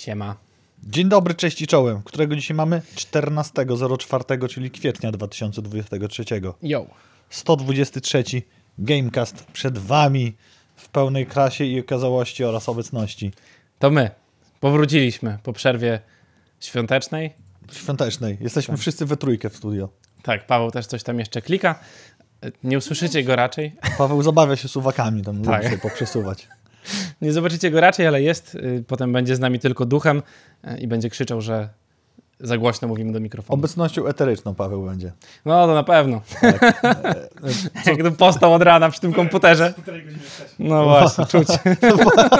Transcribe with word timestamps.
Siema. 0.00 0.36
Dzień 0.84 1.08
dobry, 1.08 1.34
cześć 1.34 1.62
i 1.62 1.66
czołem. 1.66 2.02
Którego 2.02 2.36
dzisiaj 2.36 2.56
mamy? 2.56 2.82
14.04, 2.96 4.48
czyli 4.48 4.70
kwietnia 4.70 5.12
2023. 5.12 6.24
Yo. 6.62 6.86
123 7.30 8.24
Gamecast 8.78 9.44
przed 9.44 9.78
wami 9.78 10.36
w 10.76 10.88
pełnej 10.88 11.26
krasie 11.26 11.64
i 11.64 11.80
okazałości 11.80 12.44
oraz 12.44 12.68
obecności 12.68 13.32
To 13.78 13.90
my. 13.90 14.10
Powróciliśmy 14.60 15.38
po 15.42 15.52
przerwie 15.52 16.00
świątecznej. 16.60 17.32
świątecznej. 17.72 18.38
Jesteśmy 18.40 18.76
wszyscy 18.76 19.06
we 19.06 19.16
trójkę 19.16 19.50
w 19.50 19.56
studio. 19.56 19.88
Tak, 20.22 20.46
Paweł 20.46 20.70
też 20.70 20.86
coś 20.86 21.02
tam 21.02 21.18
jeszcze 21.18 21.42
klika. 21.42 21.78
Nie 22.64 22.78
usłyszycie 22.78 23.22
go 23.24 23.36
raczej. 23.36 23.72
Paweł 23.98 24.22
zabawia 24.22 24.56
się 24.56 24.68
suwakami, 24.68 25.22
tam 25.22 25.42
Tak. 25.42 25.56
lubi 25.56 25.64
sobie 25.64 25.90
poprzesuwać. 25.90 26.48
Nie 27.22 27.32
zobaczycie 27.32 27.70
go 27.70 27.80
raczej, 27.80 28.06
ale 28.06 28.22
jest. 28.22 28.54
Y, 28.54 28.84
Potem 28.86 29.12
będzie 29.12 29.36
z 29.36 29.40
nami 29.40 29.58
tylko 29.58 29.86
duchem 29.86 30.22
y, 30.64 30.78
i 30.78 30.86
będzie 30.88 31.10
krzyczał, 31.10 31.40
że 31.40 31.68
za 32.42 32.58
głośno 32.58 32.88
mówimy 32.88 33.12
do 33.12 33.20
mikrofonu. 33.20 33.54
Obecnością 33.58 34.06
eteryczną 34.06 34.54
Paweł 34.54 34.84
będzie. 34.84 35.12
No 35.44 35.66
to 35.66 35.74
na 35.74 35.82
pewno. 35.82 36.20
Tak. 36.40 37.86
Jak 37.86 38.02
to 38.02 38.12
postał 38.12 38.54
od 38.54 38.62
rana 38.62 38.90
przy 38.90 39.00
tym 39.00 39.12
komputerze. 39.12 39.74
No 40.58 40.84
właśnie, 40.84 41.26
czuć, 41.26 41.48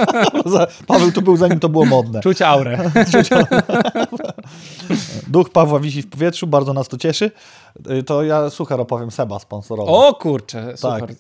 Paweł 0.87 1.13
tu 1.13 1.23
był 1.23 1.37
zanim 1.37 1.61
to 1.61 1.69
było 1.69 1.85
modne. 1.85 2.21
czuć 2.21 2.43
aurę. 2.43 2.79
Duch 5.29 5.51
Pawła 5.51 5.81
wisi 5.81 6.03
w 6.03 6.11
powietrzu, 6.11 6.47
bardzo 6.47 6.73
nas 6.73 6.89
to 6.89 6.97
cieszy. 6.97 7.31
Y, 7.91 8.03
To 8.03 8.23
ja 8.23 8.51
suchar 8.51 8.81
opowiem 8.81 9.11
Seba 9.11 9.39
sponsorował. 9.39 9.95
O 9.95 10.15
kurczę, 10.15 10.77
super. 10.77 11.01
Tak, 11.01 11.15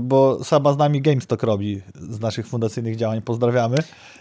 bo 0.00 0.44
Seba 0.44 0.72
z 0.72 0.76
nami 0.76 1.02
GameStock 1.02 1.42
robi 1.42 1.82
z 1.94 2.20
naszych 2.20 2.46
fundacyjnych 2.46 2.96
działań. 2.96 3.22
Pozdrawiamy. 3.22 3.76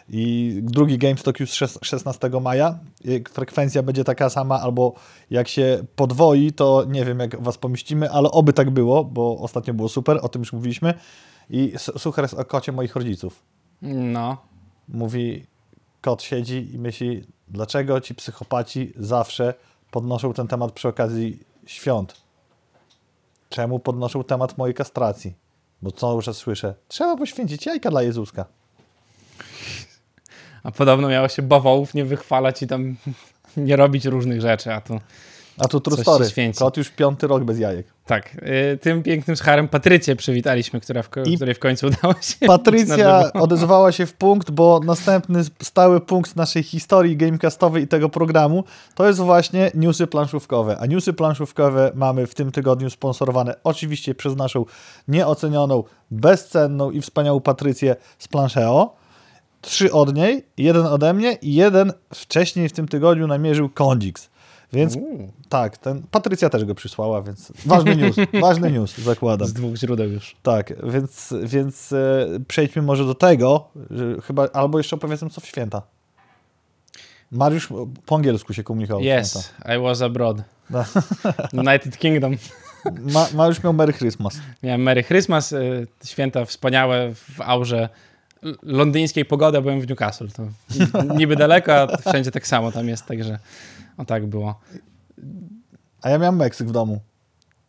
I 0.09 0.59
drugi 0.63 0.98
GameStock 0.98 1.39
już 1.39 1.49
szes- 1.52 1.80
16 1.81 2.30
maja. 2.41 2.80
Jak 3.05 3.30
Frekwencja 3.30 3.84
będzie 3.84 4.03
taka 4.03 4.30
sama, 4.30 4.59
albo 4.59 4.94
jak 5.30 5.47
się 5.47 5.83
podwoi, 5.95 6.52
to 6.52 6.86
nie 6.88 7.05
wiem, 7.05 7.20
jak 7.20 7.44
was 7.44 7.58
pomieścimy, 7.58 8.11
ale 8.11 8.31
oby 8.31 8.53
tak 8.53 8.70
było, 8.70 9.03
bo 9.03 9.38
ostatnio 9.38 9.73
było 9.73 9.89
super, 9.89 10.20
o 10.22 10.30
tym 10.30 10.42
już 10.42 10.53
mówiliśmy. 10.53 10.94
I 11.50 11.73
Suchar 11.77 12.23
jest 12.25 12.33
o 12.33 12.45
kocie 12.45 12.72
moich 12.72 12.95
rodziców. 12.95 13.44
No. 13.81 14.38
Mówi, 14.88 15.45
kot 16.02 16.23
siedzi 16.23 16.73
i 16.73 16.80
myśli, 16.80 17.23
dlaczego 17.48 18.02
ci 18.02 18.16
psychopaci 18.16 18.94
zawsze 18.95 19.53
podnoszą 19.92 20.33
ten 20.33 20.48
temat 20.48 20.72
przy 20.72 20.88
okazji 20.88 21.39
świąt? 21.72 22.22
Czemu 23.50 23.80
podnoszą 23.80 24.23
temat 24.23 24.58
mojej 24.58 24.73
kastracji? 24.73 25.33
Bo 25.81 25.91
co 25.91 26.14
już 26.14 26.25
słyszę? 26.25 26.75
Trzeba 26.88 27.17
poświęcić 27.17 27.66
jajka 27.66 27.89
dla 27.89 28.03
Jezuska. 28.03 28.45
A 30.64 30.72
podobno 30.72 31.08
miało 31.08 31.27
się 31.27 31.42
bawołów 31.42 31.94
nie 31.94 32.05
wychwalać 32.05 32.61
i 32.61 32.67
tam 32.67 32.95
nie 33.58 33.75
robić 33.75 34.05
różnych 34.05 34.42
rzeczy, 34.42 34.73
a 34.73 34.81
tu 34.81 34.99
A 35.57 35.67
tu 35.67 35.80
true 35.80 35.97
story. 35.97 36.25
Kot 36.59 36.77
już 36.77 36.89
piąty 36.89 37.27
rok 37.27 37.44
bez 37.44 37.59
jajek. 37.59 37.88
tak. 38.05 38.35
Y, 38.73 38.77
tym 38.81 39.03
pięknym 39.03 39.38
scharem 39.38 39.67
Patrycję 39.67 40.16
przywitaliśmy, 40.16 40.81
która 40.81 41.03
w, 41.03 41.09
I 41.25 41.35
której 41.35 41.55
w 41.55 41.59
końcu 41.59 41.88
udało 41.88 42.13
się. 42.21 42.45
Patrycja 42.47 43.31
odezwała 43.33 43.91
się 43.91 44.05
w 44.05 44.13
punkt, 44.13 44.52
bo 44.52 44.80
następny 44.85 45.43
stały 45.61 46.02
punkt 46.02 46.35
naszej 46.35 46.63
historii 46.63 47.17
gamecastowej 47.17 47.83
i 47.83 47.88
tego 47.88 48.09
programu 48.09 48.63
to 48.95 49.08
jest 49.08 49.19
właśnie 49.19 49.71
newsy 49.73 50.08
planszówkowe. 50.08 50.77
A 50.80 50.85
newsy 50.85 51.13
planszówkowe 51.13 51.91
mamy 51.95 52.27
w 52.27 52.36
tym 52.36 52.52
tygodniu 52.52 52.89
sponsorowane 52.89 53.55
oczywiście 53.63 54.15
przez 54.15 54.36
naszą 54.36 54.65
nieocenioną, 55.08 55.83
bezcenną 56.11 56.91
i 56.91 57.02
wspaniałą 57.02 57.39
Patrycję 57.39 57.95
z 58.19 58.27
Planszeo. 58.27 58.95
Trzy 59.61 59.91
od 59.91 60.15
niej, 60.15 60.45
jeden 60.58 60.86
ode 60.86 61.13
mnie 61.13 61.38
i 61.41 61.55
jeden 61.55 61.93
wcześniej 62.13 62.69
w 62.69 62.73
tym 62.73 62.88
tygodniu 62.88 63.27
namierzył 63.27 63.69
Kondix. 63.69 64.30
Więc 64.73 64.95
Uuu, 64.95 65.31
tak, 65.50 65.77
ten, 65.77 66.03
Patrycja 66.11 66.50
też 66.50 66.66
go 66.66 66.75
przysłała, 66.75 67.22
więc 67.22 67.53
ważny 67.66 67.95
news, 67.95 68.16
ważny 68.41 68.71
news, 68.71 68.98
zakładam. 68.98 69.48
z 69.48 69.54
dwóch 69.54 69.76
źródeł 69.76 70.09
już. 70.09 70.36
Tak, 70.43 70.73
więc, 70.92 71.33
więc 71.43 71.93
e, 71.93 72.27
przejdźmy 72.48 72.82
może 72.82 73.05
do 73.05 73.15
tego, 73.15 73.67
chyba, 74.23 74.48
albo 74.54 74.77
jeszcze 74.77 74.95
opowiedzmy 74.95 75.30
co 75.30 75.42
w 75.42 75.45
święta. 75.45 75.82
Mariusz 77.32 77.70
po 78.05 78.15
angielsku 78.15 78.54
się 78.54 78.64
komunikował. 78.64 79.04
Yes, 79.20 79.54
I 79.76 79.82
was 79.82 80.02
abroad. 80.02 80.37
United 81.53 81.98
Kingdom. 81.98 82.38
Ma, 83.02 83.27
Mariusz 83.33 83.64
miał 83.64 83.73
Merry 83.73 83.93
Christmas. 83.93 84.39
Miałem 84.64 84.82
Merry 84.82 85.03
Christmas, 85.03 85.52
y, 85.52 85.88
święta 86.05 86.45
wspaniałe 86.45 87.14
w 87.15 87.42
aurze 87.42 87.89
londyńskiej 88.64 89.26
pogody, 89.26 89.58
a 89.58 89.61
byłem 89.61 89.82
w 89.82 89.88
Newcastle. 89.88 90.27
To 90.27 90.43
niby 91.17 91.36
daleko, 91.36 91.73
a 91.73 91.98
wszędzie 91.98 92.32
tak 92.32 92.48
samo 92.48 92.71
tam 92.71 92.88
jest, 92.88 93.05
także 93.05 93.39
o 93.97 94.05
tak 94.05 94.25
było. 94.27 94.59
A 96.02 96.09
ja 96.09 96.17
miałem 96.17 96.35
Meksyk 96.35 96.67
w 96.67 96.71
domu. 96.71 96.99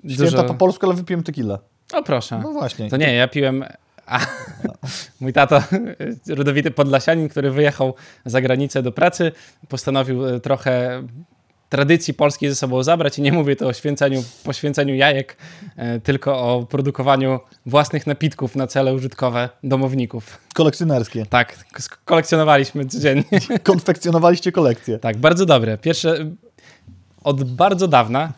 Święta 0.08 0.24
Dużo- 0.24 0.44
po 0.44 0.54
polsku, 0.54 0.86
ale 0.86 0.94
wypiłem 0.94 1.22
tequilę. 1.22 1.58
O 1.92 2.02
proszę. 2.02 2.40
No 2.42 2.52
właśnie. 2.52 2.90
To 2.90 2.96
nie, 2.96 3.14
ja 3.14 3.28
piłem. 3.28 3.64
A, 4.06 4.20
mój 5.20 5.32
tato, 5.32 5.62
rodowity 6.28 6.70
podlasianin, 6.70 7.28
który 7.28 7.50
wyjechał 7.50 7.94
za 8.24 8.40
granicę 8.40 8.82
do 8.82 8.92
pracy, 8.92 9.32
postanowił 9.68 10.26
e, 10.26 10.40
trochę 10.40 11.02
tradycji 11.72 12.14
polskiej 12.14 12.50
ze 12.50 12.56
sobą 12.56 12.82
zabrać 12.82 13.18
i 13.18 13.22
nie 13.22 13.32
mówię 13.32 13.56
to 13.56 13.66
o 13.66 13.72
święceniu, 13.72 14.24
poświęceniu 14.44 14.94
jajek, 14.94 15.36
e, 15.76 16.00
tylko 16.00 16.38
o 16.38 16.66
produkowaniu 16.66 17.40
własnych 17.66 18.06
napitków 18.06 18.56
na 18.56 18.66
cele 18.66 18.94
użytkowe 18.94 19.48
domowników. 19.64 20.38
Kolekcjonerskie. 20.54 21.26
Tak, 21.26 21.64
kolekcjonowaliśmy 22.04 22.86
codziennie. 22.86 23.24
Konfekcjonowaliście 23.62 24.52
kolekcję. 24.52 24.98
Tak, 24.98 25.16
bardzo 25.16 25.46
dobre. 25.46 25.78
Pierwsze, 25.78 26.30
od 27.24 27.44
bardzo 27.44 27.88
dawna 27.88 28.32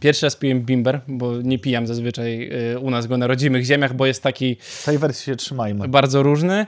pierwszy 0.00 0.26
raz 0.26 0.36
piłem 0.36 0.60
bimber, 0.60 1.00
bo 1.08 1.42
nie 1.42 1.58
pijam 1.58 1.86
zazwyczaj 1.86 2.50
y, 2.72 2.78
u 2.78 2.90
nas 2.90 3.06
go 3.06 3.16
na 3.18 3.26
rodzimych 3.26 3.64
ziemiach, 3.64 3.94
bo 3.94 4.06
jest 4.06 4.22
taki 4.22 4.56
W 4.60 4.84
tej 4.84 4.98
wersji 4.98 5.24
się 5.24 5.36
trzymajmy. 5.36 5.88
bardzo 5.88 6.22
różny, 6.22 6.66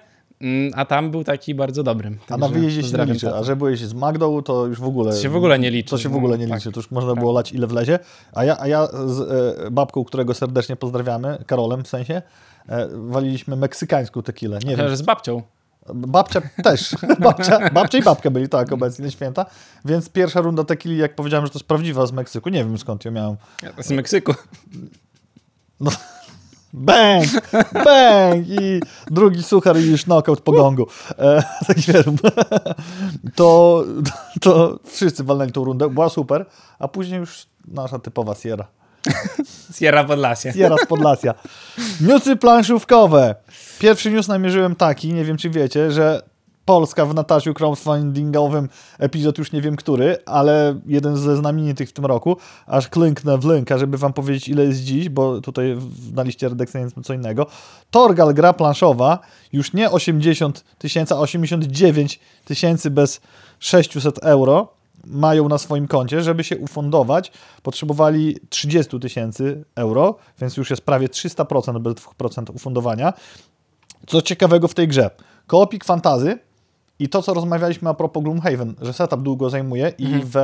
a 0.74 0.84
tam 0.84 1.10
był 1.10 1.24
taki 1.24 1.54
bardzo 1.54 1.82
dobry. 1.82 2.18
A 2.28 2.36
na 2.36 2.48
wyjeździe 2.48 2.82
się 2.82 2.96
nie 2.98 3.04
liczy. 3.12 3.34
A 3.34 3.42
że 3.42 3.56
byłeś 3.56 3.80
z 3.80 3.94
Magdą, 3.94 4.42
to 4.42 4.66
już 4.66 4.80
w 4.80 4.84
ogóle... 4.84 5.12
To 5.12 5.18
się 5.20 5.28
w 5.28 5.36
ogóle 5.36 5.58
nie 5.58 5.70
liczy. 5.70 5.90
To 5.90 5.98
się 5.98 6.08
w 6.08 6.16
ogóle 6.16 6.38
nie 6.38 6.46
No, 6.46 6.54
liczy. 6.54 6.64
tak. 6.66 6.74
To 6.74 6.80
już 6.80 6.90
można 6.90 7.14
było 7.14 7.32
lać 7.32 7.52
ile 7.52 7.66
wlezie. 7.66 7.98
A 8.32 8.44
ja, 8.44 8.56
a 8.60 8.66
ja 8.68 8.86
z 8.86 9.20
e, 9.66 9.70
babką, 9.70 10.04
którego 10.04 10.34
serdecznie 10.34 10.76
pozdrawiamy, 10.76 11.38
Karolem 11.46 11.84
w 11.84 11.88
sensie, 11.88 12.22
e, 12.68 12.88
waliliśmy 12.92 13.56
meksykańską 13.56 14.22
tequilę. 14.22 14.58
Nie 14.66 14.76
wiem, 14.76 14.96
z 14.96 15.02
babcią. 15.02 15.42
Babcia 15.94 16.40
też. 16.64 16.96
Babcia, 17.20 17.70
babcia 17.70 17.98
i 17.98 18.02
babka 18.02 18.30
byli 18.30 18.48
tak 18.48 18.72
obecni 18.72 19.04
na 19.04 19.10
święta. 19.10 19.46
Więc 19.84 20.08
pierwsza 20.08 20.40
runda 20.40 20.64
tequili, 20.64 20.96
jak 20.98 21.14
powiedziałem, 21.14 21.46
że 21.46 21.52
to 21.52 21.58
jest 21.58 21.68
prawdziwa 21.68 22.06
z 22.06 22.12
Meksyku. 22.12 22.48
Nie 22.50 22.64
wiem 22.64 22.78
skąd 22.78 23.04
ją 23.04 23.10
miałem. 23.10 23.36
Z 23.80 23.90
Meksyku. 23.90 24.34
Bang! 26.72 27.26
Bang! 27.84 28.48
I 28.48 28.80
drugi 29.10 29.42
suchar 29.42 29.76
i 29.76 29.90
już 29.90 30.04
knockout 30.04 30.40
po 30.40 30.52
gongu. 30.52 30.86
E, 31.18 31.42
tak 31.66 31.78
wiem. 31.78 32.16
To, 33.34 33.84
to 34.40 34.78
wszyscy 34.84 35.24
walnęli 35.24 35.52
tą 35.52 35.64
rundę. 35.64 35.90
Była 35.90 36.08
super. 36.08 36.46
A 36.78 36.88
później 36.88 37.20
już 37.20 37.46
nasza 37.68 37.98
typowa 37.98 38.34
Sierra. 38.34 38.68
Sierra 39.78 40.04
Podlasie. 40.04 40.52
Sierra 40.52 40.76
z 40.76 40.86
Podlasia. 40.86 41.34
Newsy 42.00 42.36
planszówkowe. 42.36 43.34
Pierwszy 43.78 44.10
news 44.10 44.28
namierzyłem 44.28 44.76
taki, 44.76 45.12
nie 45.12 45.24
wiem 45.24 45.36
czy 45.36 45.50
wiecie, 45.50 45.90
że 45.90 46.22
Polska 46.64 47.06
w 47.06 47.14
natarciu 47.14 47.54
crowdfundingowym, 47.54 48.68
epizod 48.98 49.38
już 49.38 49.52
nie 49.52 49.62
wiem 49.62 49.76
który, 49.76 50.16
ale 50.26 50.80
jeden 50.86 51.16
ze 51.16 51.36
znamienitych 51.36 51.88
w 51.88 51.92
tym 51.92 52.06
roku, 52.06 52.36
aż 52.66 52.88
klęknę 52.88 53.38
w 53.38 53.44
lęka, 53.44 53.78
żeby 53.78 53.98
wam 53.98 54.12
powiedzieć 54.12 54.48
ile 54.48 54.64
jest 54.64 54.80
dziś, 54.80 55.08
bo 55.08 55.40
tutaj 55.40 55.78
na 56.14 56.22
liście 56.22 56.48
redakcyjnej 56.48 56.84
jest 56.84 57.06
co 57.06 57.14
innego. 57.14 57.46
Torgal 57.90 58.34
gra 58.34 58.52
planszowa, 58.52 59.18
już 59.52 59.72
nie 59.72 59.90
80 59.90 60.64
tysięcy, 60.78 61.14
a 61.14 61.18
89 61.18 62.20
tysięcy 62.44 62.90
bez 62.90 63.20
600 63.58 64.18
euro 64.18 64.68
mają 65.04 65.48
na 65.48 65.58
swoim 65.58 65.88
koncie, 65.88 66.22
żeby 66.22 66.44
się 66.44 66.58
ufundować, 66.58 67.32
potrzebowali 67.62 68.36
30 68.48 69.00
tysięcy 69.00 69.64
euro, 69.74 70.16
więc 70.40 70.56
już 70.56 70.70
jest 70.70 70.82
prawie 70.82 71.08
300% 71.08 71.78
bez 71.78 71.94
2% 71.94 72.54
ufundowania. 72.54 73.12
Co 74.06 74.22
ciekawego 74.22 74.68
w 74.68 74.74
tej 74.74 74.88
grze? 74.88 75.10
Koopik 75.46 75.84
fantazy 75.84 76.38
i 77.02 77.08
to, 77.08 77.22
co 77.22 77.34
rozmawialiśmy 77.34 77.90
a 77.90 77.94
propos 77.94 78.22
Gloomhaven, 78.22 78.74
że 78.82 78.92
setup 78.92 79.22
długo 79.22 79.50
zajmuje 79.50 79.92
i 79.98 80.06
w 80.24 80.36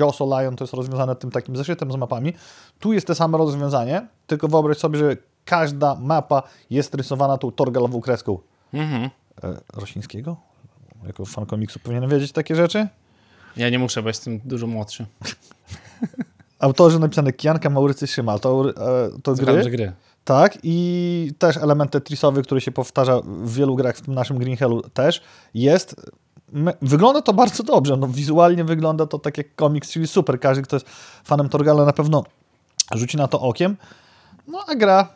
Jaws 0.00 0.20
Lion 0.20 0.56
to 0.56 0.64
jest 0.64 0.74
rozwiązane 0.74 1.16
tym 1.16 1.30
takim 1.30 1.56
zeszytem 1.56 1.92
z 1.92 1.96
mapami. 1.96 2.32
Tu 2.78 2.92
jest 2.92 3.06
to 3.06 3.14
samo 3.14 3.38
rozwiązanie, 3.38 4.06
tylko 4.26 4.48
wyobraź 4.48 4.78
sobie, 4.78 4.98
że 4.98 5.16
każda 5.44 5.94
mapa 5.94 6.42
jest 6.70 6.94
rysowana 6.94 7.38
tą 7.38 7.50
torgalową 7.50 8.00
kreską. 8.00 8.38
Mhm. 8.74 9.10
E, 9.44 9.56
Rosińskiego? 9.74 10.36
Jako 11.06 11.24
fan 11.24 11.46
komiksu 11.46 11.78
powinienem 11.78 12.10
wiedzieć 12.10 12.32
takie 12.32 12.56
rzeczy? 12.56 12.88
Ja 13.56 13.70
nie 13.70 13.78
muszę, 13.78 14.02
bo 14.02 14.08
jestem 14.08 14.40
dużo 14.44 14.66
młodszy. 14.66 15.06
Autorzy 16.58 16.98
napisane 16.98 17.32
Kijanka, 17.32 17.70
Maurycy 17.70 18.06
Szymal. 18.06 18.40
To, 18.40 18.70
e, 18.70 19.20
to 19.22 19.34
Zgadam, 19.34 19.70
gry. 19.70 19.92
Tak, 20.24 20.58
i 20.62 21.32
też 21.38 21.56
element 21.56 21.90
tetrisowy, 21.90 22.42
który 22.42 22.60
się 22.60 22.72
powtarza 22.72 23.20
w 23.24 23.54
wielu 23.54 23.76
grach, 23.76 23.96
w 23.96 24.02
tym 24.02 24.14
naszym 24.14 24.38
Green 24.38 24.56
Hellu 24.56 24.82
też, 24.82 25.22
jest. 25.54 25.96
wygląda 26.82 27.22
to 27.22 27.32
bardzo 27.32 27.62
dobrze. 27.62 27.96
No, 27.96 28.08
wizualnie 28.08 28.64
wygląda 28.64 29.06
to 29.06 29.18
tak 29.18 29.38
jak 29.38 29.54
komiks, 29.54 29.90
czyli 29.90 30.06
super. 30.06 30.40
Każdy, 30.40 30.62
kto 30.62 30.76
jest 30.76 30.86
fanem 31.24 31.48
Torgala 31.48 31.84
na 31.84 31.92
pewno 31.92 32.24
rzuci 32.94 33.16
na 33.16 33.28
to 33.28 33.40
okiem. 33.40 33.76
No 34.46 34.64
a 34.68 34.74
gra 34.74 35.08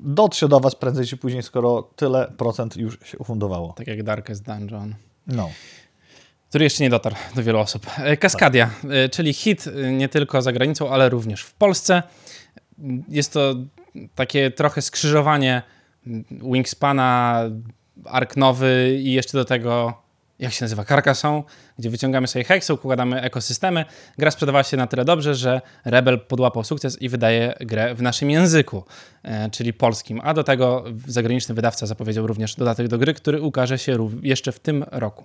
dotrze 0.00 0.48
do 0.48 0.60
was 0.60 0.74
prędzej 0.74 1.06
czy 1.06 1.16
później, 1.16 1.42
skoro 1.42 1.82
tyle 1.96 2.32
procent 2.36 2.76
już 2.76 2.98
się 3.04 3.18
ufundowało. 3.18 3.72
Tak 3.72 3.86
jak 3.86 4.02
Darkest 4.02 4.42
Dungeon. 4.42 4.94
No. 5.26 5.50
Który 6.48 6.64
jeszcze 6.64 6.82
nie 6.82 6.90
dotarł 6.90 7.16
do 7.34 7.42
wielu 7.42 7.58
osób. 7.58 7.86
E, 7.98 8.16
Kaskadia, 8.16 8.70
e, 8.90 9.08
czyli 9.08 9.32
hit 9.32 9.64
e, 9.66 9.92
nie 9.92 10.08
tylko 10.08 10.42
za 10.42 10.52
granicą, 10.52 10.90
ale 10.90 11.08
również 11.08 11.42
w 11.42 11.54
Polsce. 11.54 12.02
Jest 13.08 13.32
to 13.32 13.54
takie 14.14 14.50
trochę 14.50 14.82
skrzyżowanie 14.82 15.62
Wingspana, 16.30 17.42
Ark 18.04 18.36
nowy 18.36 18.98
i 19.00 19.12
jeszcze 19.12 19.38
do 19.38 19.44
tego, 19.44 20.02
jak 20.38 20.52
się 20.52 20.64
nazywa, 20.64 20.84
Carcassonne, 20.84 21.42
gdzie 21.78 21.90
wyciągamy 21.90 22.26
sobie 22.26 22.44
heksy, 22.44 22.74
układamy 22.74 23.20
ekosystemy. 23.20 23.84
Gra 24.18 24.30
sprzedawała 24.30 24.62
się 24.62 24.76
na 24.76 24.86
tyle 24.86 25.04
dobrze, 25.04 25.34
że 25.34 25.60
Rebel 25.84 26.20
podłapał 26.20 26.64
sukces 26.64 27.02
i 27.02 27.08
wydaje 27.08 27.54
grę 27.60 27.94
w 27.94 28.02
naszym 28.02 28.30
języku, 28.30 28.84
e, 29.22 29.50
czyli 29.50 29.72
polskim. 29.72 30.20
A 30.24 30.34
do 30.34 30.44
tego 30.44 30.84
zagraniczny 31.06 31.54
wydawca 31.54 31.86
zapowiedział 31.86 32.26
również 32.26 32.54
dodatek 32.54 32.88
do 32.88 32.98
gry, 32.98 33.14
który 33.14 33.42
ukaże 33.42 33.78
się 33.78 34.08
jeszcze 34.22 34.52
w 34.52 34.60
tym 34.60 34.84
roku. 34.90 35.24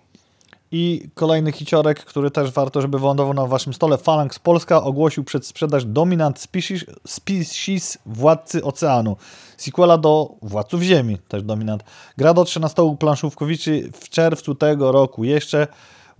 I 0.75 1.09
kolejny 1.13 1.51
hiciorek, 1.51 2.05
który 2.05 2.31
też 2.31 2.51
warto, 2.51 2.81
żeby 2.81 2.99
wylądował 2.99 3.33
na 3.33 3.45
waszym 3.45 3.73
stole. 3.73 3.97
Phalanx 3.97 4.39
Polska 4.39 4.83
ogłosił 4.83 5.23
przedsprzedaż 5.23 5.85
Dominant 5.85 6.39
Species, 6.39 6.85
Species 7.07 7.97
Władcy 8.05 8.63
Oceanu. 8.63 9.17
Sequela 9.57 9.97
do 9.97 10.35
Władców 10.41 10.81
Ziemi, 10.81 11.17
też 11.27 11.43
Dominant. 11.43 11.83
Gra 12.17 12.33
dotrze 12.33 12.59
na 12.59 12.69
stołu 12.69 12.95
planszówkowiczy 12.95 13.91
w 13.93 14.09
czerwcu 14.09 14.55
tego 14.55 14.91
roku. 14.91 15.23
Jeszcze 15.23 15.67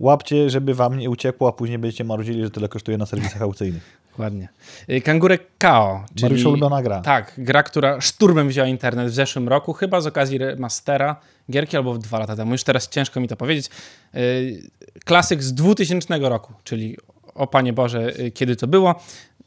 łapcie, 0.00 0.50
żeby 0.50 0.74
wam 0.74 0.98
nie 0.98 1.10
uciekło, 1.10 1.48
a 1.48 1.52
później 1.52 1.78
będziecie 1.78 2.04
marudzili, 2.04 2.44
że 2.44 2.50
tyle 2.50 2.68
kosztuje 2.68 2.98
na 2.98 3.06
serwisach 3.06 3.42
aukcyjnych. 3.42 4.03
Dokładnie. 4.14 4.48
Y, 4.90 5.00
Kangurek 5.00 5.42
KO, 5.58 6.04
czyli... 6.14 6.22
Mariusza 6.22 6.48
ulubiona 6.48 6.82
gra. 6.82 7.00
Tak, 7.00 7.34
gra, 7.38 7.62
która 7.62 8.00
szturmem 8.00 8.48
wzięła 8.48 8.68
internet 8.68 9.08
w 9.08 9.14
zeszłym 9.14 9.48
roku, 9.48 9.72
chyba 9.72 10.00
z 10.00 10.06
okazji 10.06 10.38
remastera 10.38 11.16
gierki 11.50 11.76
albo 11.76 11.98
dwa 11.98 12.18
lata 12.18 12.36
temu. 12.36 12.52
Już 12.52 12.64
teraz 12.64 12.88
ciężko 12.88 13.20
mi 13.20 13.28
to 13.28 13.36
powiedzieć. 13.36 13.70
Y, 14.14 14.70
Klasyk 15.04 15.42
z 15.42 15.54
2000 15.54 16.18
roku, 16.18 16.52
czyli 16.64 16.96
o 17.34 17.46
Panie 17.46 17.72
Boże, 17.72 18.18
y, 18.18 18.30
kiedy 18.30 18.56
to 18.56 18.66
było, 18.66 19.02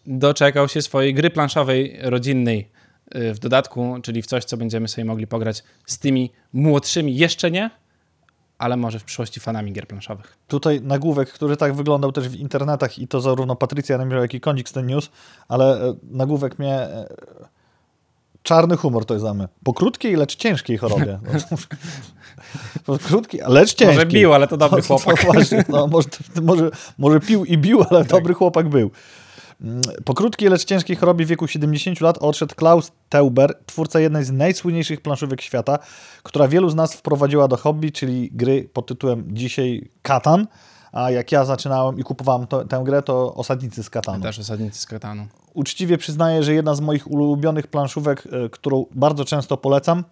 doczekał 0.05 0.67
się 0.67 0.81
swojej 0.81 1.13
gry 1.13 1.29
planszowej 1.29 1.97
rodzinnej 2.01 2.69
w 3.15 3.39
dodatku, 3.39 3.97
czyli 4.03 4.21
w 4.21 4.25
coś, 4.25 4.43
co 4.43 4.57
będziemy 4.57 4.87
sobie 4.87 5.05
mogli 5.05 5.27
pograć 5.27 5.63
z 5.85 5.99
tymi 5.99 6.31
młodszymi. 6.53 7.15
Jeszcze 7.15 7.51
nie, 7.51 7.69
ale 8.57 8.77
może 8.77 8.99
w 8.99 9.03
przyszłości 9.03 9.39
fanami 9.39 9.73
gier 9.73 9.87
planszowych. 9.87 10.37
Tutaj 10.47 10.81
nagłówek, 10.81 11.29
który 11.29 11.57
tak 11.57 11.73
wyglądał 11.73 12.11
też 12.11 12.29
w 12.29 12.35
internetach 12.35 12.99
i 12.99 13.07
to 13.07 13.21
zarówno 13.21 13.55
Patrycja 13.55 13.97
namirał, 13.97 14.21
jak 14.21 14.33
i 14.33 14.39
Kondzik 14.39 14.69
z 14.69 14.71
ten 14.71 14.85
news, 14.85 15.09
ale 15.47 15.81
e, 15.89 15.93
nagłówek 16.03 16.59
mnie... 16.59 16.73
e, 16.75 17.07
Czarny 18.43 18.77
humor 18.77 19.05
to 19.05 19.13
jest 19.13 19.25
zamy. 19.25 19.47
Po 19.63 19.73
krótkiej, 19.73 20.15
lecz 20.15 20.35
ciężkiej 20.35 20.77
chorobie. 20.77 21.19
po 22.85 22.97
krótkiej, 22.97 23.41
lecz 23.47 23.73
ciężkiej. 23.73 23.87
Może 23.95 24.05
bił, 24.05 24.33
ale 24.33 24.47
to 24.47 24.57
dobry 24.57 24.81
To- 24.81 24.87
chłopak. 24.87 25.21
To 25.21 25.27
właśnie, 25.33 25.65
no, 25.69 25.87
może, 25.87 26.07
może, 26.41 26.69
może 26.97 27.19
pił 27.19 27.45
i 27.45 27.57
bił, 27.57 27.83
ale 27.89 28.05
dobry 28.05 28.33
chłopak 28.33 28.69
był. 28.69 28.91
Mm, 29.61 29.81
Po 30.05 30.13
krótkiej, 30.13 30.49
lecz 30.49 30.65
ciężkiej 30.65 30.95
chorobie 30.95 31.25
w 31.25 31.27
wieku 31.27 31.47
70 31.47 32.01
lat 32.01 32.17
odszedł 32.17 32.55
Klaus 32.55 32.91
Teuber, 33.09 33.53
twórca 33.65 33.99
jednej 33.99 34.23
z 34.23 34.31
najsłynniejszych 34.31 35.01
planszówek 35.01 35.41
świata, 35.41 35.79
która 36.23 36.47
wielu 36.47 36.69
z 36.69 36.75
nas 36.75 36.93
wprowadziła 36.93 37.47
do 37.47 37.57
hobby, 37.57 37.91
czyli 37.91 38.29
gry 38.33 38.69
pod 38.73 38.87
tytułem 38.87 39.23
dzisiaj 39.27 39.89
Katan. 40.01 40.47
A 40.91 41.11
jak 41.11 41.31
ja 41.31 41.45
zaczynałem 41.45 41.99
i 41.99 42.03
kupowałem 42.03 42.47
to, 42.47 42.65
tę 42.65 42.81
grę, 42.85 43.01
to 43.01 43.33
Osadnicy 43.33 43.83
z 43.83 43.89
Katanu. 43.89 44.23
Też 44.23 44.39
osadnicy 44.39 44.79
z 44.79 44.85
Katanu. 44.85 45.27
Uczciwie 45.53 45.97
przyznaję, 45.97 46.43
że 46.43 46.53
jedna 46.53 46.75
z 46.75 46.81
moich 46.81 47.11
ulubionych 47.11 47.67
planszówek, 47.67 48.27
e, 48.31 48.49
którą 48.49 48.85
bardzo 48.95 49.25
często 49.25 49.57
polecam, 49.57 50.03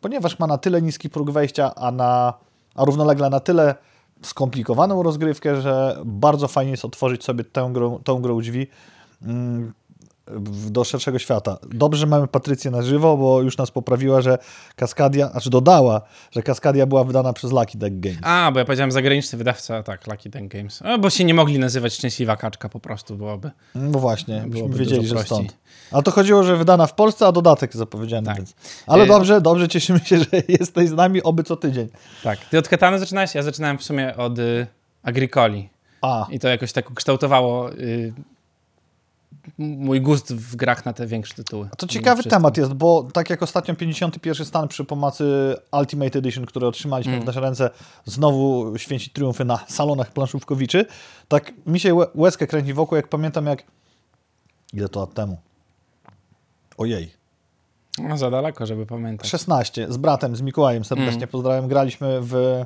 ponieważ 0.00 0.38
ma 0.38 0.46
na 0.46 0.58
tyle 0.58 0.82
niski 0.82 1.10
próg 1.10 1.30
wejścia, 1.30 1.74
a, 1.74 1.90
na, 1.90 2.34
a 2.74 2.84
równolegle 2.84 3.30
na 3.30 3.40
tyle 3.40 3.74
skomplikowaną 4.22 5.02
rozgrywkę, 5.02 5.60
że 5.60 5.98
bardzo 6.04 6.48
fajnie 6.48 6.70
jest 6.70 6.84
otworzyć 6.84 7.24
sobie 7.24 7.44
tę 7.44 7.70
grę, 7.72 7.98
tą 8.04 8.22
grą 8.22 8.40
drzwi 8.40 8.66
do 10.70 10.84
szerszego 10.84 11.18
świata. 11.18 11.58
Dobrze, 11.70 12.00
że 12.00 12.06
mamy 12.06 12.28
Patrycję 12.28 12.70
na 12.70 12.82
żywo, 12.82 13.16
bo 13.16 13.42
już 13.42 13.58
nas 13.58 13.70
poprawiła, 13.70 14.20
że 14.20 14.38
Kaskadia, 14.76 15.28
znaczy 15.28 15.50
dodała, 15.50 16.00
że 16.30 16.42
Kaskadia 16.42 16.86
była 16.86 17.04
wydana 17.04 17.32
przez 17.32 17.52
Lucky 17.52 17.78
Deck 17.78 17.94
Games. 17.96 18.18
A, 18.22 18.50
bo 18.52 18.58
ja 18.58 18.64
powiedziałem 18.64 18.92
zagraniczny 18.92 19.38
wydawca, 19.38 19.82
tak, 19.82 20.06
Lucky 20.06 20.30
Ten 20.30 20.48
Games. 20.48 20.82
A, 20.82 20.98
bo 20.98 21.10
się 21.10 21.24
nie 21.24 21.34
mogli 21.34 21.58
nazywać 21.58 21.94
Szczęśliwa 21.94 22.36
Kaczka 22.36 22.68
po 22.68 22.80
prostu 22.80 23.16
byłoby. 23.16 23.50
No 23.74 23.98
właśnie, 23.98 24.44
byśmy 24.46 24.68
wiedzieli, 24.68 25.06
że 25.06 25.18
stąd. 25.18 25.56
A 25.92 26.02
to 26.02 26.10
chodziło, 26.10 26.42
że 26.42 26.56
wydana 26.56 26.86
w 26.86 26.94
Polsce, 26.94 27.26
a 27.26 27.32
dodatek 27.32 27.76
zapowiedziany. 27.76 28.26
Tak. 28.26 28.36
Więc. 28.36 28.54
Ale 28.86 29.04
E, 29.04 29.06
dobrze, 29.06 29.40
dobrze, 29.40 29.68
cieszymy 29.68 29.98
się, 29.98 30.18
że 30.18 30.26
jesteś 30.60 30.88
z 30.88 30.92
nami 30.92 31.22
oby 31.22 31.44
co 31.44 31.56
tydzień. 31.56 31.88
Tak. 32.22 32.38
Ty 32.38 32.58
od 32.58 32.68
Katany 32.68 32.98
zaczynałeś? 32.98 33.34
Ja 33.34 33.42
zaczynałem 33.42 33.78
w 33.78 33.82
sumie 33.82 34.16
od 34.16 34.38
y, 34.38 34.66
Agricoli. 35.02 35.68
A, 36.02 36.26
I 36.30 36.38
to 36.38 36.48
jakoś 36.48 36.72
tak 36.72 36.90
ukształtowało 36.90 37.72
y, 37.72 38.12
mój 39.58 40.00
gust 40.00 40.34
w 40.34 40.56
grach 40.56 40.84
na 40.84 40.92
te 40.92 41.06
większe 41.06 41.34
tytuły. 41.34 41.68
to 41.78 41.86
ciekawy 41.86 42.16
Wszystko. 42.22 42.36
temat 42.36 42.56
jest, 42.56 42.72
bo 42.72 43.08
tak 43.12 43.30
jak 43.30 43.42
ostatnio 43.42 43.74
51 43.74 44.46
stan 44.46 44.68
przy 44.68 44.84
pomocy 44.84 45.54
Ultimate 45.80 46.18
Edition, 46.18 46.46
który 46.46 46.66
otrzymaliśmy 46.66 47.12
Mm. 47.12 47.22
w 47.24 47.26
nasze 47.26 47.40
ręce, 47.40 47.70
znowu 48.04 48.72
święci 48.78 49.10
triumfy 49.10 49.44
na 49.44 49.58
salonach 49.68 50.12
planszówkowiczy, 50.12 50.86
tak 51.28 51.52
mi 51.66 51.80
się 51.80 51.94
łe- 51.94 52.06
łezkę 52.14 52.46
kręci 52.46 52.72
wokół, 52.74 52.96
jak 52.96 53.08
pamiętam 53.08 53.46
jak... 53.46 53.62
Ile 54.72 54.88
to 54.88 55.00
lat 55.00 55.14
temu? 55.14 55.36
Ojej. 56.78 57.12
No, 57.98 58.16
za 58.18 58.30
daleko, 58.30 58.66
żeby 58.66 58.86
pamiętać. 58.86 59.28
16 59.28 59.86
z 59.92 59.96
bratem, 59.96 60.36
z 60.36 60.40
Mikołajem 60.40 60.84
serdecznie 60.84 61.16
Mm. 61.16 61.28
pozdrawiam. 61.28 61.68
Graliśmy 61.68 62.18
w 62.22 62.64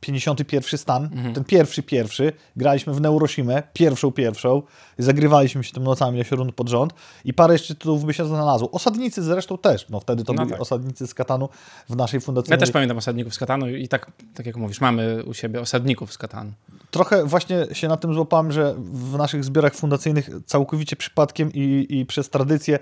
51 0.00 0.78
stan, 0.78 1.04
Mhm. 1.04 1.34
ten 1.34 1.44
pierwszy, 1.44 1.82
pierwszy. 1.82 2.32
Graliśmy 2.56 2.92
w 2.94 3.00
Neurosimę, 3.00 3.62
pierwszą, 3.72 4.12
pierwszą. 4.12 4.62
Zagrywaliśmy 4.98 5.64
się 5.64 5.72
tym 5.72 5.82
nocami, 5.84 6.20
8 6.20 6.38
rund 6.38 6.54
pod 6.54 6.68
rząd 6.68 6.92
i 7.24 7.34
parę 7.34 7.54
jeszcze 7.54 7.74
tytułów 7.74 8.04
by 8.04 8.14
się 8.14 8.26
znalazło. 8.26 8.70
Osadnicy 8.70 9.22
zresztą 9.22 9.58
też. 9.58 9.88
No 9.88 10.00
wtedy 10.00 10.24
to 10.24 10.32
No 10.32 10.42
byli 10.42 10.52
tak. 10.52 10.60
osadnicy 10.60 11.06
z 11.06 11.14
Katanu 11.14 11.48
w 11.88 11.96
naszej 11.96 12.20
fundacji. 12.20 12.50
Ja 12.50 12.56
też 12.56 12.70
pamiętam 12.70 12.98
osadników 12.98 13.34
z 13.34 13.38
Katanu 13.38 13.68
i 13.68 13.88
tak, 13.88 14.12
tak 14.34 14.46
jak 14.46 14.56
mówisz, 14.56 14.80
mamy 14.80 15.24
u 15.24 15.34
siebie 15.34 15.60
osadników 15.60 16.12
z 16.12 16.18
Katanu. 16.18 16.52
Trochę 16.90 17.24
właśnie 17.24 17.66
się 17.72 17.88
na 17.88 17.96
tym 17.96 18.14
złapałem, 18.14 18.52
że 18.52 18.74
w 18.78 19.16
naszych 19.18 19.44
zbiorach 19.44 19.74
fundacyjnych 19.74 20.30
całkowicie 20.46 20.96
przypadkiem 20.96 21.50
i, 21.54 21.86
i 21.90 22.06
przez 22.06 22.30
tradycję 22.30 22.78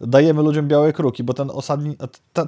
dajemy 0.00 0.42
ludziom 0.42 0.68
białe 0.68 0.92
kruki, 0.92 1.24
bo 1.24 1.34
ten 1.34 1.50
osadni, 1.50 1.96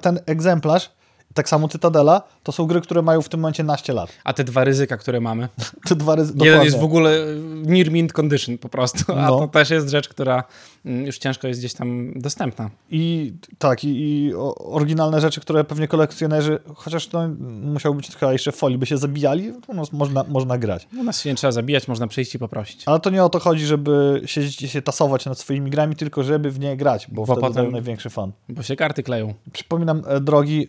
ten 0.02 0.20
egzemplarz, 0.26 0.90
tak 1.34 1.48
samo 1.48 1.68
Cytadela, 1.68 2.22
to 2.42 2.52
są 2.52 2.66
gry, 2.66 2.80
które 2.80 3.02
mają 3.02 3.22
w 3.22 3.28
tym 3.28 3.40
momencie 3.40 3.64
naście 3.64 3.92
lat. 3.92 4.12
A 4.24 4.32
te 4.32 4.44
dwa 4.44 4.64
ryzyka, 4.64 4.96
które 4.96 5.20
mamy. 5.20 5.48
Te 5.88 5.96
dwa 5.96 6.16
razy, 6.16 6.32
Jeden 6.36 6.62
jest 6.62 6.78
w 6.78 6.84
ogóle 6.84 7.18
near 7.64 7.90
mint 7.90 8.12
condition 8.12 8.58
po 8.58 8.68
prostu, 8.68 9.12
a 9.12 9.26
No. 9.26 9.38
to 9.38 9.48
też 9.48 9.70
jest 9.70 9.88
rzecz, 9.88 10.08
która 10.08 10.44
mm, 10.84 11.06
już 11.06 11.18
ciężko 11.18 11.48
jest 11.48 11.60
gdzieś 11.60 11.74
tam 11.74 12.12
dostępna. 12.16 12.70
I 12.90 13.32
tak, 13.58 13.84
i, 13.84 13.88
i 13.88 14.32
oryginalne 14.58 15.20
rzeczy, 15.20 15.40
które 15.40 15.64
pewnie 15.64 15.88
kolekcjonerzy, 15.88 16.58
chociaż 16.74 17.06
to 17.06 17.28
musiał 17.62 17.94
być 17.94 18.08
trochę 18.08 18.32
jeszcze 18.32 18.52
folii, 18.52 18.78
by 18.78 18.86
się 18.86 18.96
zabijali, 18.98 19.52
to 19.66 19.74
no, 19.74 19.82
można, 19.92 20.24
można 20.28 20.58
grać. 20.58 20.88
No 20.92 21.02
nas 21.02 21.20
się 21.20 21.30
nie 21.30 21.36
trzeba 21.36 21.52
zabijać, 21.52 21.88
można 21.88 22.06
przyjść 22.06 22.34
i 22.34 22.38
poprosić. 22.38 22.82
Ale 22.86 23.00
to 23.00 23.10
nie 23.10 23.24
o 23.24 23.28
to 23.28 23.38
chodzi, 23.38 23.66
żeby 23.66 24.22
siedzieć 24.26 24.62
i 24.62 24.68
się 24.68 24.82
tasować 24.82 25.26
nad 25.26 25.38
swoimi 25.38 25.70
grami, 25.70 25.96
tylko 25.96 26.22
żeby 26.22 26.50
w 26.50 26.60
nie 26.60 26.76
grać, 26.76 27.06
bo, 27.12 27.24
Bo 27.26 27.34
wtedy 27.36 27.40
potem- 27.48 27.72
największy 27.72 28.10
fan. 28.10 28.32
Bo 28.48 28.62
się 28.62 28.76
karty 28.76 29.02
kleją. 29.02 29.34
Przypominam, 29.52 30.02
e, 30.06 30.20
drogi 30.20 30.68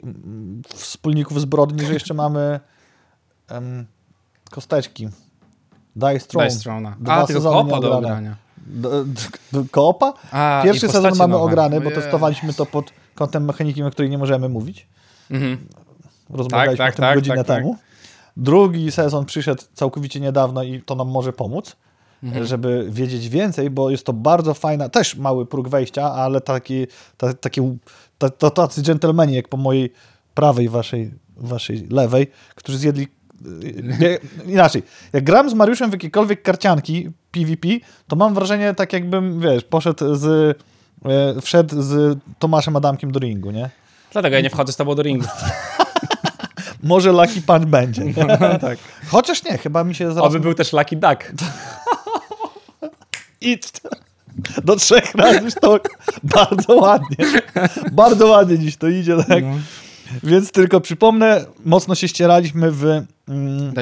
wspólników 0.75 1.41
zbrodni, 1.41 1.85
że 1.85 1.93
jeszcze 1.93 2.13
mamy 2.13 2.59
em, 3.49 3.85
kosteczki. 4.51 5.09
Dice 5.95 6.19
Throne. 6.27 6.47
Dice 6.47 6.59
Throna. 6.59 6.95
Dwa 6.99 7.13
A, 7.13 7.27
tylko 7.27 7.41
sezony 7.41 7.69
kopa 7.71 7.81
do 7.81 7.97
ogrania. 7.97 8.35
Koopa? 9.71 10.13
A, 10.31 10.61
Pierwszy 10.63 10.87
sezon 10.89 11.17
mamy 11.17 11.31
nowe. 11.31 11.43
ograny, 11.43 11.81
bo 11.81 11.91
testowaliśmy 11.91 12.53
to 12.53 12.65
pod 12.65 12.91
kątem 13.15 13.45
mechaniki, 13.45 13.83
o 13.83 13.91
której 13.91 14.11
nie 14.11 14.17
możemy 14.17 14.49
mówić. 14.49 14.87
Mhm. 15.31 15.57
Rozmawialiśmy 16.29 16.77
Tak, 16.77 16.87
tak, 16.87 16.93
o 16.93 16.97
tym 16.97 17.03
tak, 17.05 17.15
godzinę 17.17 17.35
tak, 17.35 17.47
tak. 17.47 17.57
temu. 17.57 17.77
Drugi 18.37 18.91
sezon 18.91 19.25
przyszedł 19.25 19.63
całkowicie 19.73 20.19
niedawno 20.19 20.63
i 20.63 20.81
to 20.81 20.95
nam 20.95 21.07
może 21.07 21.33
pomóc, 21.33 21.75
Mhm. 22.23 22.45
żeby 22.45 22.87
wiedzieć 22.89 23.29
więcej, 23.29 23.69
bo 23.69 23.89
jest 23.89 24.05
to 24.05 24.13
bardzo 24.13 24.53
fajna, 24.53 24.89
też 24.89 25.15
mały 25.15 25.45
próg 25.45 25.67
wejścia, 25.69 26.11
ale 26.13 26.41
taki, 26.41 26.87
ta, 27.17 27.33
takie, 27.33 27.77
ta, 28.17 28.29
to 28.29 28.49
tacy 28.49 28.81
dżentelmeni 28.81 29.33
jak 29.33 29.47
po 29.47 29.57
mojej 29.57 29.93
prawej, 30.33 30.69
waszej, 30.69 31.11
waszej 31.37 31.87
lewej, 31.89 32.27
którzy 32.55 32.77
zjedli 32.77 33.07
nie, 33.99 34.17
inaczej, 34.45 34.83
jak 35.13 35.23
gram 35.23 35.49
z 35.49 35.53
Mariuszem 35.53 35.89
w 35.89 35.93
jakiekolwiek 35.93 36.41
karcianki 36.41 37.09
PvP, 37.31 37.67
to 38.07 38.15
mam 38.15 38.33
wrażenie 38.33 38.73
tak 38.73 38.93
jakbym, 38.93 39.39
wiesz, 39.39 39.63
poszedł 39.63 40.15
z 40.15 40.25
e, 41.05 41.41
wszedł 41.41 41.81
z 41.81 42.19
Tomaszem 42.39 42.75
Adamkiem 42.75 43.11
do 43.11 43.19
ringu, 43.19 43.51
nie? 43.51 43.69
Dlatego 44.11 44.35
ja 44.35 44.41
nie 44.41 44.49
wchodzę 44.49 44.73
z 44.73 44.75
tobą 44.75 44.95
do 44.95 45.03
ringu. 45.03 45.27
może 46.83 47.11
Lucky 47.11 47.41
Punch 47.41 47.65
będzie. 47.65 48.03
No, 48.39 48.59
tak. 48.59 48.79
Chociaż 49.07 49.43
nie, 49.43 49.57
chyba 49.57 49.83
mi 49.83 49.95
się 49.95 50.13
zaraz... 50.13 50.29
Oby 50.29 50.39
był 50.39 50.53
też 50.53 50.73
Lucky 50.73 50.95
Duck. 50.95 51.31
Idź 53.41 53.71
do 54.63 54.75
trzech 54.75 55.15
razy 55.15 55.51
sztok. 55.51 55.89
Bardzo 56.23 56.75
ładnie. 56.75 57.25
Bardzo 57.91 58.27
ładnie 58.27 58.59
dziś 58.59 58.77
to 58.77 58.87
idzie, 58.87 59.17
tak? 59.27 59.43
No. 59.43 59.57
Więc 60.23 60.51
tylko 60.51 60.81
przypomnę, 60.81 61.45
mocno 61.65 61.95
się 61.95 62.07
ścieraliśmy 62.07 62.71
w 62.71 62.85
mm, 63.27 63.73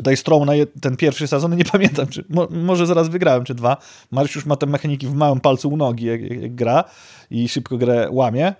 Daj 0.00 0.16
strona. 0.16 0.66
Ten 0.80 0.96
pierwszy 0.96 1.26
sezon. 1.26 1.56
Nie 1.56 1.64
pamiętam, 1.64 2.06
czy 2.06 2.24
mo, 2.28 2.48
może 2.50 2.86
zaraz 2.86 3.08
wygrałem, 3.08 3.44
czy 3.44 3.54
dwa. 3.54 3.76
Mariusz 4.10 4.34
już 4.34 4.46
ma 4.46 4.56
te 4.56 4.66
mechaniki 4.66 5.06
w 5.06 5.14
małym 5.14 5.40
palcu 5.40 5.68
u 5.68 5.76
nogi, 5.76 6.06
jak, 6.06 6.22
jak, 6.22 6.42
jak 6.42 6.54
gra 6.54 6.84
i 7.30 7.48
szybko 7.48 7.78
grę 7.78 8.08
łamie. 8.10 8.54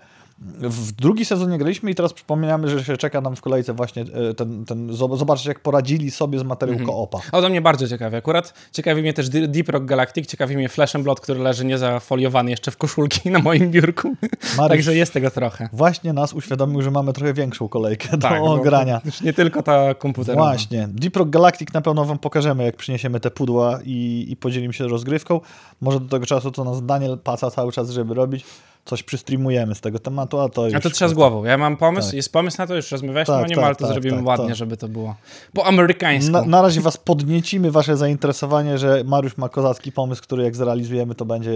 W 0.61 0.91
drugi 0.91 1.25
sezon 1.25 1.51
nie 1.51 1.57
graliśmy 1.57 1.91
i 1.91 1.95
teraz 1.95 2.13
przypominamy, 2.13 2.69
że 2.69 2.83
się 2.83 2.97
czeka 2.97 3.21
nam 3.21 3.35
w 3.35 3.41
kolejce 3.41 3.73
właśnie 3.73 4.01
e, 4.29 4.33
ten, 4.33 4.65
ten 4.65 4.91
zob- 4.91 5.17
zobaczyć, 5.17 5.45
jak 5.45 5.59
poradzili 5.59 6.11
sobie 6.11 6.39
z 6.39 6.43
materiału 6.43 6.79
koopa. 6.85 7.19
O, 7.31 7.41
to 7.41 7.49
mnie 7.49 7.61
bardzo 7.61 7.87
ciekawi. 7.87 8.15
Akurat 8.15 8.53
ciekawi 8.71 9.01
mnie 9.01 9.13
też 9.13 9.29
Deep 9.29 9.69
Rock 9.69 9.85
Galactic, 9.85 10.27
ciekawi 10.29 10.57
mnie 10.57 10.69
Flash 10.69 10.95
and 10.95 11.03
Blood, 11.03 11.19
który 11.19 11.39
leży 11.39 11.65
niezafoliowany 11.65 12.51
jeszcze 12.51 12.71
w 12.71 12.77
koszulki 12.77 13.29
na 13.31 13.39
moim 13.39 13.71
biurku. 13.71 14.15
Mariusz- 14.57 14.67
Także 14.69 14.95
jest 14.95 15.13
tego 15.13 15.31
trochę. 15.31 15.69
Właśnie 15.73 16.13
nas 16.13 16.33
uświadomił, 16.33 16.81
że 16.81 16.91
mamy 16.91 17.13
trochę 17.13 17.33
większą 17.33 17.67
kolejkę 17.67 18.09
do 18.17 18.27
Tak, 18.29 18.41
bo 18.41 18.57
grania. 18.57 19.01
Już 19.05 19.21
nie 19.21 19.33
tylko 19.33 19.63
ta 19.63 19.93
komputerowa. 19.93 20.43
Właśnie. 20.43 20.87
Deep 20.91 21.15
Rock 21.17 21.29
Galactic 21.29 21.73
na 21.73 21.81
pewno 21.81 22.05
wam 22.05 22.17
pokażemy, 22.19 22.63
jak 22.63 22.75
przyniesiemy 22.75 23.19
te 23.19 23.31
pudła 23.31 23.79
i, 23.85 24.25
i 24.29 24.35
podzielimy 24.35 24.73
się 24.73 24.87
rozgrywką. 24.87 25.41
Może 25.81 25.99
do 25.99 26.09
tego 26.09 26.25
czasu, 26.25 26.51
co 26.51 26.63
nas 26.63 26.85
Daniel 26.85 27.17
paca 27.23 27.51
cały 27.51 27.71
czas, 27.71 27.89
żeby 27.89 28.13
robić, 28.13 28.45
coś 28.87 29.03
przystreamujemy 29.03 29.75
z 29.75 29.81
tego 29.81 29.99
tematu, 29.99 30.39
a 30.39 30.49
to 30.49 30.65
już... 30.65 30.75
A 30.75 30.79
to 30.79 30.89
trzeba 30.89 31.09
z 31.09 31.13
głową. 31.13 31.43
Ja 31.45 31.57
mam 31.57 31.77
pomysł, 31.77 32.07
Tak. 32.07 32.15
jest 32.15 32.33
pomysł 32.33 32.57
na 32.59 32.67
to, 32.67 32.75
już 32.75 32.91
rozmawialiśmy 32.91 33.33
Tak, 33.33 33.43
o 33.43 33.47
nim, 33.47 33.55
tak, 33.55 33.65
ale 33.65 33.75
to 33.75 33.85
tak, 33.85 33.93
zrobimy 33.93 34.17
tak, 34.17 34.25
ładnie, 34.25 34.47
tak. 34.47 34.55
żeby 34.55 34.77
to 34.77 34.87
było 34.87 35.15
po 35.53 35.65
amerykańsku. 35.65 36.31
Na, 36.31 36.45
na 36.45 36.61
razie 36.61 36.81
was 36.81 36.97
podniecimy, 36.97 37.71
wasze 37.71 37.97
zainteresowanie, 37.97 38.77
że 38.77 39.03
Mariusz 39.05 39.37
ma 39.37 39.49
kozacki 39.49 39.91
pomysł, 39.91 40.21
który 40.23 40.43
jak 40.43 40.55
zrealizujemy, 40.55 41.15
to 41.15 41.25
będzie 41.25 41.51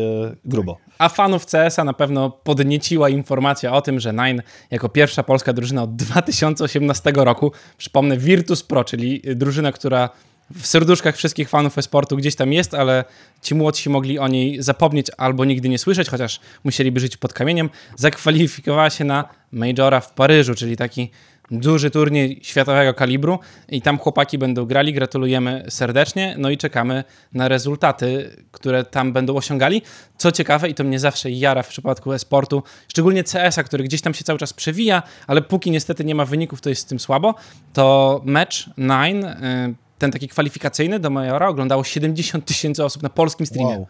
grubo. 0.46 0.78
A 0.98 1.10
fanów 1.10 1.46
CS-a 1.46 1.84
na 1.84 1.94
pewno 1.94 2.30
podnieciła 2.30 3.10
informacja 3.10 3.74
o 3.74 3.82
tym, 3.82 4.00
że 4.00 4.14
Nine 4.14 4.42
jako 4.72 4.90
pierwsza 4.90 5.24
polska 5.24 5.54
drużyna 5.54 5.84
od 5.84 5.96
2018 5.96 7.12
roku, 7.16 7.52
przypomnę 7.78 8.18
Virtus 8.18 8.64
Pro, 8.64 8.84
czyli 8.84 9.22
drużyna, 9.36 9.72
która 9.72 10.10
w 10.56 10.68
serduszkach 10.68 11.16
wszystkich 11.16 11.50
fanów 11.50 11.78
e-sportu 11.78 12.18
gdzieś 12.18 12.36
tam 12.36 12.54
jest, 12.54 12.74
ale 12.74 13.04
ci 13.42 13.56
młodsi 13.56 13.90
mogli 13.90 14.20
o 14.20 14.28
niej 14.28 14.64
zapomnieć 14.64 15.08
albo 15.18 15.46
nigdy 15.46 15.70
nie 15.70 15.78
słyszeć, 15.78 16.10
chociaż 16.10 16.40
musieliby 16.64 17.00
żyć 17.00 17.18
pod 17.18 17.34
kamieniem, 17.34 17.70
zakwalifikowała 17.96 18.90
się 18.90 19.04
na 19.04 19.30
Majora 19.52 20.00
w 20.00 20.14
Paryżu, 20.14 20.56
czyli 20.56 20.78
taki 20.78 21.12
duży 21.52 21.92
turniej 21.92 22.40
światowego 22.44 22.94
kalibru 22.94 23.40
i 23.70 23.82
tam 23.82 23.98
chłopaki 23.98 24.38
będą 24.38 24.66
grali. 24.66 24.94
Gratulujemy 24.94 25.66
serdecznie, 25.70 26.36
no 26.38 26.50
i 26.50 26.58
czekamy 26.58 27.04
na 27.34 27.48
rezultaty, 27.48 28.36
które 28.52 28.84
tam 28.84 29.14
będą 29.14 29.36
osiągali. 29.36 29.82
Co 30.18 30.32
ciekawe, 30.32 30.70
i 30.70 30.76
to 30.76 30.84
mnie 30.84 31.00
zawsze 31.00 31.32
jara 31.32 31.64
w 31.64 31.68
przypadku 31.68 32.14
e-sportu, 32.14 32.64
szczególnie 32.88 33.24
CS-a, 33.24 33.64
który 33.64 33.84
gdzieś 33.84 34.02
tam 34.02 34.14
się 34.14 34.24
cały 34.24 34.40
czas 34.40 34.54
przewija, 34.54 35.04
ale 35.28 35.42
póki 35.42 35.72
niestety 35.72 36.06
nie 36.06 36.16
ma 36.16 36.26
wyników, 36.26 36.62
to 36.62 36.70
jest 36.70 36.82
z 36.82 36.86
tym 36.86 37.00
słabo, 37.00 37.36
to 37.74 38.22
mecz 38.26 38.70
Nine, 38.78 39.26
y, 39.26 39.76
ten 40.02 40.12
taki 40.12 40.28
kwalifikacyjny 40.28 41.00
do 41.00 41.10
Majora, 41.10 41.48
oglądało 41.48 41.84
70 41.84 42.46
tysięcy 42.46 42.86
osób 42.86 43.04
na 43.04 43.10
polskim 43.10 43.46
streamie. 43.46 43.74
Wow. 43.74 43.88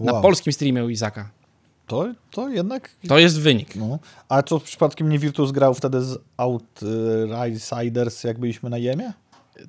Na 0.00 0.12
Wow. 0.12 0.22
polskim 0.22 0.52
streamie 0.52 0.84
u 0.84 0.88
Izaka. 0.88 1.30
To, 1.86 2.06
to 2.30 2.48
jednak... 2.48 2.90
To 3.08 3.18
jest 3.18 3.40
wynik. 3.40 3.76
No. 3.76 3.98
A 4.28 4.42
co 4.42 4.60
przypadkiem 4.60 5.08
nie 5.08 5.18
Virtus 5.18 5.52
grał 5.52 5.74
wtedy 5.74 6.02
z 6.02 6.18
Outriders, 6.36 8.24
jak 8.24 8.38
byliśmy 8.38 8.70
na 8.70 8.78
Jemie? 8.78 9.12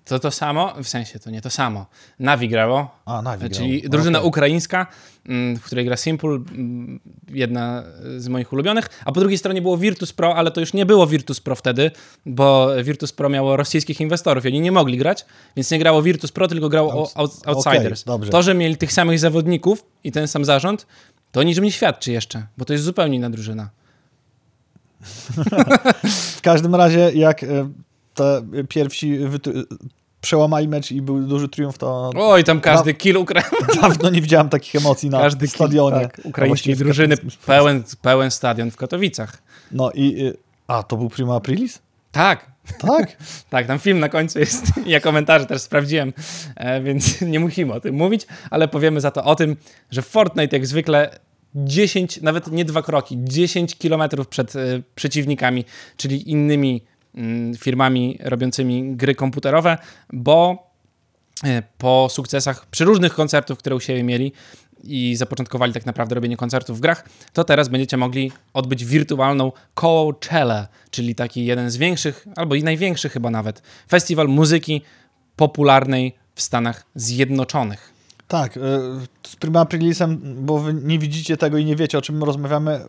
To 0.05 0.19
to 0.19 0.31
samo, 0.31 0.73
w 0.83 0.87
sensie 0.87 1.19
to 1.19 1.29
nie 1.29 1.41
to 1.41 1.49
samo. 1.49 1.85
Navi 2.19 2.49
grało, 2.49 2.91
A, 3.05 3.21
Navi 3.21 3.49
czyli 3.49 3.81
grał. 3.81 3.91
drużyna 3.91 4.19
Okej. 4.19 4.29
ukraińska, 4.29 4.87
mm, 5.29 5.57
w 5.57 5.63
której 5.63 5.85
gra 5.85 5.97
Simple, 5.97 6.29
mm, 6.29 6.99
jedna 7.29 7.83
z 8.17 8.27
moich 8.27 8.53
ulubionych, 8.53 8.89
a 9.05 9.11
po 9.11 9.19
drugiej 9.19 9.37
stronie 9.37 9.61
było 9.61 9.77
Virtus 9.77 10.13
Pro, 10.13 10.35
ale 10.35 10.51
to 10.51 10.59
już 10.59 10.73
nie 10.73 10.85
było 10.85 11.07
Virtus 11.07 11.39
Pro 11.39 11.55
wtedy, 11.55 11.91
bo 12.25 12.69
Virtus 12.83 13.11
Pro 13.11 13.29
miało 13.29 13.57
rosyjskich 13.57 14.01
inwestorów 14.01 14.45
i 14.45 14.47
oni 14.47 14.61
nie 14.61 14.71
mogli 14.71 14.97
grać, 14.97 15.25
więc 15.55 15.71
nie 15.71 15.79
grało 15.79 16.01
Virtus 16.01 16.31
Pro, 16.31 16.47
tylko 16.47 16.69
grało 16.69 16.93
Outs- 16.93 17.11
Out, 17.15 17.31
Outsiders. 17.45 18.03
dobrze. 18.03 18.31
to, 18.31 18.41
że 18.43 18.53
mieli 18.53 18.77
tych 18.77 18.93
samych 18.93 19.19
zawodników 19.19 19.85
i 20.03 20.11
ten 20.11 20.27
sam 20.27 20.45
zarząd, 20.45 20.87
to 21.31 21.43
niczym 21.43 21.63
nie 21.63 21.71
świadczy 21.71 22.11
jeszcze, 22.11 22.47
bo 22.57 22.65
to 22.65 22.73
jest 22.73 22.85
zupełnie 22.85 23.15
inna 23.17 23.29
drużyna. 23.29 23.69
W 26.37 26.41
każdym 26.41 26.75
razie, 26.75 27.11
jak 27.13 27.43
e, 27.43 27.69
te 28.13 28.41
pierwsi 28.69 29.19
przełamali 30.21 30.67
mecz 30.67 30.91
i 30.91 31.01
był 31.01 31.19
duży 31.27 31.49
triumf, 31.49 31.77
to 31.77 32.11
Oj, 32.15 32.43
tam 32.43 32.61
każdy 32.61 32.93
kill 32.93 33.17
ukra... 33.17 33.43
dawno 33.81 34.09
nie 34.09 34.21
widziałem 34.21 34.49
takich 34.49 34.75
emocji 34.75 35.09
na 35.09 35.19
każdy 35.19 35.47
kill, 35.47 35.55
stadionie. 35.55 35.99
tak, 35.99 36.21
A 36.25 36.27
ukraińskiej 36.27 36.75
drużyny, 36.75 37.15
pełen, 37.45 37.83
pełen 38.01 38.31
stadion 38.31 38.71
w 38.71 38.77
Katowicach. 38.77 39.43
No 39.71 39.91
i... 39.91 40.25
y, 40.25 40.37
A, 40.67 40.83
to 40.83 40.97
był 40.97 41.09
Prima 41.09 41.35
Aprilis? 41.35 41.81
Tak, 42.11 42.51
Tak? 42.79 43.17
Tak, 43.49 43.67
tam 43.67 43.79
film 43.79 43.99
na 43.99 44.09
końcu 44.09 44.39
jest. 44.39 44.65
Ja 44.85 44.99
komentarze 44.99 45.45
też 45.45 45.61
sprawdziłem, 45.61 46.13
e, 46.55 46.81
więc 46.81 47.21
nie 47.21 47.39
musimy 47.39 47.73
o 47.73 47.79
tym 47.79 47.95
mówić, 47.95 48.27
ale 48.49 48.67
powiemy 48.67 49.01
za 49.01 49.11
to 49.11 49.23
o 49.23 49.35
tym, 49.35 49.55
że 49.91 50.01
Fortnite 50.01 50.55
jak 50.57 50.67
zwykle 50.67 51.19
10, 51.55 52.21
nawet 52.21 52.51
nie 52.51 52.65
dwa 52.65 52.81
kroki, 52.81 53.17
10 53.23 53.75
kilometrów 53.75 54.27
przed 54.27 54.55
e, 54.55 54.59
przeciwnikami, 54.95 55.65
czyli 55.97 56.31
innymi 56.31 56.81
firmami 57.57 58.19
robiącymi 58.23 58.95
gry 58.95 59.15
komputerowe, 59.15 59.77
bo 60.13 60.67
e, 61.43 61.63
po 61.77 62.07
sukcesach 62.11 62.65
przy 62.65 62.85
różnych 62.85 63.13
koncertów, 63.13 63.57
które 63.57 63.75
u 63.75 63.79
siebie 63.79 64.03
mieli 64.03 64.31
i 64.83 65.15
zapoczątkowali 65.15 65.73
tak 65.73 65.85
naprawdę 65.85 66.15
robienie 66.15 66.37
koncertów 66.37 66.77
w 66.77 66.79
grach, 66.79 67.09
to 67.33 67.43
teraz 67.43 67.69
będziecie 67.69 67.97
mogli 67.97 68.31
odbyć 68.53 68.85
wirtualną 68.85 69.51
Coachella, 69.73 70.67
czyli 70.91 71.15
taki 71.15 71.45
jeden 71.45 71.71
z 71.71 71.77
większych, 71.77 72.27
albo 72.35 72.55
i 72.55 72.63
największy 72.63 73.09
chyba 73.09 73.29
nawet, 73.29 73.61
festiwal 73.89 74.27
muzyki 74.27 74.81
popularnej 75.35 76.15
w 76.35 76.41
Stanach 76.41 76.85
Zjednoczonych. 76.95 77.93
Tak, 78.27 78.57
y, 78.57 78.59
z 79.27 79.35
Prima 79.35 79.59
Aprilisem, 79.59 80.21
bo 80.45 80.59
wy 80.59 80.73
nie 80.73 80.99
widzicie 80.99 81.37
tego 81.37 81.57
i 81.57 81.65
nie 81.65 81.75
wiecie, 81.75 81.97
o 81.97 82.01
czym 82.01 82.17
my 82.17 82.25
rozmawiamy. 82.25 82.81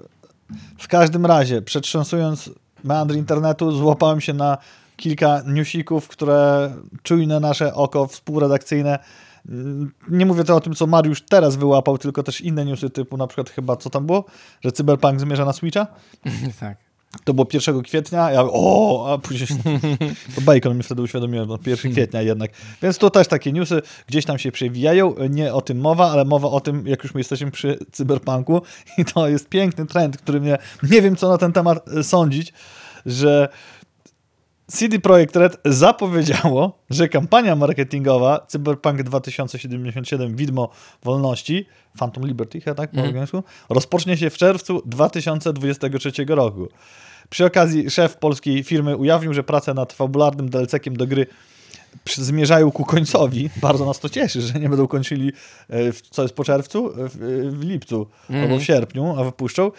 W 0.78 0.88
każdym 0.88 1.26
razie, 1.26 1.62
przetrząsując 1.62 2.50
meandry 2.84 3.18
internetu, 3.18 3.72
złapałem 3.72 4.20
się 4.20 4.32
na 4.34 4.58
kilka 4.96 5.42
newsików, 5.46 6.08
które 6.08 6.70
czujne 7.02 7.40
nasze 7.40 7.74
oko 7.74 8.06
współredakcyjne. 8.06 8.98
Mm, 9.48 9.92
Nie 10.08 10.26
mówię 10.26 10.44
to 10.44 10.56
o 10.56 10.60
tym, 10.60 10.74
co 10.74 10.86
Mariusz 10.86 11.22
teraz 11.22 11.56
wyłapał, 11.56 11.98
tylko 11.98 12.22
też 12.22 12.40
inne 12.40 12.64
newsy 12.64 12.90
typu 12.90 13.16
na 13.16 13.26
przykład 13.26 13.50
chyba, 13.50 13.76
co 13.76 13.90
tam 13.90 14.06
było, 14.06 14.24
że 14.64 14.72
Cyberpunk 14.72 15.20
zmierza 15.20 15.44
na 15.44 15.52
Switcha. 15.52 15.86
tak. 16.60 16.83
To 17.25 17.35
było 17.35 17.47
1 17.52 17.83
kwietnia, 17.83 18.30
ja 18.30 18.42
o, 18.44 19.06
a 19.12 19.18
później 19.18 19.49
to 20.35 20.40
Bacon 20.40 20.75
mnie 20.75 20.83
wtedy 20.83 21.02
uświadomił, 21.02 21.47
no 21.47 21.59
1 21.66 21.92
kwietnia 21.92 22.23
jednak. 22.23 22.50
Więc 22.83 22.99
to 22.99 23.11
też 23.11 23.28
takie 23.28 23.52
newsy 23.52 23.83
gdzieś 24.06 24.25
tam 24.25 24.38
się 24.38 24.52
przewijają, 24.52 25.14
nie 25.30 25.54
o 25.54 25.61
tym 25.61 25.80
mowa, 25.80 26.11
ale 26.11 26.25
mowa 26.25 26.49
o 26.49 26.61
tym, 26.61 26.87
jak 26.87 27.02
już 27.02 27.14
my 27.14 27.21
jesteśmy 27.21 27.50
przy 27.50 27.78
cyberpunku 27.92 28.62
i 28.99 29.04
to 29.04 29.28
jest 29.28 29.49
piękny 29.49 29.87
trend, 29.87 30.16
który 30.16 30.40
mnie, 30.40 30.59
nie 30.83 31.02
wiem 31.02 31.16
co 31.16 31.28
na 31.28 31.38
ten 31.38 31.52
temat 31.52 31.88
e, 31.88 32.02
sądzić, 32.02 32.52
że 33.06 33.49
CD 34.66 34.99
Projekt 35.00 35.37
Red 35.37 35.56
zapowiedziało, 35.64 36.78
że 36.90 37.09
kampania 37.09 37.56
marketingowa 37.56 38.47
Cyberpunk 38.49 39.02
2077 39.02 40.37
Widmo 40.37 40.68
Wolności, 41.02 41.66
Phantom 41.99 42.26
Liberty, 42.26 42.61
chyba 42.61 42.75
tak 42.75 42.90
po 42.90 42.97
Mhm. 42.97 43.09
angielsku, 43.14 43.42
rozpocznie 43.68 44.16
się 44.16 44.30
w 44.30 44.37
czerwcu 44.37 44.83
2023 44.87 46.35
roku. 46.35 46.68
Przy 47.30 47.44
okazji 47.44 47.90
szef 47.90 48.16
polskiej 48.16 48.62
firmy 48.62 48.97
ujawnił, 48.97 49.35
że 49.35 49.44
prace 49.44 49.75
nad 49.75 49.92
fabularnym 49.92 50.49
DLC-kiem 50.50 50.97
do 50.97 51.06
gry 51.06 51.26
zmierzają 52.14 52.71
ku 52.73 52.85
końcowi. 52.85 53.50
Bardzo 53.56 53.87
nas 53.87 54.00
to 54.00 54.09
cieszy, 54.09 54.40
że 54.42 54.61
nie 54.61 54.68
będą 54.68 54.87
kończyli, 54.87 55.33
e, 55.71 55.76
co 56.11 56.23
jest 56.23 56.35
po 56.35 56.44
czerwcu, 56.44 56.92
w, 56.97 57.16
w 57.59 57.64
lipcu 57.64 58.06
albo 58.42 58.59
w 58.59 58.62
sierpniu, 58.62 59.14
a 59.21 59.25
wypuszczą. 59.25 59.71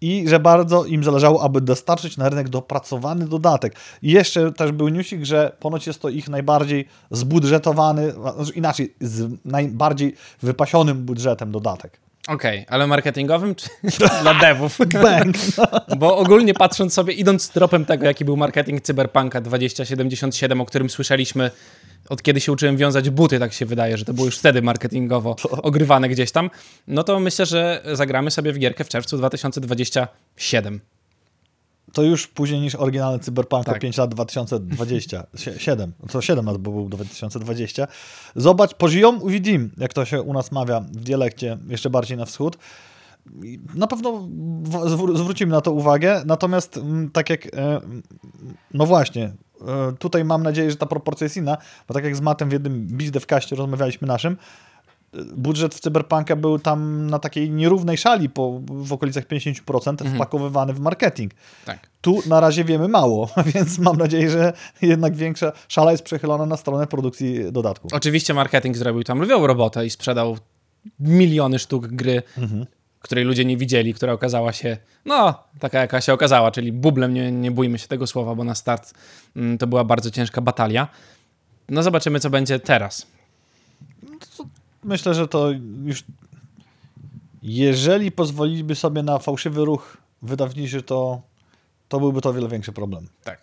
I 0.00 0.28
że 0.28 0.40
bardzo 0.40 0.84
im 0.84 1.04
zależało, 1.04 1.42
aby 1.42 1.60
dostarczyć 1.60 2.16
na 2.16 2.28
rynek 2.28 2.48
dopracowany 2.48 3.28
dodatek. 3.28 3.76
I 4.02 4.10
jeszcze 4.10 4.52
też 4.52 4.72
był 4.72 4.88
newsik, 4.88 5.24
że 5.24 5.56
ponoć 5.60 5.86
jest 5.86 6.02
to 6.02 6.08
ich 6.08 6.28
najbardziej 6.28 6.88
zbudżetowany, 7.10 8.12
znaczy 8.12 8.52
inaczej, 8.54 8.94
z 9.00 9.30
najbardziej 9.44 10.14
wypasionym 10.42 11.04
budżetem 11.04 11.52
dodatek. 11.52 12.05
Okej, 12.26 12.66
ale 12.68 12.86
marketingowym 12.86 13.54
czy 13.54 13.68
dla 14.22 14.34
devów? 14.34 14.78
Bang! 15.02 15.36
Bo 15.98 16.16
ogólnie 16.16 16.54
patrząc 16.54 16.94
sobie, 16.94 17.14
idąc 17.14 17.48
tropem 17.48 17.84
tego, 17.84 18.06
jaki 18.06 18.24
był 18.24 18.36
marketing 18.36 18.82
Cyberpunka 18.82 19.40
2077, 19.40 20.60
o 20.60 20.66
którym 20.66 20.90
słyszeliśmy 20.90 21.50
od 22.08 22.22
kiedy 22.22 22.40
się 22.40 22.52
uczyłem 22.52 22.76
wiązać 22.76 23.10
buty, 23.10 23.38
tak 23.38 23.52
się 23.52 23.66
wydaje, 23.66 23.96
że 23.96 24.04
to 24.04 24.14
było 24.14 24.26
już 24.26 24.38
wtedy 24.38 24.62
marketingowo 24.62 25.36
ogrywane 25.62 26.08
gdzieś 26.08 26.32
tam, 26.32 26.50
no 26.86 27.04
to 27.04 27.20
myślę, 27.20 27.46
że 27.46 27.82
zagramy 27.92 28.30
sobie 28.30 28.52
w 28.52 28.58
gierkę 28.58 28.84
w 28.84 28.88
czerwcu 28.88 29.18
2027. 29.18 30.80
to 31.92 32.02
już 32.02 32.26
później 32.26 32.60
niż 32.60 32.74
oryginalny 32.74 33.18
Cyberpunk 33.18 33.64
Tak. 33.64 33.76
o 33.76 33.78
5 33.80 33.96
lat 33.98 34.10
2020. 34.14 35.26
Sie- 35.36 35.58
7, 35.58 35.92
co 36.08 36.22
7 36.22 36.46
lat, 36.46 36.58
bo 36.58 36.70
był 36.70 36.88
2020. 36.88 37.86
Zobacz, 38.36 38.74
pożyją 38.74 39.20
uwidzim, 39.20 39.70
jak 39.78 39.92
to 39.92 40.04
się 40.04 40.22
u 40.22 40.32
nas 40.32 40.52
mawia 40.52 40.80
w 40.80 40.90
dialekcie, 40.96 41.58
jeszcze 41.68 41.90
bardziej 41.90 42.16
na 42.16 42.24
wschód. 42.24 42.58
Na 43.74 43.86
pewno 43.86 44.12
w- 44.62 44.70
zwró- 44.70 45.16
zwrócimy 45.16 45.52
na 45.52 45.60
to 45.60 45.72
uwagę, 45.72 46.22
natomiast 46.26 46.76
mm, 46.76 47.10
tak 47.10 47.30
jak, 47.30 47.46
e, 47.46 47.80
no 48.74 48.86
właśnie, 48.86 49.24
e, 49.68 49.92
tutaj 49.98 50.24
mam 50.24 50.42
nadzieję, 50.42 50.70
że 50.70 50.76
ta 50.76 50.86
proporcja 50.86 51.24
jest 51.24 51.36
inna, 51.36 51.56
bo 51.88 51.94
tak 51.94 52.04
jak 52.04 52.16
z 52.16 52.20
Matem 52.20 52.48
w 52.48 52.52
jednym 52.52 52.86
Bizdevkaście 52.86 53.56
rozmawialiśmy 53.56 54.08
naszym, 54.08 54.36
budżet 55.36 55.74
w 55.74 55.80
Cyberpunka 55.80 56.36
był 56.36 56.58
tam 56.58 57.10
na 57.10 57.18
takiej 57.18 57.50
nierównej 57.50 57.98
szali, 57.98 58.28
po, 58.28 58.60
w 58.66 58.92
okolicach 58.92 59.26
50% 59.26 60.14
wpakowywany 60.14 60.72
w 60.72 60.80
marketing. 60.80 61.32
Tak. 61.64 61.78
Tu 62.00 62.22
na 62.26 62.40
razie 62.40 62.64
wiemy 62.64 62.88
mało, 62.88 63.28
więc 63.54 63.78
mam 63.78 63.96
nadzieję, 63.96 64.30
że 64.30 64.52
jednak 64.82 65.14
większa 65.14 65.52
szala 65.68 65.92
jest 65.92 66.04
przechylona 66.04 66.46
na 66.46 66.56
stronę 66.56 66.86
produkcji 66.86 67.52
dodatku. 67.52 67.88
Oczywiście 67.92 68.34
marketing 68.34 68.76
zrobił 68.76 69.04
tam 69.04 69.22
lwią 69.22 69.46
robotę 69.46 69.86
i 69.86 69.90
sprzedał 69.90 70.36
miliony 71.00 71.58
sztuk 71.58 71.86
gry, 71.86 72.22
której 73.00 73.24
ludzie 73.24 73.44
nie 73.44 73.56
widzieli, 73.56 73.94
która 73.94 74.12
okazała 74.12 74.52
się, 74.52 74.76
no, 75.04 75.44
taka 75.60 75.80
jaka 75.80 76.00
się 76.00 76.12
okazała, 76.12 76.50
czyli 76.50 76.72
bublem, 76.72 77.14
nie, 77.14 77.32
nie 77.32 77.50
bójmy 77.50 77.78
się 77.78 77.88
tego 77.88 78.06
słowa, 78.06 78.34
bo 78.34 78.44
na 78.44 78.54
start 78.54 78.94
mm, 79.36 79.58
to 79.58 79.66
była 79.66 79.84
bardzo 79.84 80.10
ciężka 80.10 80.40
batalia. 80.40 80.88
No 81.68 81.82
zobaczymy, 81.82 82.20
co 82.20 82.30
będzie 82.30 82.58
teraz. 82.58 83.06
Myślę, 84.86 85.14
że 85.14 85.28
to 85.28 85.50
już. 85.84 86.04
Jeżeli 87.42 88.12
pozwoliliby 88.12 88.74
sobie 88.74 89.02
na 89.02 89.18
fałszywy 89.18 89.64
ruch 89.64 89.96
wydawniczy, 90.22 90.82
to, 90.82 91.20
to 91.88 92.00
byłby 92.00 92.20
to 92.20 92.32
wiele 92.32 92.48
większy 92.48 92.72
problem. 92.72 93.08
Tak. 93.24 93.40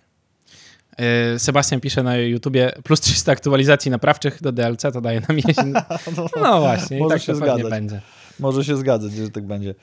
Yy, 1.33 1.39
Sebastian 1.39 1.79
pisze 1.81 2.03
na 2.03 2.17
YouTubie 2.17 2.71
plus 2.83 3.01
300 3.01 3.31
aktualizacji 3.31 3.91
naprawczych 3.91 4.41
do 4.41 4.51
DLC, 4.51 4.81
to 4.81 5.01
daje 5.01 5.21
nam 5.29 5.37
jesień. 5.37 5.73
No 6.41 6.59
właśnie, 6.61 6.97
i 6.97 6.99
Może 7.01 7.15
tak 7.15 7.21
się 7.23 7.35
zgadzać. 7.35 7.69
będzie. 7.69 8.01
Może 8.39 8.65
się 8.65 8.77
zgadzać, 8.77 9.11
że 9.13 9.29
tak 9.29 9.47
będzie. 9.47 9.75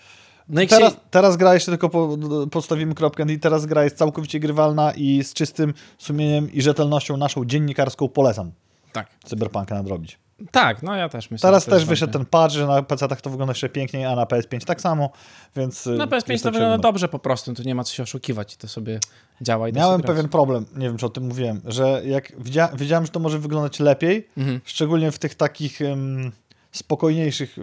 No 0.49 0.63
i 0.63 0.67
Teraz, 0.69 0.93
księ- 0.95 0.97
teraz 1.11 1.37
gra 1.37 1.55
jeszcze 1.55 1.73
tylko 1.73 1.89
po, 1.89 2.17
postawimy 2.51 2.95
kropkę 2.95 3.33
i 3.33 3.39
teraz 3.39 3.67
gra 3.67 3.85
jest 3.85 3.97
całkowicie 3.97 4.41
grywalna 4.41 4.93
i 4.93 5.25
z 5.25 5.35
czystym 5.35 5.75
sumieniem 5.99 6.53
i 6.53 6.63
rzetelnością 6.63 7.17
naszą 7.17 7.45
dziennikarską 7.45 8.09
polecam 8.09 8.53
tak. 8.93 9.07
Cyberpunka 9.25 9.75
nadrobić. 9.75 10.19
Tak, 10.51 10.83
no 10.83 10.97
ja 10.97 11.09
też 11.09 11.31
myślę. 11.31 11.49
Teraz 11.49 11.65
też 11.65 11.85
wyszedł 11.85 12.13
ten 12.13 12.25
patch, 12.27 12.55
że 12.55 12.67
na 12.67 12.83
PC-tach 12.83 13.21
to 13.21 13.31
wygląda 13.31 13.51
jeszcze 13.51 13.69
piękniej, 13.69 14.05
a 14.05 14.17
na 14.17 14.25
PS5 14.25 14.65
tak 14.65 14.81
samo, 14.81 15.11
więc... 15.57 15.87
y, 15.87 15.91
Na 15.91 16.07
PS5 16.07 16.31
jest 16.33 16.45
to 16.45 16.51
wygląda 16.53 16.79
dobrze 16.79 17.09
po 17.09 17.19
prostu, 17.19 17.55
tu 17.55 17.63
nie 17.63 17.75
ma 17.75 17.85
co 17.85 17.95
się 17.95 18.03
oszukiwać, 18.03 18.57
to 18.57 18.69
sobie 18.69 19.01
działa 19.41 19.69
i 19.69 19.73
Miałem 19.73 20.03
pewien 20.03 20.29
problem, 20.29 20.67
nie 20.77 20.89
wiem 20.89 20.97
czy 20.97 21.07
o 21.07 21.09
tym 21.09 21.27
mówiłem, 21.27 21.61
że 21.65 22.03
jak 22.05 22.33
widzia 22.43 22.69
wiedziałem, 22.75 23.07
że 23.07 23.13
to 23.13 23.21
może 23.21 23.39
wyglądać 23.39 23.81
lepiej, 23.81 24.29
Mhm. 24.39 24.61
szczególnie 24.65 25.13
w 25.13 25.19
tych 25.19 25.35
takich 25.35 25.83
em, 25.83 26.33
spokojniejszych 26.73 27.57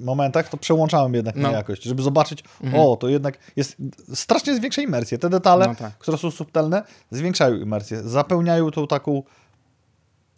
momentach, 0.00 0.48
to 0.48 0.56
przełączałem 0.56 1.14
jednak 1.14 1.36
na 1.36 1.48
No. 1.50 1.56
jakość, 1.56 1.82
żeby 1.82 2.02
zobaczyć, 2.02 2.44
o, 2.76 2.96
to 2.96 3.08
jednak 3.08 3.38
jest, 3.56 3.76
strasznie 4.14 4.54
zwiększa 4.56 4.82
imersję. 4.82 5.18
Te 5.18 5.30
detale, 5.30 5.66
No 5.66 5.74
tak. 5.74 5.98
które 5.98 6.18
są 6.18 6.30
subtelne, 6.30 6.82
zwiększają 7.10 7.54
imersję, 7.54 8.02
zapełniają 8.02 8.70
tą 8.70 8.86
taką 8.86 9.22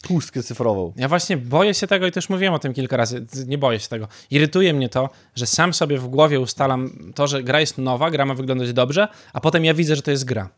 pustkę 0.03 0.43
cyfrową. 0.43 0.93
Ja 0.97 1.09
właśnie 1.09 1.37
boję 1.37 1.75
się 1.75 1.87
tego 1.87 2.07
i 2.07 2.13
też 2.13 2.29
mówiłem 2.29 2.55
o 2.55 2.59
tym 2.59 2.75
kilka 2.75 2.97
razy. 2.97 3.27
Nie 3.47 3.59
boję 3.59 3.81
się 3.81 3.89
tego. 3.89 4.09
Irytuje 4.31 4.73
mnie 4.73 4.89
to, 4.89 5.11
że 5.35 5.47
sam 5.47 5.75
sobie 5.75 5.99
w 5.99 6.09
głowie 6.09 6.41
ustalam 6.41 7.13
to, 7.15 7.27
że 7.27 7.43
gra 7.43 7.61
jest 7.61 7.79
nowa, 7.79 8.11
gra 8.11 8.25
ma 8.25 8.35
wyglądać 8.35 8.73
dobrze, 8.73 9.09
a 9.33 9.41
potem 9.41 9.65
ja 9.65 9.75
widzę, 9.75 9.97
że 9.97 10.03
to 10.03 10.11
jest 10.11 10.25
gra. 10.25 10.49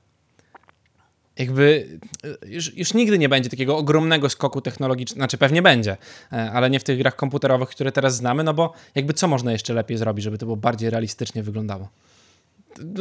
Jakby 1.39 1.89
y, 2.25 2.39
już, 2.47 2.77
już 2.77 2.95
nigdy 2.95 3.19
nie 3.19 3.29
będzie 3.29 3.51
takiego 3.51 3.77
ogromnego 3.77 4.29
skoku 4.29 4.61
technologicznego, 4.61 5.19
znaczy 5.19 5.39
pewnie 5.39 5.63
będzie, 5.63 5.97
e, 6.33 6.53
ale 6.53 6.71
nie 6.71 6.81
w 6.81 6.85
tych 6.85 6.99
grach 6.99 7.17
komputerowych, 7.17 7.69
które 7.69 7.93
teraz 7.93 8.17
znamy, 8.17 8.45
no 8.45 8.55
bo 8.55 8.73
jakby 8.95 9.13
co 9.13 9.29
można 9.29 9.53
jeszcze 9.53 9.75
lepiej 9.75 9.97
zrobić, 9.97 10.25
żeby 10.25 10.39
to 10.39 10.47
było 10.47 10.57
bardziej 10.57 10.91
realistycznie 10.91 11.43
wyglądało. 11.43 11.89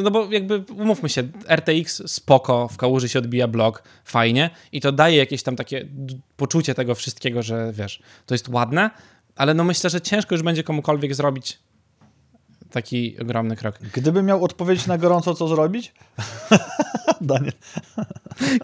No 0.03 0.11
bo 0.11 0.31
jakby 0.31 0.63
umówmy 0.77 1.09
się, 1.09 1.23
RTX 1.49 2.11
spoko, 2.11 2.67
w 2.67 2.77
kałuży 2.77 3.09
się 3.09 3.19
odbija 3.19 3.47
blok, 3.47 3.83
fajnie 4.05 4.49
i 4.71 4.81
to 4.81 4.91
daje 4.91 5.17
jakieś 5.17 5.43
tam 5.43 5.55
takie 5.55 5.87
poczucie 6.37 6.75
tego 6.75 6.95
wszystkiego, 6.95 7.43
że 7.43 7.71
wiesz, 7.73 8.01
to 8.25 8.33
jest 8.33 8.49
ładne, 8.49 8.89
ale 9.35 9.53
no 9.53 9.63
myślę, 9.63 9.89
że 9.89 10.01
ciężko 10.01 10.35
już 10.35 10.43
będzie 10.43 10.63
komukolwiek 10.63 11.15
zrobić 11.15 11.59
taki 12.71 13.15
ogromny 13.21 13.55
krok. 13.55 13.79
Gdybym 13.93 14.25
miał 14.25 14.43
odpowiedzieć 14.43 14.87
na 14.87 14.97
gorąco, 14.97 15.35
co 15.35 15.47
zrobić? 15.47 15.93
Daniel. 17.21 17.53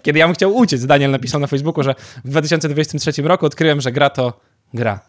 Kiedy 0.02 0.18
ja 0.18 0.26
bym 0.26 0.34
chciał 0.34 0.56
uciec, 0.56 0.86
Daniel 0.86 1.10
napisał 1.10 1.40
na 1.40 1.46
Facebooku, 1.46 1.84
że 1.84 1.94
w 2.24 2.30
2023 2.30 3.22
roku 3.22 3.46
odkryłem, 3.46 3.80
że 3.80 3.92
gra 3.92 4.10
to 4.10 4.40
gra. 4.74 5.00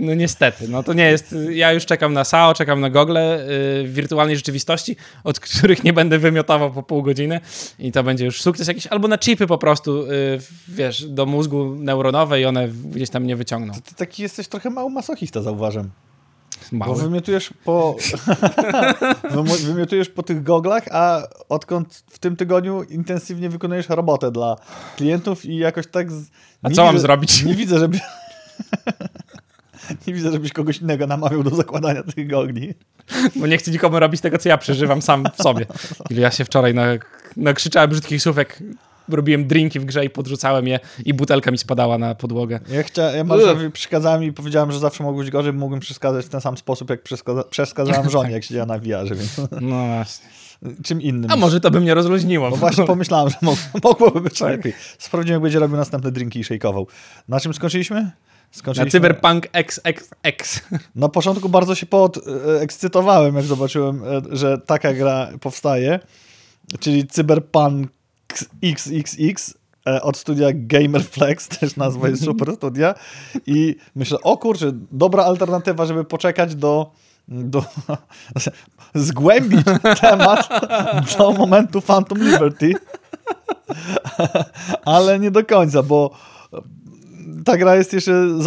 No 0.00 0.14
niestety, 0.14 0.68
no 0.68 0.82
to 0.82 0.92
nie 0.92 1.10
jest. 1.10 1.34
Ja 1.50 1.72
już 1.72 1.86
czekam 1.86 2.12
na 2.12 2.24
SAO, 2.24 2.54
czekam 2.54 2.80
na 2.80 2.90
gogle 2.90 3.46
yy, 3.80 3.88
w 3.88 3.94
wirtualnej 3.94 4.36
rzeczywistości, 4.36 4.96
od 5.24 5.40
których 5.40 5.84
nie 5.84 5.92
będę 5.92 6.18
wymiotował 6.18 6.72
po 6.72 6.82
pół 6.82 7.02
godziny 7.02 7.40
i 7.78 7.92
to 7.92 8.02
będzie 8.02 8.24
już 8.24 8.42
sukces 8.42 8.68
jakiś, 8.68 8.86
albo 8.86 9.08
na 9.08 9.18
chipy 9.18 9.46
po 9.46 9.58
prostu, 9.58 10.06
yy, 10.06 10.38
wiesz, 10.68 11.06
do 11.06 11.26
mózgu 11.26 11.74
neuronowe 11.74 12.40
i 12.40 12.44
one 12.44 12.68
gdzieś 12.68 13.10
tam 13.10 13.26
nie 13.26 13.36
wyciągną. 13.36 13.74
Ty 13.84 13.94
taki 13.94 14.22
jesteś 14.22 14.48
trochę 14.48 14.70
mały 14.70 14.90
masochista, 14.90 15.42
zauważam. 15.42 15.90
Bo 16.72 16.78
Mały. 16.78 17.02
wymiotujesz 17.02 17.50
po, 17.64 17.96
wymiotujesz 19.66 20.08
po 20.08 20.22
tych 20.22 20.42
goglach, 20.42 20.84
a 20.90 21.22
odkąd 21.48 22.04
w 22.10 22.18
tym 22.18 22.36
tygodniu 22.36 22.82
intensywnie 22.82 23.48
wykonujesz 23.48 23.88
robotę 23.88 24.30
dla 24.30 24.56
klientów 24.96 25.44
i 25.44 25.56
jakoś 25.56 25.86
tak... 25.86 26.12
Z... 26.12 26.30
A 26.62 26.70
co 26.70 26.84
mam 26.84 26.94
widzę- 26.94 27.00
zrobić? 27.00 27.44
Nie 27.44 27.54
widzę, 27.54 27.78
żeby... 27.78 27.98
nie 30.06 30.14
widzę, 30.14 30.32
żebyś 30.32 30.52
kogoś 30.52 30.78
innego 30.78 31.06
namawiał 31.06 31.42
do 31.42 31.56
zakładania 31.56 32.02
tych 32.02 32.28
gogli. 32.28 32.74
Bo 33.36 33.46
nie 33.46 33.58
chcę 33.58 33.70
nikomu 33.70 33.98
robić 33.98 34.20
tego, 34.20 34.38
co 34.38 34.48
ja 34.48 34.58
przeżywam 34.58 35.02
sam 35.02 35.24
w 35.38 35.42
sobie. 35.42 35.66
Ile 36.10 36.20
ja 36.20 36.30
się 36.30 36.44
wczoraj 36.44 36.74
na, 36.74 36.84
nakrzyczałem 37.36 37.90
brzydkich 37.90 38.22
słów, 38.22 38.36
jak 38.36 38.62
robiłem 39.08 39.46
drinki 39.46 39.80
w 39.80 39.84
grze 39.84 40.04
i 40.04 40.10
podrzucałem 40.10 40.66
je 40.68 40.80
i 41.04 41.14
butelka 41.14 41.50
mi 41.50 41.58
spadała 41.58 41.98
na 41.98 42.14
podłogę. 42.14 42.60
Ja, 42.68 42.82
chcia... 42.82 43.02
ja 43.02 43.24
Markowi 43.24 43.70
przeszkadzałem 43.70 44.24
i 44.24 44.32
powiedziałem, 44.32 44.72
że 44.72 44.78
zawsze 44.78 45.04
mogło 45.04 45.22
być 45.22 45.30
gorzej, 45.30 45.52
bo 45.52 45.58
mógłbym 45.58 45.80
przeszkadzać 45.80 46.26
w 46.26 46.28
ten 46.28 46.40
sam 46.40 46.56
sposób, 46.56 46.90
jak 46.90 47.02
przeszkadza... 47.02 47.44
przeszkadzałem 47.44 48.10
żonie, 48.18 48.30
jak 48.30 48.44
siedziała 48.44 48.66
na 48.66 48.78
VR-ze, 48.78 49.14
więc 49.14 49.40
No 49.60 49.86
właśnie. 49.86 50.28
czym 50.84 51.02
innym. 51.02 51.30
A 51.30 51.36
może 51.36 51.60
to 51.60 51.70
by 51.70 51.80
mnie 51.80 51.94
rozluźniło. 51.94 52.50
No 52.50 52.56
właśnie 52.56 52.84
pomyślałem, 52.84 53.30
że 53.30 53.36
mog- 53.42 53.80
mogłoby 53.84 54.20
być 54.20 54.38
Tak. 54.38 54.48
lepiej. 54.50 54.72
Sprawdzimy, 54.98 55.32
jak 55.32 55.42
będzie 55.42 55.58
robił 55.58 55.76
następne 55.76 56.10
drinki 56.12 56.40
i 56.40 56.44
szejkował. 56.44 56.86
Na 57.28 57.40
czym 57.40 57.54
skończyliśmy? 57.54 58.10
Na. 58.54 58.90
Cyberpunk 58.90 59.48
XXX. 59.52 60.60
Na 60.94 61.08
początku 61.08 61.48
bardzo 61.48 61.74
się 61.74 61.86
podekscytowałem, 61.86 63.36
jak 63.36 63.44
zobaczyłem, 63.44 64.04
e, 64.04 64.22
że 64.36 64.58
taka 64.58 64.94
gra 64.94 65.28
powstaje, 65.40 66.00
czyli 66.80 67.06
Cyberpunk 67.06 67.90
XXX 68.62 69.54
e, 69.86 70.02
od 70.02 70.16
studia 70.16 70.48
Gamerflex, 70.54 71.48
też 71.58 71.76
nazwa 71.76 72.08
jest 72.08 72.24
super 72.24 72.56
studia 72.56 72.94
i 73.46 73.76
myślę, 73.94 74.18
o 74.22 74.36
kurczę, 74.36 74.72
dobra 74.92 75.24
alternatywa, 75.24 75.86
żeby 75.86 76.04
poczekać 76.04 76.54
do 76.54 76.90
do, 77.28 77.64
zgłębić 78.94 79.60
temat 80.00 80.48
do 81.18 81.32
momentu 81.32 81.80
Phantom 81.80 82.18
Liberty, 82.18 82.72
ale 84.84 85.18
nie 85.18 85.30
do 85.30 85.44
końca, 85.44 85.82
bo 85.82 86.10
ta 87.44 87.56
gra 87.56 87.76
jest 87.76 87.92
jeszcze 87.92 88.38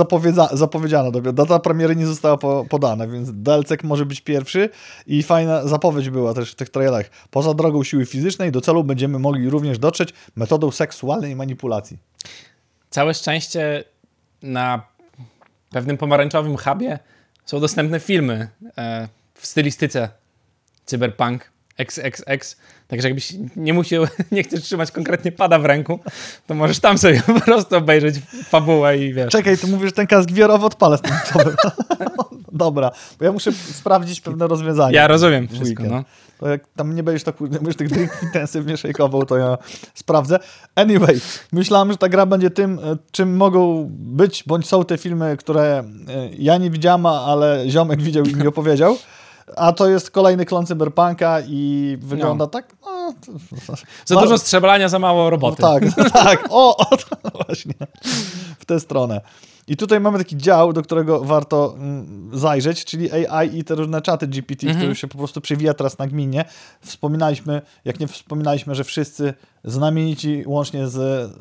zapowiedziana. 0.53 1.11
Data 1.33 1.59
premiery 1.59 1.95
nie 1.95 2.05
została 2.05 2.37
po- 2.37 2.65
podana, 2.69 3.07
więc 3.07 3.31
DLC 3.33 3.69
może 3.83 4.05
być 4.05 4.21
pierwszy 4.21 4.69
i 5.07 5.23
fajna 5.23 5.67
zapowiedź 5.67 6.09
była 6.09 6.33
też 6.33 6.51
w 6.51 6.55
tych 6.55 6.69
trailerach. 6.69 7.09
Poza 7.31 7.53
drogą 7.53 7.83
siły 7.83 8.05
fizycznej 8.05 8.51
do 8.51 8.61
celu 8.61 8.83
będziemy 8.83 9.19
mogli 9.19 9.49
również 9.49 9.79
dotrzeć 9.79 10.13
metodą 10.35 10.71
seksualnej 10.71 11.35
manipulacji. 11.35 11.97
Całe 12.89 13.13
szczęście 13.13 13.83
na 14.41 14.81
pewnym 15.71 15.97
pomarańczowym 15.97 16.57
hubie 16.57 16.99
są 17.45 17.59
dostępne 17.59 17.99
filmy 17.99 18.49
e, 18.77 19.07
w 19.33 19.47
stylistyce 19.47 20.09
Cyberpunk 20.85 21.51
XXX. 21.77 22.57
Także 22.87 23.07
jakbyś 23.07 23.33
nie 23.55 23.73
musiał, 23.73 24.05
nie 24.31 24.43
chcesz 24.43 24.63
trzymać 24.63 24.91
konkretnie 24.91 25.31
pada 25.31 25.59
w 25.59 25.65
ręku, 25.65 25.99
to 26.47 26.55
możesz 26.55 26.79
tam 26.79 26.97
sobie 26.97 27.21
po 27.35 27.41
prostu 27.41 27.75
obejrzeć 27.75 28.15
fabułę 28.49 28.97
i 28.97 29.13
wiesz. 29.13 29.31
Czekaj, 29.31 29.57
ty 29.57 29.67
mówisz, 29.67 29.85
że 29.85 29.91
ten 29.91 30.07
kask 30.07 30.31
wiarowy 30.31 30.65
odpalę 30.65 30.97
z 30.97 31.01
tym 31.01 31.15
tobą. 31.33 31.49
Dobra, 32.51 32.91
bo 33.19 33.25
ja 33.25 33.31
muszę 33.31 33.51
sprawdzić 33.51 34.21
pewne 34.21 34.47
rozwiązania. 34.47 35.01
Ja 35.01 35.07
rozumiem 35.07 35.47
wszystko, 35.47 35.83
no. 35.83 36.03
To 36.39 36.49
jak 36.49 36.67
tam 36.75 36.95
nie 36.95 37.03
będziesz, 37.03 37.23
tak, 37.23 37.41
nie 37.41 37.47
będziesz 37.47 37.75
tych 37.75 37.89
drinków 37.89 38.23
intensywnie 38.23 38.77
szejkował, 38.77 39.25
to 39.25 39.37
ja 39.37 39.57
sprawdzę. 39.93 40.39
Anyway, 40.75 41.19
myślałem, 41.51 41.91
że 41.91 41.97
ta 41.97 42.09
gra 42.09 42.25
będzie 42.25 42.49
tym, 42.49 42.79
e, 42.79 42.97
czym 43.11 43.35
mogą 43.35 43.87
być, 43.91 44.43
bądź 44.47 44.67
są 44.67 44.85
te 44.85 44.97
filmy, 44.97 45.37
które 45.37 45.63
e, 45.63 45.83
ja 46.37 46.57
nie 46.57 46.69
widziałem, 46.69 47.05
ale 47.05 47.63
ziomek 47.69 48.01
widział 48.01 48.25
i 48.25 48.35
mi 48.35 48.47
opowiedział. 48.47 48.97
A 49.55 49.71
to 49.73 49.89
jest 49.89 50.11
kolejny 50.11 50.45
klon 50.45 50.65
cyberpunka 50.65 51.41
i 51.47 51.97
wygląda 52.01 52.45
no. 52.45 52.47
tak. 52.47 52.75
No, 52.85 53.13
za 54.05 54.15
no, 54.15 54.21
dużo 54.21 54.37
strzelania, 54.37 54.89
za 54.89 54.99
mało 54.99 55.29
roboty. 55.29 55.61
No, 55.61 55.79
tak, 55.79 55.83
tak. 56.23 56.47
O, 56.49 56.77
o 56.77 56.97
właśnie. 57.45 57.73
W 58.59 58.65
tę 58.65 58.79
stronę. 58.79 59.21
I 59.67 59.77
tutaj 59.77 59.99
mamy 59.99 60.17
taki 60.17 60.37
dział, 60.37 60.73
do 60.73 60.81
którego 60.81 61.19
warto 61.19 61.73
mm, 61.77 62.29
zajrzeć, 62.33 62.85
czyli 62.85 63.11
AI 63.11 63.57
i 63.57 63.63
te 63.63 63.75
różne 63.75 64.01
czaty 64.01 64.27
GPT, 64.27 64.67
mhm. 64.67 64.77
które 64.77 64.95
się 64.95 65.07
po 65.07 65.17
prostu 65.17 65.41
przewija 65.41 65.73
teraz 65.73 65.97
nagminnie. 65.97 66.45
Wspominaliśmy, 66.81 67.61
jak 67.85 67.99
nie 67.99 68.07
wspominaliśmy, 68.07 68.75
że 68.75 68.83
wszyscy 68.83 69.33
znamienici, 69.63 70.43
łącznie 70.45 70.87
z 70.87 71.31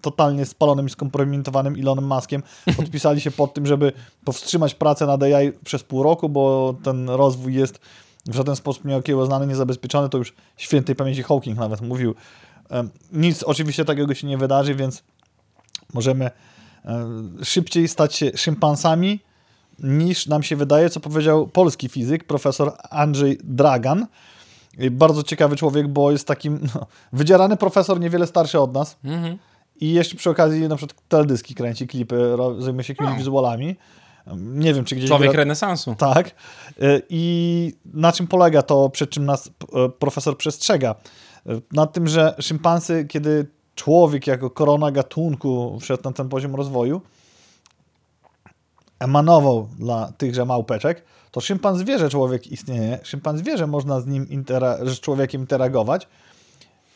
totalnie 0.00 0.46
spalonym 0.46 0.86
i 0.86 0.90
skompromitowanym 0.90 1.74
Elonem 1.74 2.06
Muskiem, 2.06 2.42
podpisali 2.76 3.20
się 3.20 3.30
pod 3.30 3.54
tym, 3.54 3.66
żeby 3.66 3.92
powstrzymać 4.24 4.74
pracę 4.74 5.06
nad 5.06 5.22
AI 5.22 5.52
przez 5.64 5.82
pół 5.82 6.02
roku, 6.02 6.28
bo 6.28 6.74
ten 6.82 7.10
rozwój 7.10 7.54
jest 7.54 7.80
w 8.26 8.34
żaden 8.34 8.56
sposób 8.56 8.84
nieokiełznany, 8.84 9.46
niezabezpieczony. 9.46 10.08
To 10.08 10.18
już 10.18 10.34
świętej 10.56 10.96
pamięci 10.96 11.22
Hawking 11.22 11.58
nawet 11.58 11.80
mówił. 11.80 12.14
Nic 13.12 13.42
oczywiście 13.42 13.84
takiego 13.84 14.14
się 14.14 14.26
nie 14.26 14.38
wydarzy, 14.38 14.74
więc 14.74 15.02
możemy 15.94 16.30
E, 16.84 17.44
szybciej 17.44 17.88
stać 17.88 18.14
się 18.14 18.30
szympansami 18.34 19.20
niż 19.78 20.26
nam 20.26 20.42
się 20.42 20.56
wydaje, 20.56 20.90
co 20.90 21.00
powiedział 21.00 21.48
polski 21.48 21.88
fizyk, 21.88 22.24
profesor 22.24 22.72
Andrzej 22.90 23.38
Dragan. 23.44 24.06
Bardzo 24.90 25.22
ciekawy 25.22 25.56
człowiek, 25.56 25.88
bo 25.88 26.10
jest 26.10 26.26
takim 26.26 26.60
no, 26.74 26.86
wydzierany 27.12 27.56
profesor, 27.56 28.00
niewiele 28.00 28.26
starszy 28.26 28.60
od 28.60 28.74
nas. 28.74 28.96
Mhm. 29.04 29.38
I 29.80 29.92
jeszcze 29.92 30.16
przy 30.16 30.30
okazji 30.30 30.68
na 30.68 30.76
przykład 30.76 31.08
teledyski 31.08 31.54
kręci, 31.54 31.86
klipy, 31.86 32.36
zajmuje 32.58 32.84
się 32.84 32.92
jakimiś 32.92 33.12
no. 33.12 33.18
wizualami. 33.18 33.76
Nie 34.36 34.74
wiem, 34.74 34.84
czy 34.84 34.96
gdzieś... 34.96 35.08
Człowiek 35.08 35.30
gra... 35.30 35.38
renesansu. 35.38 35.94
Tak. 35.94 36.28
E, 36.28 36.32
I 37.08 37.74
na 37.84 38.12
czym 38.12 38.26
polega 38.26 38.62
to, 38.62 38.90
przed 38.90 39.10
czym 39.10 39.24
nas 39.24 39.46
e, 39.48 39.88
profesor 39.88 40.36
przestrzega? 40.36 40.94
Na 41.72 41.86
tym, 41.86 42.08
że 42.08 42.34
szympansy, 42.40 43.04
kiedy 43.08 43.46
człowiek 43.74 44.26
jako 44.26 44.50
korona 44.50 44.90
gatunku 44.90 45.78
wszedł 45.80 46.02
na 46.04 46.12
ten 46.12 46.28
poziom 46.28 46.54
rozwoju, 46.54 47.00
emanował 48.98 49.68
dla 49.78 50.12
tychże 50.18 50.44
małpeczek, 50.44 51.04
to 51.30 51.40
szympan 51.40 51.84
wie, 51.84 51.98
że 51.98 52.10
człowiek 52.10 52.46
istnieje, 52.46 52.98
szympan 53.02 53.42
wie, 53.42 53.58
że 53.58 53.66
można 53.66 54.00
z 54.00 54.06
nim 54.06 54.44
z 54.84 55.00
człowiekiem 55.00 55.40
interagować, 55.40 56.08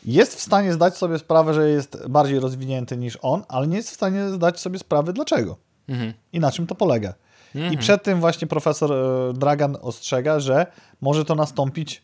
jest 0.05 0.35
w 0.35 0.41
stanie 0.41 0.73
zdać 0.73 0.97
sobie 0.97 1.19
sprawę, 1.19 1.53
że 1.53 1.69
jest 1.69 2.07
bardziej 2.07 2.39
rozwinięty 2.39 2.97
niż 2.97 3.17
on, 3.21 3.43
ale 3.47 3.67
nie 3.67 3.77
jest 3.77 3.89
w 3.89 3.93
stanie 3.93 4.29
zdać 4.29 4.59
sobie 4.59 4.79
sprawy 4.79 5.13
dlaczego 5.13 5.57
mhm. 5.87 6.13
i 6.33 6.39
na 6.39 6.51
czym 6.51 6.67
to 6.67 6.75
polega. 6.75 7.13
Mhm. 7.55 7.73
I 7.73 7.77
przed 7.77 8.03
tym 8.03 8.19
właśnie 8.19 8.47
profesor 8.47 8.93
e, 8.93 9.33
Dragan 9.33 9.77
ostrzega, 9.81 10.39
że 10.39 10.65
może 11.01 11.25
to 11.25 11.35
nastąpić 11.35 12.03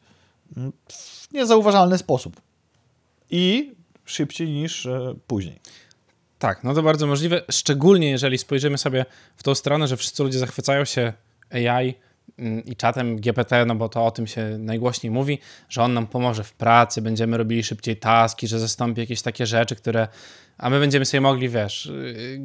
mm, 0.57 0.71
w 0.87 1.33
niezauważalny 1.33 1.97
sposób. 1.97 2.41
I 3.29 3.75
szybciej 4.05 4.49
niż 4.49 4.85
e, 4.85 5.15
później. 5.27 5.59
Tak, 6.39 6.63
no 6.63 6.73
to 6.73 6.83
bardzo 6.83 7.07
możliwe, 7.07 7.41
szczególnie 7.51 8.09
jeżeli 8.09 8.37
spojrzymy 8.37 8.77
sobie 8.77 9.05
w 9.35 9.43
tą 9.43 9.55
stronę, 9.55 9.87
że 9.87 9.97
wszyscy 9.97 10.23
ludzie 10.23 10.39
zachwycają 10.39 10.85
się 10.85 11.13
AI 11.51 11.95
i 12.65 12.75
czatem 12.75 13.19
GPT, 13.19 13.65
no 13.65 13.75
bo 13.75 13.89
to 13.89 14.05
o 14.05 14.11
tym 14.11 14.27
się 14.27 14.57
najgłośniej 14.59 15.11
mówi, 15.11 15.39
że 15.69 15.83
on 15.83 15.93
nam 15.93 16.07
pomoże 16.07 16.43
w 16.43 16.53
pracy, 16.53 17.01
będziemy 17.01 17.37
robili 17.37 17.63
szybciej 17.63 17.97
taski, 17.97 18.47
że 18.47 18.59
zastąpi 18.59 19.01
jakieś 19.01 19.21
takie 19.21 19.45
rzeczy, 19.45 19.75
które 19.75 20.07
a 20.61 20.69
my 20.69 20.79
będziemy 20.79 21.05
sobie 21.05 21.21
mogli, 21.21 21.49
wiesz, 21.49 21.85
y, 21.85 22.41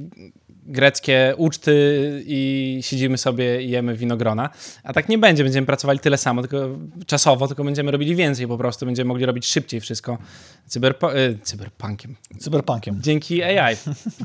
greckie 0.48 1.34
uczty 1.36 2.22
i 2.26 2.78
siedzimy 2.82 3.18
sobie 3.18 3.62
i 3.62 3.70
jemy 3.70 3.96
winogrona. 3.96 4.50
A 4.82 4.92
tak 4.92 5.08
nie 5.08 5.18
będzie, 5.18 5.44
będziemy 5.44 5.66
pracowali 5.66 5.98
tyle 5.98 6.18
samo, 6.18 6.42
tylko 6.42 6.78
czasowo, 7.06 7.46
tylko 7.46 7.64
będziemy 7.64 7.90
robili 7.90 8.16
więcej 8.16 8.46
po 8.46 8.58
prostu, 8.58 8.86
będziemy 8.86 9.08
mogli 9.08 9.26
robić 9.26 9.46
szybciej 9.46 9.80
wszystko 9.80 10.18
cyberpo 10.66 11.18
y, 11.18 11.38
cyberpunkiem. 11.42 12.16
Cyberpunkiem. 12.38 12.98
Dzięki 13.02 13.42
AI. 13.42 13.76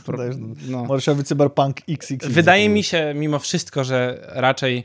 no. 0.70 0.86
Możesz 0.86 1.16
być 1.16 1.28
cyberpunk 1.28 1.78
XX. 1.90 2.28
Wydaje 2.28 2.70
mi 2.70 2.84
się 2.84 3.14
mimo 3.16 3.40
wszystko, 3.40 3.84
że 3.84 4.28
raczej 4.28 4.84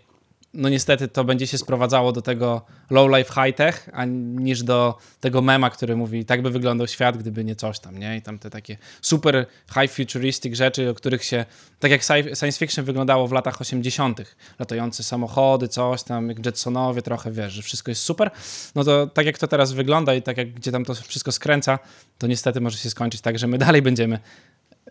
no 0.57 0.69
niestety 0.69 1.09
to 1.09 1.25
będzie 1.25 1.47
się 1.47 1.59
sprowadzało 1.59 2.13
do 2.13 2.23
tego 2.23 2.63
low 2.91 3.11
life 3.17 3.33
high 3.43 3.57
tech, 3.57 3.89
a 3.93 4.05
niż 4.05 4.63
do 4.63 4.99
tego 5.21 5.43
mema, 5.43 5.71
który 5.71 5.97
mówi, 5.97 6.25
tak 6.25 6.43
by 6.43 6.51
wyglądał 6.51 6.87
świat, 6.87 7.17
gdyby 7.17 7.45
nie 7.45 7.57
coś 7.57 7.79
tam, 7.79 7.99
nie? 7.99 8.17
I 8.17 8.23
tam 8.23 8.39
te 8.39 8.51
takie 8.51 8.77
super 9.01 9.47
high 9.75 9.93
futuristic 9.93 10.57
rzeczy, 10.57 10.91
o 10.91 10.95
których 10.95 11.25
się, 11.25 11.45
tak 11.79 11.91
jak 11.91 12.03
science 12.03 12.59
fiction 12.59 12.85
wyglądało 12.85 13.29
w 13.29 13.33
latach 13.33 13.61
80., 13.61 14.21
latające 14.59 15.03
samochody, 15.03 15.69
coś 15.69 16.03
tam, 16.03 16.29
jak 16.29 16.47
Jetsonowie 16.47 17.03
trochę, 17.03 17.33
wiesz, 17.33 17.53
że 17.53 17.63
wszystko 17.63 17.91
jest 17.91 18.03
super, 18.03 18.31
no 18.75 18.85
to 18.85 19.07
tak 19.07 19.27
jak 19.27 19.39
to 19.39 19.49
teraz 19.49 19.73
wygląda 19.73 20.15
i 20.15 20.23
tak 20.23 20.37
jak 20.37 20.53
gdzie 20.53 20.73
tam 20.73 20.85
to 20.85 20.95
wszystko 20.95 21.33
skręca, 21.33 21.79
to 22.19 22.27
niestety 22.27 22.61
może 22.61 22.79
się 22.79 22.91
skończyć 22.91 23.21
tak, 23.21 23.39
że 23.39 23.47
my 23.47 23.59
dalej 23.59 23.83
będziemy 23.83 24.19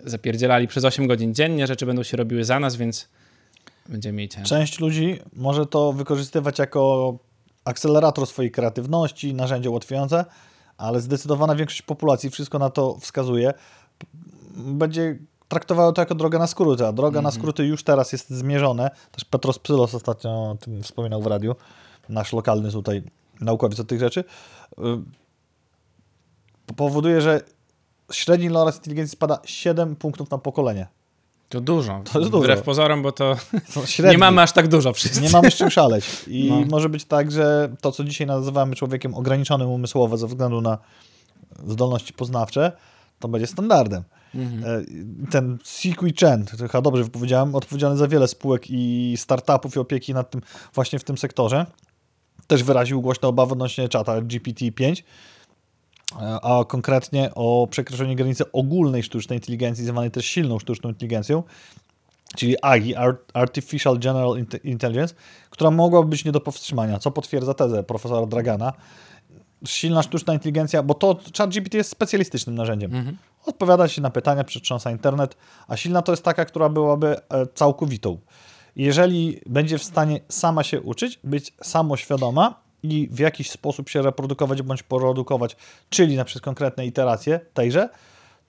zapierdzielali 0.03 0.67
przez 0.67 0.85
8 0.85 1.07
godzin 1.07 1.33
dziennie, 1.33 1.67
rzeczy 1.67 1.85
będą 1.85 2.03
się 2.03 2.17
robiły 2.17 2.43
za 2.43 2.59
nas, 2.59 2.75
więc 2.75 3.07
będziemy. 3.89 4.27
Część 4.27 4.79
ludzi 4.79 5.19
może 5.33 5.65
to 5.65 5.93
wykorzystywać 5.93 6.59
jako 6.59 7.13
akcelerator 7.65 8.27
swojej 8.27 8.51
kreatywności, 8.51 9.33
narzędzie 9.33 9.69
ułatwiające, 9.69 10.25
ale 10.77 11.01
zdecydowana 11.01 11.55
większość 11.55 11.81
populacji, 11.81 12.29
wszystko 12.29 12.59
na 12.59 12.69
to 12.69 12.97
wskazuje, 12.99 13.53
będzie 14.55 15.19
traktowało 15.47 15.91
to 15.91 16.01
jako 16.01 16.15
drogę 16.15 16.39
na 16.39 16.47
skróty, 16.47 16.87
a 16.87 16.91
droga 16.91 17.19
mm 17.19 17.21
-hmm. 17.21 17.23
na 17.23 17.29
mhm. 17.29 17.41
skróty 17.41 17.65
już 17.65 17.83
teraz 17.83 18.11
jest 18.11 18.29
zmierzone. 18.29 18.91
Też 19.11 19.25
Petros 19.25 19.59
Psylos 19.59 19.95
ostatnio 19.95 20.51
o 20.51 20.57
tym 20.59 20.83
wspominał 20.83 21.21
w 21.21 21.27
radiu, 21.27 21.55
nasz 22.09 22.33
lokalny 22.33 22.71
tutaj 22.71 23.03
naukowiec 23.41 23.79
od 23.79 23.87
tych 23.87 23.99
rzeczy. 23.99 24.23
Y, 26.69 26.73
powoduje, 26.75 27.21
że 27.21 27.41
średni 28.11 28.49
loras 28.49 28.75
inteligencji 28.75 29.11
spada 29.11 29.39
7 29.45 29.95
punktów 29.95 30.31
na 30.31 30.37
pokolenie. 30.37 30.87
To 31.49 31.61
dużo. 31.61 32.01
To 32.13 32.19
jest 32.19 32.31
dużo. 32.31 32.43
Wbrew 32.43 32.61
pozorom, 32.61 33.03
bo 33.03 33.11
to 33.11 33.35
nie 34.11 34.17
mamy 34.17 34.41
aż 34.41 34.51
tak 34.51 34.67
dużo 34.67 34.93
wszyscy. 34.93 35.21
Nie 35.21 35.29
mamy 35.29 35.51
z 35.51 35.55
czym 35.55 35.69
szaleć. 35.69 36.05
I 36.27 36.49
no. 36.49 36.65
może 36.69 36.89
być 36.89 37.05
tak, 37.05 37.31
że 37.31 37.69
to, 37.81 37.91
co 37.91 38.03
dzisiaj 38.03 38.27
nazywamy 38.27 38.75
człowiekiem 38.75 39.13
ograniczonym 39.13 39.69
umysłowo 39.69 40.17
ze 40.17 40.27
względu 40.27 40.61
na 40.61 40.77
zdolności 41.67 42.13
poznawcze, 42.13 42.71
to 43.19 43.27
będzie 43.27 43.47
standardem. 43.47 44.03
Mhm. 44.35 44.63
E, 44.63 45.31
ten 45.31 45.57
Sikui 45.63 46.13
Chen, 46.19 46.45
to 46.45 46.57
chyba 46.57 46.81
dobrze 46.81 47.03
wypowiedziałem, 47.03 47.55
odpowiedzialny 47.55 47.97
za 47.97 48.07
wiele 48.07 48.27
spółek 48.27 48.69
i 48.69 49.13
startupów 49.17 49.75
i 49.75 49.79
opieki 49.79 50.13
nad 50.13 50.29
tym 50.29 50.41
właśnie 50.73 50.99
w 50.99 51.03
tym 51.03 51.17
sektorze, 51.17 51.65
też 52.47 52.63
wyraził 52.63 53.01
głośno 53.01 53.29
obawy 53.29 53.53
odnośnie 53.53 53.89
czata 53.89 54.21
GPT-5, 54.21 55.03
a 56.41 56.63
konkretnie 56.67 57.31
o 57.35 57.67
przekroczeniu 57.71 58.15
granicy 58.15 58.51
ogólnej 58.51 59.03
sztucznej 59.03 59.37
inteligencji, 59.39 59.85
zwanej 59.85 60.11
też 60.11 60.25
silną 60.25 60.59
sztuczną 60.59 60.89
inteligencją, 60.89 61.43
czyli 62.35 62.61
AGI, 62.61 62.95
Artificial 63.33 63.99
General 63.99 64.37
Intelligence, 64.63 65.15
która 65.49 65.71
mogłaby 65.71 66.09
być 66.09 66.25
nie 66.25 66.31
do 66.31 66.41
powstrzymania, 66.41 66.99
co 66.99 67.11
potwierdza 67.11 67.53
tezę 67.53 67.83
profesora 67.83 68.25
Dragana. 68.25 68.73
Silna 69.65 70.03
sztuczna 70.03 70.33
inteligencja, 70.33 70.83
bo 70.83 70.93
to 70.93 71.17
ChatGPT 71.37 71.73
jest 71.73 71.89
specjalistycznym 71.89 72.55
narzędziem. 72.55 72.95
Mhm. 72.95 73.17
Odpowiada 73.45 73.87
się 73.87 74.01
na 74.01 74.09
pytania, 74.09 74.43
przetrząsa 74.43 74.91
internet, 74.91 75.37
a 75.67 75.77
silna 75.77 76.01
to 76.01 76.11
jest 76.11 76.23
taka, 76.23 76.45
która 76.45 76.69
byłaby 76.69 77.15
e, 77.29 77.47
całkowitą. 77.53 78.17
Jeżeli 78.75 79.41
będzie 79.45 79.77
w 79.77 79.83
stanie 79.83 80.19
sama 80.29 80.63
się 80.63 80.81
uczyć, 80.81 81.19
być 81.23 81.53
samoświadoma, 81.63 82.64
i 82.93 83.07
w 83.11 83.19
jakiś 83.19 83.51
sposób 83.51 83.89
się 83.89 84.01
reprodukować 84.01 84.61
bądź 84.61 84.83
produkować, 84.83 85.55
czyli 85.89 86.15
na 86.15 86.25
przykład 86.25 86.43
konkretne 86.43 86.85
iteracje 86.85 87.39
tejże, 87.53 87.89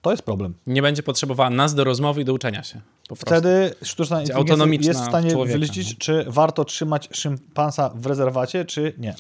to 0.03 0.11
jest 0.11 0.23
problem. 0.23 0.55
Nie 0.67 0.83
będzie 0.83 1.03
potrzebowała 1.03 1.51
nas 1.51 1.75
do 1.75 1.85
rozmowy 1.85 2.21
i 2.21 2.25
do 2.25 2.33
uczenia 2.35 2.63
się. 2.63 2.81
Wtedy 3.17 3.75
sztuczna 3.83 4.23
inteligencja 4.23 4.89
jest 4.89 5.01
w 5.01 5.09
stanie 5.09 5.31
człowieka. 5.31 5.59
wyliczyć, 5.59 5.99
czy 5.99 6.25
warto 6.29 6.65
trzymać 6.65 7.09
szympansa 7.13 7.91
w 7.95 8.07
rezerwacie, 8.07 8.65
czy 8.65 8.93
nie. 8.99 9.15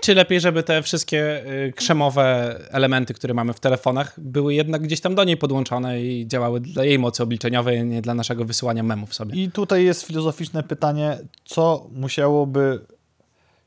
Czy 0.00 0.14
lepiej, 0.14 0.40
żeby 0.40 0.62
te 0.62 0.82
wszystkie 0.82 1.46
y, 1.66 1.72
krzemowe 1.76 2.56
elementy, 2.70 3.14
które 3.14 3.34
mamy 3.34 3.52
w 3.52 3.60
telefonach, 3.60 4.20
były 4.20 4.54
jednak 4.54 4.82
gdzieś 4.82 5.00
tam 5.00 5.14
do 5.14 5.24
niej 5.24 5.36
podłączone 5.36 6.02
i 6.02 6.26
działały 6.26 6.60
dla 6.60 6.84
jej 6.84 6.98
mocy 6.98 7.22
obliczeniowej, 7.22 7.84
nie 7.84 8.02
dla 8.02 8.14
naszego 8.14 8.44
wysyłania 8.44 8.82
memów 8.82 9.14
sobie. 9.14 9.42
I 9.42 9.50
tutaj 9.50 9.84
jest 9.84 10.02
filozoficzne 10.02 10.62
pytanie, 10.62 11.18
co 11.44 11.86
musiałoby 11.92 12.80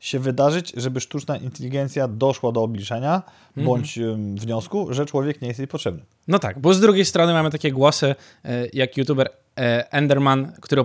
się 0.02 0.20
wydarzyć, 0.20 0.74
żeby 0.78 1.00
sztuczna 1.00 1.38
inteligencja 1.38 2.08
doszła 2.08 2.52
do 2.52 2.64
obliczenia 2.64 3.24
mm. 3.58 3.68
bądź 3.68 4.00
wniosku, 4.36 4.94
że 4.94 5.06
człowiek 5.06 5.42
nie 5.42 5.48
jest 5.48 5.60
jej 5.60 5.68
potrzebny. 5.68 6.04
No 6.28 6.40
tak, 6.40 6.60
bo 6.60 6.74
z 6.74 6.80
drugiej 6.80 7.06
strony 7.06 7.34
mamy 7.34 7.52
takie 7.52 7.72
głosy, 7.72 8.16
e, 8.46 8.68
jak 8.74 8.98
youtuber 8.98 9.30
e, 9.58 9.94
Enderman, 9.94 10.52
który 10.62 10.84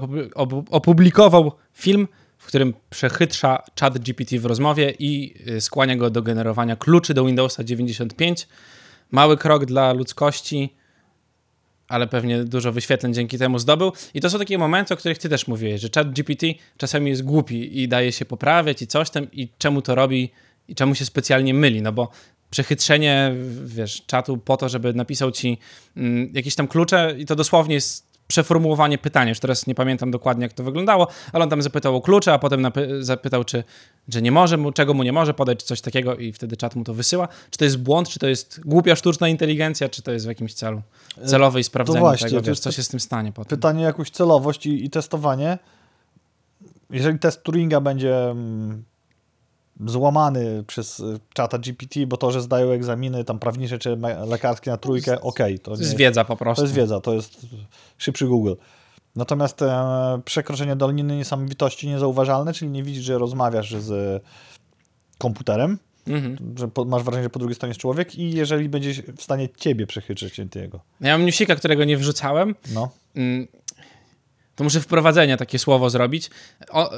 opublikował 0.71 1.53
film, 1.73 2.09
w 2.39 2.47
którym 2.47 2.75
przechytrza 2.91 3.63
chat 3.81 3.99
GPT 3.99 4.39
w 4.39 4.45
rozmowie 4.45 4.95
i 4.99 5.35
e, 5.47 5.61
skłania 5.61 5.97
go 5.97 6.11
do 6.11 6.23
generowania 6.23 6.77
kluczy 6.77 7.15
do 7.15 7.25
Windowsa 7.25 7.65
95. 7.65 8.49
Mały 9.11 9.37
krok 9.37 9.65
dla 9.65 9.93
ludzkości, 9.93 10.75
ale 11.89 12.07
pewnie 12.07 12.45
dużo 12.45 12.73
wyświetleń 12.73 13.15
dzięki 13.15 13.39
temu 13.39 13.59
zdobył. 13.59 13.93
I 14.15 14.21
to 14.21 14.31
są 14.31 14.39
takie 14.39 14.59
momenty, 14.59 14.95
o 14.95 14.97
których 14.97 15.19
ty 15.19 15.29
też 15.29 15.47
mówiłeś, 15.47 15.81
że 15.81 15.89
chat 15.95 16.13
GPT 16.13 16.47
czasami 16.77 17.11
jest 17.11 17.23
głupi 17.23 17.83
i 17.83 17.89
daje 17.89 18.13
się 18.13 18.25
poprawiać 18.25 18.83
i 18.83 18.87
coś 18.87 19.11
tam 19.11 19.27
i 19.33 19.49
czemu 19.59 19.83
to 19.83 19.95
robi 19.95 20.31
i 20.69 20.75
czemu 20.75 20.95
się 20.95 21.05
specjalnie 21.05 21.55
myli, 21.55 21.83
no 21.83 21.93
bo 21.93 22.11
przechytrzenie, 22.51 23.35
wiesz, 23.65 24.03
czatu 24.07 24.39
po 24.39 24.57
to, 24.57 24.69
żeby 24.69 24.95
napisał 24.95 25.31
ci 25.31 25.59
mm, 25.97 26.31
jakieś 26.35 26.55
tam 26.55 26.69
klucze 26.69 27.15
i 27.19 27.27
to 27.27 27.37
dosłownie 27.37 27.75
jest 27.75 28.06
przeformułowanie 28.29 28.99
pytania. 28.99 29.29
Już 29.29 29.41
teraz 29.41 29.67
nie 29.67 29.75
pamiętam 29.75 30.11
dokładnie, 30.11 30.43
jak 30.43 30.53
to 30.53 30.65
wyglądało, 30.65 31.09
ale 31.33 31.45
on 31.45 31.51
tam 31.51 31.63
zapytał 31.63 31.97
o 31.97 32.01
klucze, 32.01 32.33
a 32.33 32.39
potem 32.39 32.67
zapytał, 33.01 33.45
czy, 33.45 33.65
że 34.09 34.23
nie 34.23 34.33
może 34.33 34.57
mu, 34.57 34.73
czego 34.73 34.95
mu 34.95 35.03
nie 35.03 35.13
może 35.13 35.35
podać, 35.35 35.59
czy 35.59 35.67
coś 35.67 35.81
takiego 35.81 36.17
i 36.17 36.33
wtedy 36.33 36.57
czat 36.57 36.77
mu 36.77 36.85
to 36.85 36.95
wysyła. 36.95 37.29
Czy 37.51 37.59
to 37.59 37.65
jest 37.65 37.79
błąd, 37.79 38.09
czy 38.09 38.19
to 38.19 38.27
jest 38.27 38.61
głupia 38.65 38.97
sztuczna 38.97 39.29
inteligencja, 39.29 39.89
czy 39.89 40.03
to 40.03 40.13
jest 40.13 40.25
w 40.25 40.29
jakimś 40.29 40.55
celu 40.55 40.83
celowe 41.27 41.61
i 41.61 41.65
sprawdzenie 41.65 42.01
właśnie, 42.01 42.29
tego, 42.29 42.43
wiesz, 42.43 42.59
co 42.59 42.73
się 42.73 42.83
z 42.83 42.89
tym 42.89 43.01
stanie 43.01 43.33
potem. 43.33 43.59
Pytanie 43.59 43.83
jakąś 43.83 44.11
celowość 44.11 44.67
i, 44.67 44.85
i 44.85 44.91
testowanie. 44.91 45.59
Jeżeli 46.91 47.19
test 47.19 47.43
Turinga 47.43 47.81
będzie 47.81 48.31
mm, 48.31 48.85
złamany 49.87 50.65
przez 50.67 51.01
y, 51.01 51.21
czata 51.35 51.59
GPT, 51.59 52.07
bo 52.07 52.17
to, 52.17 52.31
że 52.31 52.43
zdają 52.43 52.71
egzaminy 52.71 53.25
tam 53.25 53.39
prawnicze 53.39 53.79
czy 53.79 53.99
lekarskie 54.27 54.71
na 54.71 54.77
trójkę, 54.77 55.21
okej. 55.21 55.55
Okay, 55.55 55.59
to, 55.59 55.75
to 55.75 55.81
jest 55.81 55.97
wiedza 55.97 56.25
po 56.25 56.37
prostu. 56.37 56.63
To 56.63 56.67
jest 56.67 56.75
wiedza, 56.75 57.01
to 57.01 57.15
jest 57.15 57.47
szybszy 57.99 58.27
Google. 58.27 58.55
Natomiast 59.17 59.63
e, 59.63 60.21
przekroczenie 60.25 60.77
doliny 60.77 61.17
niesamowitości 61.17 61.89
niezauważalne, 61.89 62.53
czyli 62.53 62.71
nie 62.71 62.83
widzisz, 62.83 63.05
że 63.05 63.19
rozmawiasz 63.19 63.75
z 63.75 64.23
komputerem, 65.19 65.79
mhm. 66.07 66.37
że 66.59 66.69
po, 66.69 66.85
masz 66.85 67.03
wrażenie, 67.03 67.23
że 67.23 67.31
po 67.31 67.39
drugiej 67.39 67.55
stronie 67.55 67.71
jest 67.71 67.81
człowiek 67.81 68.15
i 68.15 68.31
jeżeli 68.31 68.69
będziesz 68.69 69.03
w 69.03 69.23
stanie 69.23 69.49
ciebie 69.57 69.87
przechytrzyć 69.87 70.39
jego. 70.55 70.81
Ja 71.01 71.19
mam 71.19 71.27
newsika, 71.27 71.57
którego 71.57 71.85
nie 71.85 71.97
wrzucałem. 71.97 72.55
No. 72.75 72.91
To 74.57 74.65
muszę 74.65 74.81
wprowadzenie 74.81 75.37
takie 75.37 75.59
słowo 75.59 75.91
zrobić. 75.91 76.31
O, 76.71 76.91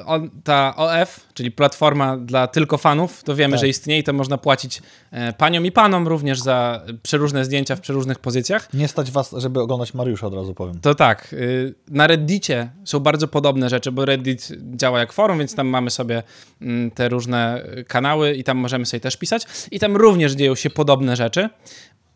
ta 0.45 0.77
OF, 0.77 1.21
czyli 1.35 1.51
platforma 1.51 2.17
dla 2.17 2.47
tylko 2.47 2.79
fanów, 2.79 3.25
to 3.25 3.37
wiemy, 3.37 3.53
tak. 3.53 3.61
że 3.61 3.69
istnieje 3.69 4.01
i 4.01 4.05
to 4.05 4.13
można 4.13 4.39
płacić 4.39 4.83
e, 5.11 5.33
paniom 5.33 5.67
i 5.67 5.73
panom 5.73 6.09
również 6.09 6.41
za 6.41 6.83
przeróżne 7.03 7.45
zdjęcia 7.45 7.77
w 7.77 7.81
przeróżnych 7.81 8.19
pozycjach. 8.19 8.75
Nie 8.75 8.89
stać 8.89 9.11
was, 9.11 9.35
żeby 9.37 9.61
oglądać 9.61 9.95
Mariusza 9.95 10.27
od 10.27 10.35
razu 10.35 10.55
powiem. 10.55 10.81
To 10.81 10.95
tak. 10.95 11.33
Y, 11.33 11.75
na 11.89 12.07
Reddicie 12.07 12.71
są 12.85 13.01
bardzo 13.01 13.29
podobne 13.29 13.69
rzeczy, 13.69 13.93
bo 13.93 14.05
Reddit 14.05 14.49
działa 14.77 14.99
jak 14.99 15.13
forum, 15.13 15.39
więc 15.39 15.55
tam 15.55 15.67
mamy 15.67 15.91
sobie 15.91 16.23
mm, 16.61 16.91
te 16.91 17.09
różne 17.09 17.65
kanały 17.89 18.35
i 18.35 18.45
tam 18.45 18.57
możemy 18.57 18.87
sobie 18.87 19.01
też 19.01 19.17
pisać. 19.17 19.47
I 19.71 19.79
tam 19.79 19.97
również 19.97 20.33
dzieją 20.33 20.55
się 20.55 20.71
podobne 20.71 21.17
rzeczy. 21.17 21.49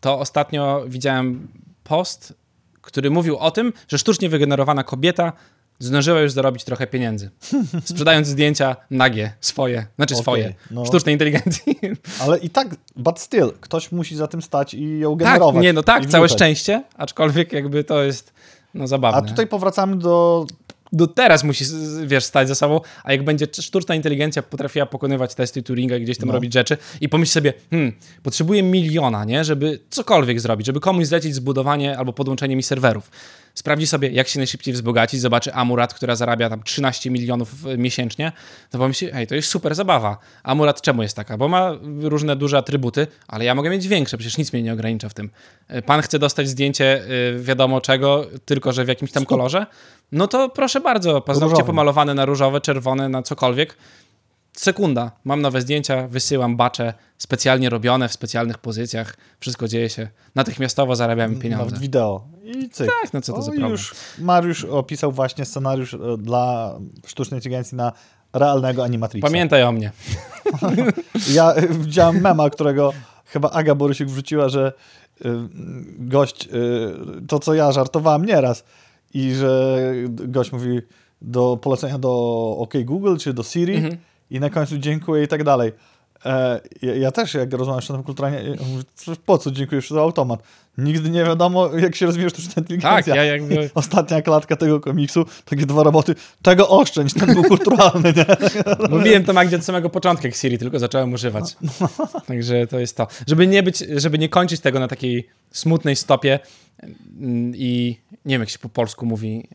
To 0.01 0.19
ostatnio 0.19 0.83
widziałem 0.87 1.47
post 1.83 2.42
który 2.83 3.09
mówił 3.09 3.37
o 3.37 3.51
tym, 3.51 3.73
że 3.87 3.97
sztucznie 3.97 4.29
wygenerowana 4.29 4.83
kobieta 4.83 5.33
zdążyła 5.79 6.19
już 6.19 6.31
zarobić 6.31 6.63
trochę 6.63 6.87
pieniędzy. 6.87 7.29
Sprzedając 7.85 8.27
zdjęcia 8.27 8.75
nagie, 8.91 9.33
swoje, 9.41 9.85
znaczy 9.95 10.13
okay, 10.13 10.21
swoje, 10.21 10.53
no. 10.71 10.85
sztucznej 10.85 11.15
inteligencji. 11.15 11.79
Ale 12.19 12.37
i 12.37 12.49
tak, 12.49 12.75
but 12.95 13.19
still, 13.19 13.51
ktoś 13.59 13.91
musi 13.91 14.15
za 14.15 14.27
tym 14.27 14.41
stać 14.41 14.73
i 14.73 14.99
ją 14.99 15.15
generować. 15.15 15.55
Tak, 15.55 15.63
nie, 15.63 15.73
no 15.73 15.83
tak, 15.83 16.05
całe 16.05 16.29
szczęście, 16.29 16.83
aczkolwiek 16.97 17.53
jakby 17.53 17.83
to 17.83 18.03
jest 18.03 18.33
no 18.73 18.87
zabawne. 18.87 19.17
A 19.17 19.21
tutaj 19.21 19.47
powracamy 19.47 19.95
do 19.95 20.45
do 20.93 21.07
teraz 21.07 21.43
musi, 21.43 21.65
wiesz, 22.05 22.23
stać 22.23 22.47
za 22.47 22.55
sobą, 22.55 22.81
a 23.03 23.11
jak 23.11 23.23
będzie 23.23 23.47
sztuczna 23.61 23.95
inteligencja 23.95 24.43
potrafiła 24.43 24.85
pokonywać 24.85 25.35
testy 25.35 25.63
Turinga 25.63 25.97
i 25.97 26.01
gdzieś 26.01 26.17
tam 26.17 26.27
no. 26.27 26.33
robić 26.33 26.53
rzeczy 26.53 26.77
i 27.01 27.09
pomyśl 27.09 27.31
sobie, 27.31 27.53
hmm, 27.69 27.93
potrzebuję 28.23 28.63
miliona, 28.63 29.25
nie, 29.25 29.43
żeby 29.43 29.79
cokolwiek 29.89 30.39
zrobić, 30.39 30.67
żeby 30.67 30.79
komuś 30.79 31.05
zlecić 31.05 31.35
zbudowanie 31.35 31.97
albo 31.97 32.13
podłączenie 32.13 32.55
mi 32.55 32.63
serwerów. 32.63 33.11
Sprawdzi 33.53 33.87
sobie, 33.87 34.09
jak 34.09 34.27
się 34.27 34.39
najszybciej 34.39 34.73
wzbogacić, 34.73 35.21
zobaczy 35.21 35.53
Amurat, 35.53 35.93
która 35.93 36.15
zarabia 36.15 36.49
tam 36.49 36.63
13 36.63 37.11
milionów 37.11 37.51
miesięcznie, 37.77 38.31
to 38.69 38.77
pomyśli, 38.77 39.11
hej, 39.11 39.27
to 39.27 39.35
jest 39.35 39.49
super 39.49 39.75
zabawa. 39.75 40.17
Amurat 40.43 40.81
czemu 40.81 41.03
jest 41.03 41.15
taka? 41.15 41.37
Bo 41.37 41.47
ma 41.47 41.71
różne 42.01 42.35
duże 42.35 42.57
atrybuty, 42.57 43.07
ale 43.27 43.45
ja 43.45 43.55
mogę 43.55 43.69
mieć 43.69 43.87
większe, 43.87 44.17
przecież 44.17 44.37
nic 44.37 44.53
mnie 44.53 44.63
nie 44.63 44.73
ogranicza 44.73 45.09
w 45.09 45.13
tym. 45.13 45.29
Pan 45.85 46.01
chce 46.01 46.19
dostać 46.19 46.49
zdjęcie 46.49 47.03
y, 47.35 47.43
wiadomo 47.43 47.81
czego, 47.81 48.25
tylko 48.45 48.71
że 48.71 48.85
w 48.85 48.87
jakimś 48.87 49.11
tam 49.11 49.25
kolorze, 49.25 49.65
no 50.11 50.27
to 50.27 50.49
proszę 50.49 50.81
bardzo, 50.81 51.21
paznokcie 51.21 51.63
pomalowane 51.63 52.13
na 52.13 52.25
różowe, 52.25 52.61
czerwone, 52.61 53.09
na 53.09 53.23
cokolwiek. 53.23 53.77
Sekunda, 54.57 55.11
mam 55.23 55.41
nowe 55.41 55.61
zdjęcia, 55.61 56.07
wysyłam 56.07 56.57
bacze 56.57 56.93
specjalnie 57.17 57.69
robione 57.69 58.09
w 58.09 58.13
specjalnych 58.13 58.57
pozycjach, 58.57 59.17
wszystko 59.39 59.67
dzieje 59.67 59.89
się. 59.89 60.07
Natychmiastowo 60.35 60.95
zarabiamy 60.95 61.35
pieniądze. 61.35 61.65
Nawet 61.65 61.79
wideo. 61.79 62.27
I 62.43 62.69
cyk. 62.69 62.87
Tak, 62.87 63.13
no 63.13 63.21
co 63.21 63.33
to 63.33 63.39
o, 63.39 63.41
za 63.41 63.51
problem. 63.51 63.71
Już 63.71 63.95
Mariusz 64.19 64.65
opisał 64.65 65.11
właśnie 65.11 65.45
scenariusz 65.45 65.93
e, 65.93 65.97
dla 66.17 66.75
sztucznej 67.05 67.37
inteligencji 67.37 67.77
na 67.77 67.91
realnego 68.33 68.83
animatrixa. 68.83 69.27
Pamiętaj 69.27 69.63
o 69.63 69.71
mnie. 69.71 69.91
ja 71.33 71.53
e, 71.53 71.67
widziałem 71.67 72.21
mema, 72.21 72.49
którego 72.49 72.93
chyba 73.25 73.49
Aga 73.49 73.75
Borysiuk 73.75 74.09
wrzuciła, 74.09 74.49
że 74.49 74.73
e, 75.25 75.29
gość, 75.97 76.49
to 77.27 77.39
co 77.39 77.53
ja 77.53 77.71
żartowałem 77.71 78.25
nieraz, 78.25 78.63
i 79.13 79.33
że 79.33 79.79
gość 80.05 80.51
mówi 80.51 80.81
do 81.21 81.57
polecenia 81.61 81.97
do 81.97 82.11
OK 82.59 82.73
Google 82.83 83.17
czy 83.17 83.33
do 83.33 83.43
Siri 83.43 83.75
mhm. 83.75 83.97
I 84.33 84.39
na 84.39 84.49
końcu 84.49 84.77
dziękuję 84.77 85.23
i 85.23 85.27
tak 85.27 85.43
dalej. 85.43 85.71
E, 86.25 86.61
ja, 86.81 86.95
ja, 86.95 87.11
też, 87.11 87.33
jak 87.33 87.53
rozmawiam 87.53 87.81
z 87.81 87.83
sztuczną 87.83 88.03
kulturalnie, 88.03 88.39
po 89.25 89.37
co 89.37 89.51
dziękujesz 89.51 89.89
za 89.89 90.01
automat? 90.01 90.43
Nigdy 90.77 91.09
nie 91.09 91.23
wiadomo, 91.23 91.75
jak 91.77 91.95
się 91.95 92.05
rozwija 92.05 92.29
sztuczna 92.29 92.53
inteligencja. 92.57 92.99
Tak, 92.99 93.07
ja 93.07 93.23
jakby... 93.23 93.69
Ostatnia 93.75 94.21
klatka 94.21 94.55
tego 94.55 94.79
komiksu, 94.79 95.25
takie 95.45 95.65
dwa 95.65 95.83
roboty, 95.83 96.15
tego 96.41 96.69
oszczędź, 96.69 97.13
ten 97.13 97.33
był 97.33 97.43
kulturalny, 97.53 98.13
nie? 98.17 98.25
Mówiłem 98.97 99.23
to 99.23 99.33
Magdzie 99.33 99.55
od 99.55 99.63
samego 99.63 99.89
początku, 99.89 100.27
jak 100.27 100.35
Siri, 100.35 100.57
tylko 100.57 100.79
zacząłem 100.79 101.13
używać. 101.13 101.57
Także 102.27 102.67
to 102.67 102.79
jest 102.79 102.97
to. 102.97 103.07
Żeby 103.27 103.47
nie 103.47 103.63
być, 103.63 103.83
żeby 103.95 104.19
nie 104.19 104.29
kończyć 104.29 104.61
tego 104.61 104.79
na 104.79 104.87
takiej 104.87 105.29
smutnej 105.51 105.95
stopie 105.95 106.39
mm, 107.19 107.55
i 107.55 107.97
nie 108.25 108.35
wiem, 108.35 108.41
jak 108.41 108.49
się 108.49 108.59
po 108.59 108.69
polsku 108.69 109.05
mówi, 109.05 109.47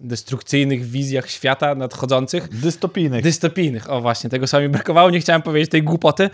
destrukcyjnych 0.00 0.84
wizjach 0.84 1.30
świata 1.30 1.74
nadchodzących. 1.74 2.48
Dystopijnych. 2.48 3.22
Dystopijnych, 3.22 3.90
o 3.90 4.00
właśnie, 4.00 4.30
tego 4.30 4.46
sami 4.46 4.68
brakowało, 4.68 5.10
nie 5.10 5.20
chciałem 5.20 5.42
powiedzieć 5.42 5.70
tej 5.70 5.82
głupoty. 5.82 6.30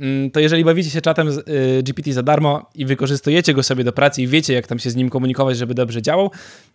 Mm, 0.00 0.30
to 0.30 0.40
jeżeli 0.40 0.64
bawicie 0.64 0.90
się 0.90 1.00
czatem 1.00 1.32
z, 1.32 1.48
y, 1.48 1.82
GPT 1.82 2.12
za 2.12 2.22
darmo 2.22 2.70
i 2.74 2.86
wykorzystujecie 2.86 3.54
go 3.54 3.62
sobie 3.62 3.84
do 3.84 3.92
pracy 3.92 4.22
i 4.22 4.26
wiecie, 4.26 4.52
jak 4.54 4.66
tam 4.66 4.78
się 4.78 4.90
z 4.90 4.96
nim 4.96 5.10
komunikować, 5.10 5.56
żeby 5.56 5.74
dobrze 5.74 6.02
działał, 6.02 6.30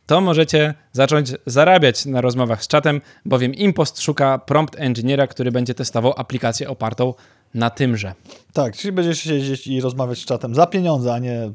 to 0.05 0.21
możecie 0.21 0.73
zacząć 0.91 1.31
zarabiać 1.45 2.05
na 2.05 2.21
rozmowach 2.21 2.63
z 2.63 2.67
czatem, 2.67 3.01
bowiem 3.25 3.53
Impost 3.53 4.01
szuka 4.01 4.37
prompt 4.37 4.75
engineera, 4.79 5.27
który 5.27 5.51
będzie 5.51 5.73
testował 5.73 6.13
aplikację 6.17 6.69
opartą 6.69 7.13
na 7.53 7.69
tymże. 7.69 8.13
Tak, 8.53 8.77
czyli 8.77 8.91
będziesz 8.91 9.19
siedzieć 9.19 9.67
i 9.67 9.81
rozmawiać 9.81 10.19
z 10.19 10.25
czatem 10.25 10.55
za 10.55 10.67
pieniądze, 10.67 11.13
a 11.13 11.19
nie 11.19 11.51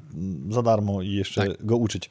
za 0.51 0.63
darmo 0.63 1.03
i 1.03 1.13
jeszcze 1.13 1.47
tak. 1.47 1.67
go 1.67 1.77
uczyć. 1.77 2.11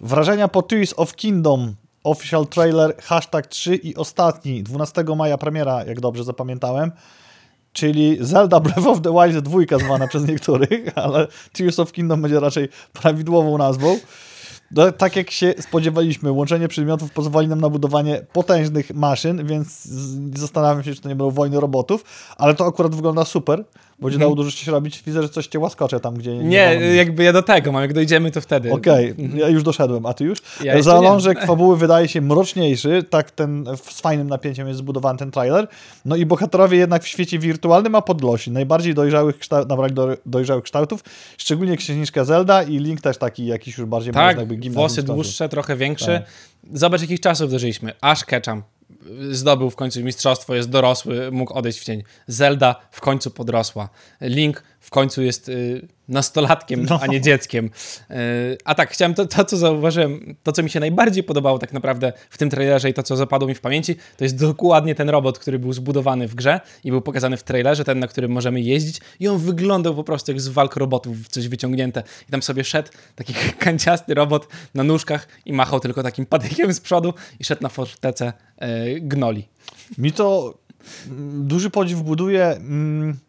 Wrażenia 0.00 0.48
po 0.48 0.62
Tears 0.62 0.94
of 0.96 1.16
Kingdom 1.16 1.74
official 2.06 2.46
trailer, 2.46 2.96
hashtag 3.02 3.46
3 3.46 3.74
i 3.76 3.96
ostatni, 3.96 4.62
12 4.62 5.04
maja 5.16 5.38
premiera, 5.38 5.84
jak 5.84 6.00
dobrze 6.00 6.24
zapamiętałem, 6.24 6.92
czyli 7.72 8.16
Zelda 8.20 8.60
Breath 8.60 8.86
of 8.86 9.00
the 9.00 9.12
Wild 9.12 9.44
2 9.44 9.78
zwana 9.78 10.08
przez 10.12 10.28
niektórych, 10.28 10.98
ale 10.98 11.26
Tears 11.52 11.78
of 11.78 11.92
Kingdom 11.92 12.22
będzie 12.22 12.40
raczej 12.40 12.68
prawidłową 12.92 13.58
nazwą. 13.58 13.98
No, 14.70 14.92
tak 14.92 15.16
jak 15.16 15.30
się 15.30 15.54
spodziewaliśmy, 15.60 16.32
łączenie 16.32 16.68
przedmiotów 16.68 17.12
pozwoli 17.12 17.48
nam 17.48 17.60
na 17.60 17.68
budowanie 17.68 18.26
potężnych 18.32 18.94
maszyn, 18.94 19.46
więc 19.46 19.84
zastanawiam 20.34 20.84
się, 20.84 20.94
czy 20.94 21.00
to 21.00 21.08
nie 21.08 21.16
będą 21.16 21.30
wojny 21.30 21.60
robotów, 21.60 22.04
ale 22.36 22.54
to 22.54 22.66
akurat 22.66 22.94
wygląda 22.94 23.24
super. 23.24 23.64
Będzie 23.98 24.18
dało 24.18 24.34
dużo 24.34 24.50
się 24.50 24.72
robić. 24.72 25.02
Widzę, 25.06 25.22
że 25.22 25.28
coś 25.28 25.46
cię 25.46 25.58
łaskocze 25.58 26.00
tam, 26.00 26.14
gdzie... 26.14 26.36
Nie, 26.36 26.44
nie 26.44 26.94
jakby 26.94 27.24
ja 27.24 27.32
do 27.32 27.42
tego 27.42 27.72
mam. 27.72 27.82
Jak 27.82 27.92
dojdziemy, 27.92 28.30
to 28.30 28.40
wtedy. 28.40 28.72
Okej, 28.72 29.12
okay. 29.12 29.24
Mhm. 29.24 29.40
ja 29.40 29.48
już 29.48 29.62
doszedłem. 29.62 30.06
A 30.06 30.14
ty 30.14 30.24
już? 30.24 30.38
Ja 30.64 30.82
Zalążek 30.82 31.44
fabuły 31.46 31.76
wydaje 31.76 32.08
się 32.08 32.20
mroczniejszy. 32.20 33.02
Tak 33.10 33.30
ten 33.30 33.66
z 33.90 34.00
fajnym 34.00 34.28
napięciem 34.28 34.68
jest 34.68 34.78
zbudowany 34.78 35.18
ten 35.18 35.30
trailer. 35.30 35.68
No 36.04 36.16
i 36.16 36.26
bohaterowie 36.26 36.78
jednak 36.78 37.02
w 37.02 37.08
świecie 37.08 37.38
wirtualnym 37.38 37.94
a 37.94 38.02
podlosi. 38.02 38.50
Najbardziej 38.50 38.94
dojrzałych, 38.94 39.38
kształt, 39.38 39.68
nabrali 39.68 39.94
do, 39.94 40.16
dojrzałych 40.26 40.64
kształtów. 40.64 41.04
Szczególnie 41.38 41.76
księżniczka 41.76 42.24
Zelda 42.24 42.62
i 42.62 42.78
Link 42.78 43.00
też 43.00 43.18
taki 43.18 43.46
jakiś 43.46 43.78
już 43.78 43.86
bardziej... 43.86 44.12
Tak, 44.12 44.38
jakby 44.38 44.70
włosy 44.70 45.02
dłuższe, 45.02 45.48
trochę 45.48 45.76
większe. 45.76 46.20
Tak. 46.20 46.78
Zobacz, 46.78 47.00
jakich 47.00 47.20
czasów 47.20 47.50
dożyliśmy. 47.50 47.92
Aż 48.00 48.24
Ketchum 48.24 48.62
zdobył 49.30 49.70
w 49.70 49.76
końcu 49.76 50.00
mistrzostwo, 50.00 50.54
jest 50.54 50.70
dorosły, 50.70 51.30
mógł 51.30 51.54
odejść 51.54 51.80
w 51.80 51.84
cień. 51.84 52.02
Zelda 52.26 52.76
w 52.90 53.00
końcu 53.00 53.30
podrosła. 53.30 53.88
Link 54.20 54.62
w 54.86 54.90
końcu 54.90 55.22
jest 55.22 55.48
y, 55.48 55.88
nastolatkiem, 56.08 56.84
No. 56.84 56.98
a 57.02 57.06
nie 57.06 57.20
dzieckiem. 57.20 57.70
Y, 58.10 58.14
a 58.64 58.74
tak, 58.74 58.90
chciałem 58.90 59.14
to, 59.14 59.26
to, 59.26 59.44
co 59.44 59.56
zauważyłem, 59.56 60.36
to, 60.42 60.52
co 60.52 60.62
mi 60.62 60.70
się 60.70 60.80
najbardziej 60.80 61.22
podobało 61.24 61.58
tak 61.58 61.72
naprawdę 61.72 62.12
w 62.30 62.38
tym 62.38 62.50
trailerze 62.50 62.90
i 62.90 62.94
to, 62.94 63.02
co 63.02 63.16
zapadło 63.16 63.48
mi 63.48 63.54
w 63.54 63.60
pamięci, 63.60 63.96
to 64.16 64.24
jest 64.24 64.36
dokładnie 64.38 64.94
ten 64.94 65.10
robot, 65.10 65.38
który 65.38 65.58
był 65.58 65.72
zbudowany 65.72 66.28
w 66.28 66.34
grze 66.34 66.60
i 66.84 66.90
był 66.90 67.00
pokazany 67.00 67.36
w 67.36 67.42
trailerze, 67.42 67.84
ten, 67.84 67.98
na 67.98 68.06
którym 68.06 68.30
możemy 68.30 68.60
jeździć 68.60 69.00
i 69.20 69.28
on 69.28 69.38
wyglądał 69.38 69.94
po 69.94 70.04
prostu 70.04 70.32
jak 70.32 70.40
z 70.40 70.48
walk 70.48 70.76
robotów, 70.76 71.28
coś 71.28 71.48
wyciągnięte. 71.48 72.02
I 72.28 72.32
tam 72.32 72.42
sobie 72.42 72.64
szedł 72.64 72.88
taki 73.14 73.34
kanciasty 73.58 74.14
robot 74.14 74.48
na 74.74 74.82
nóżkach 74.82 75.28
i 75.46 75.52
machał 75.52 75.80
tylko 75.80 76.02
takim 76.02 76.26
patykiem 76.26 76.74
z 76.74 76.80
przodu 76.80 77.14
i 77.40 77.44
szedł 77.44 77.62
na 77.62 77.68
fortecę 77.68 78.32
y, 78.62 79.00
gnoli. 79.00 79.48
Mi 79.98 80.12
to 80.12 80.54
mm, 81.06 81.48
duży 81.48 81.70
podziw 81.70 82.02
buduje. 82.02 82.46
Mm, 82.46 83.25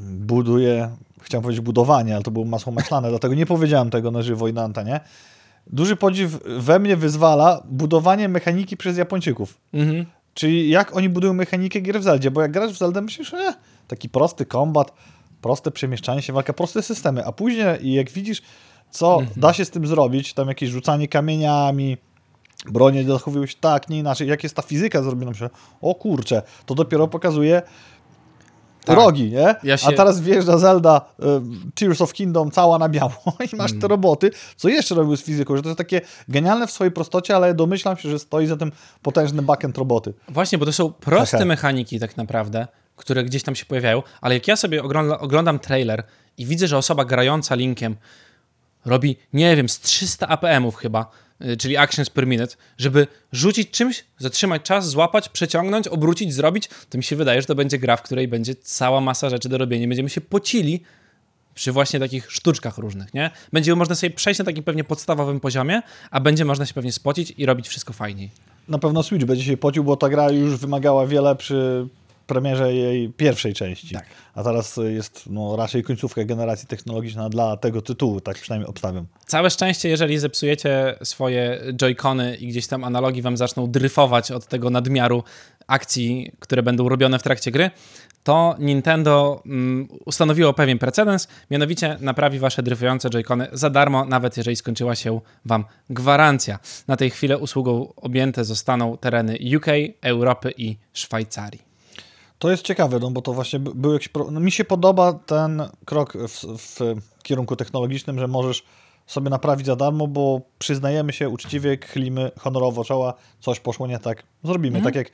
buduje. 0.00 0.90
Chciałem 1.22 1.42
powiedzieć 1.42 1.64
budowanie, 1.64 2.14
ale 2.14 2.22
to 2.22 2.30
było 2.30 2.44
masło 2.44 2.72
maślane, 2.72 3.08
dlatego 3.10 3.34
nie 3.34 3.46
powiedziałem 3.46 3.90
tego 3.90 4.10
na 4.10 4.22
żywo 4.22 4.48
i 4.48 4.52
na 4.52 4.62
antenie. 4.62 5.00
Duży 5.66 5.96
podziw 5.96 6.38
we 6.58 6.78
mnie 6.78 6.96
wyzwala 6.96 7.62
budowanie 7.64 8.28
mechaniki 8.28 8.76
przez 8.76 8.96
Japończyków. 8.96 9.60
Mhm. 9.72 10.06
Czyli 10.34 10.68
jak 10.68 10.96
oni 10.96 11.08
budują 11.08 11.32
mechanikę 11.32 11.80
gier 11.80 12.00
w 12.00 12.02
Zeldzie, 12.02 12.30
bo 12.30 12.42
jak 12.42 12.50
grasz 12.50 12.72
w 12.72 12.78
Zeldę 12.78 13.02
myślisz, 13.02 13.34
e, 13.34 13.54
taki 13.88 14.08
prosty 14.08 14.46
kombat, 14.46 14.92
proste 15.40 15.70
przemieszczanie 15.70 16.22
się, 16.22 16.32
walka, 16.32 16.52
proste 16.52 16.82
systemy, 16.82 17.26
a 17.26 17.32
później 17.32 17.94
jak 17.94 18.10
widzisz, 18.10 18.42
co 18.90 19.18
da 19.36 19.52
się 19.52 19.64
z 19.64 19.70
tym 19.70 19.86
zrobić, 19.86 20.34
tam 20.34 20.48
jakieś 20.48 20.70
rzucanie 20.70 21.08
kamieniami, 21.08 21.96
bronie 22.70 23.04
zachowują 23.04 23.46
się 23.46 23.56
tak, 23.60 23.88
nie 23.88 23.98
inaczej, 23.98 24.28
jak 24.28 24.42
jest 24.42 24.56
ta 24.56 24.62
fizyka 24.62 25.02
zrobiona, 25.02 25.30
myślę, 25.30 25.50
o 25.80 25.94
kurczę, 25.94 26.42
to 26.66 26.74
dopiero 26.74 27.08
pokazuje 27.08 27.62
Tak. 28.84 28.96
rogi, 28.96 29.30
nie? 29.30 29.54
Ja 29.62 29.76
się- 29.76 29.88
A 29.88 29.92
teraz 29.92 30.20
wjeżdża 30.20 30.58
Zelda 30.58 31.00
y, 31.20 31.24
Tears 31.74 32.00
of 32.00 32.12
Kingdom 32.12 32.50
cała 32.50 32.78
na 32.78 32.88
biało 32.88 33.12
i 33.52 33.56
masz 33.56 33.70
Mm. 33.70 33.80
te 33.80 33.88
roboty, 33.88 34.30
co 34.56 34.68
jeszcze 34.68 34.94
robił 34.94 35.16
z 35.16 35.22
fizyką, 35.22 35.56
że 35.56 35.62
to 35.62 35.68
jest 35.68 35.78
takie 35.78 36.00
genialne 36.28 36.66
w 36.66 36.70
swojej 36.70 36.90
prostocie, 36.92 37.36
ale 37.36 37.54
domyślam 37.54 37.96
się, 37.96 38.10
że 38.10 38.18
stoi 38.18 38.46
za 38.46 38.56
tym 38.56 38.72
potężny 39.02 39.42
backend 39.42 39.78
roboty. 39.78 40.14
Właśnie, 40.28 40.58
bo 40.58 40.66
to 40.66 40.72
są 40.72 40.92
proste 40.92 41.36
Aha. 41.36 41.46
mechaniki 41.46 42.00
tak 42.00 42.16
naprawdę, 42.16 42.66
które 42.96 43.24
gdzieś 43.24 43.42
tam 43.42 43.54
się 43.54 43.64
pojawiają, 43.66 44.02
ale 44.20 44.34
jak 44.34 44.48
ja 44.48 44.56
sobie 44.56 44.82
ogląda, 44.82 45.18
oglądam 45.18 45.58
trailer 45.58 46.02
i 46.38 46.46
widzę, 46.46 46.68
że 46.68 46.78
osoba 46.78 47.04
grająca 47.04 47.54
Linkiem 47.54 47.96
robi, 48.84 49.16
nie 49.32 49.56
wiem, 49.56 49.68
z 49.68 49.80
300 49.80 50.28
APM-ów 50.28 50.76
chyba, 50.76 51.10
czyli 51.58 51.76
actions 51.76 52.10
per 52.10 52.26
minute, 52.26 52.56
żeby 52.78 53.06
rzucić 53.32 53.70
czymś, 53.70 54.04
zatrzymać 54.18 54.62
czas, 54.62 54.88
złapać, 54.88 55.28
przeciągnąć, 55.28 55.88
obrócić, 55.88 56.34
zrobić, 56.34 56.68
to 56.90 56.98
mi 56.98 57.04
się 57.04 57.16
wydaje, 57.16 57.40
że 57.40 57.46
to 57.46 57.54
będzie 57.54 57.78
gra, 57.78 57.96
w 57.96 58.02
której 58.02 58.28
będzie 58.28 58.54
cała 58.54 59.00
masa 59.00 59.30
rzeczy 59.30 59.48
do 59.48 59.58
robienia. 59.58 59.88
Będziemy 59.88 60.10
się 60.10 60.20
pocili 60.20 60.80
przy 61.54 61.72
właśnie 61.72 62.00
takich 62.00 62.32
sztuczkach 62.32 62.78
różnych, 62.78 63.14
nie? 63.14 63.30
Będzie 63.52 63.76
można 63.76 63.94
sobie 63.94 64.10
przejść 64.10 64.38
na 64.38 64.44
takim 64.44 64.64
pewnie 64.64 64.84
podstawowym 64.84 65.40
poziomie, 65.40 65.82
a 66.10 66.20
będzie 66.20 66.44
można 66.44 66.66
się 66.66 66.74
pewnie 66.74 66.92
spocić 66.92 67.34
i 67.36 67.46
robić 67.46 67.68
wszystko 67.68 67.92
fajniej. 67.92 68.30
Na 68.68 68.78
pewno 68.78 69.02
Switch 69.02 69.24
będzie 69.24 69.44
się 69.44 69.56
pocił, 69.56 69.84
bo 69.84 69.96
ta 69.96 70.08
gra 70.08 70.30
już 70.30 70.56
wymagała 70.56 71.06
wiele 71.06 71.36
przy 71.36 71.88
premierze 72.26 72.74
jej 72.74 73.08
pierwszej 73.08 73.54
części. 73.54 73.94
Tak. 73.94 74.06
A 74.34 74.42
teraz 74.42 74.80
jest 74.88 75.24
no, 75.30 75.56
raczej 75.56 75.82
końcówka 75.82 76.24
generacji 76.24 76.68
technologiczna 76.68 77.28
dla 77.28 77.56
tego 77.56 77.82
tytułu, 77.82 78.20
tak 78.20 78.38
przynajmniej 78.38 78.70
obstawiam. 78.70 79.06
Całe 79.26 79.50
szczęście, 79.50 79.88
jeżeli 79.88 80.18
zepsujecie 80.18 80.94
swoje 81.02 81.60
joycony 81.76 82.36
i 82.36 82.48
gdzieś 82.48 82.66
tam 82.66 82.84
analogi 82.84 83.22
wam 83.22 83.36
zaczną 83.36 83.70
dryfować 83.70 84.30
od 84.30 84.46
tego 84.46 84.70
nadmiaru 84.70 85.22
akcji, 85.66 86.32
które 86.38 86.62
będą 86.62 86.88
robione 86.88 87.18
w 87.18 87.22
trakcie 87.22 87.50
gry, 87.50 87.70
to 88.24 88.56
Nintendo 88.58 89.42
mm, 89.46 89.88
ustanowiło 90.06 90.52
pewien 90.52 90.78
precedens, 90.78 91.28
mianowicie 91.50 91.96
naprawi 92.00 92.38
wasze 92.38 92.62
dryfujące 92.62 93.10
joycony 93.10 93.48
za 93.52 93.70
darmo, 93.70 94.04
nawet 94.04 94.36
jeżeli 94.36 94.56
skończyła 94.56 94.94
się 94.94 95.20
wam 95.44 95.64
gwarancja. 95.90 96.58
Na 96.88 96.96
tej 96.96 97.10
chwilę 97.10 97.38
usługą 97.38 97.92
objęte 97.96 98.44
zostaną 98.44 98.96
tereny 98.96 99.38
UK, 99.56 99.66
Europy 100.02 100.52
i 100.56 100.76
Szwajcarii. 100.92 101.73
To 102.38 102.50
jest 102.50 102.62
ciekawe, 102.62 102.98
no 102.98 103.10
bo 103.10 103.22
to 103.22 103.32
właśnie 103.32 103.58
by- 103.58 103.74
był 103.74 103.92
jakiś. 103.92 104.08
Pro... 104.08 104.30
No, 104.30 104.40
mi 104.40 104.52
się 104.52 104.64
podoba 104.64 105.12
ten 105.12 105.62
krok 105.84 106.12
w, 106.28 106.44
w 106.58 106.94
kierunku 107.22 107.56
technologicznym, 107.56 108.18
że 108.18 108.28
możesz 108.28 108.64
sobie 109.06 109.30
naprawić 109.30 109.66
za 109.66 109.76
darmo, 109.76 110.06
bo 110.06 110.40
przyznajemy 110.58 111.12
się 111.12 111.28
uczciwie, 111.28 111.78
chylimy 111.86 112.30
honorowo 112.38 112.84
czoła, 112.84 113.14
coś 113.40 113.60
poszło 113.60 113.86
nie 113.86 113.98
tak, 113.98 114.22
zrobimy. 114.44 114.82
Tak 114.82 114.94
jak 114.94 115.10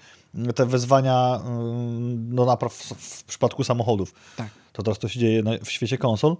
te 0.54 0.66
wezwania 0.66 1.40
ym, 1.46 2.35
do 2.37 2.44
napraw 2.44 2.74
w, 2.74 2.94
w 2.94 3.24
przypadku 3.24 3.64
samochodów. 3.64 4.14
Tak. 4.37 4.48
To 4.72 4.83
teraz 4.83 4.98
to 4.98 5.09
się 5.09 5.20
dzieje 5.20 5.42
w 5.64 5.70
świecie 5.70 5.98
konsol. 5.98 6.37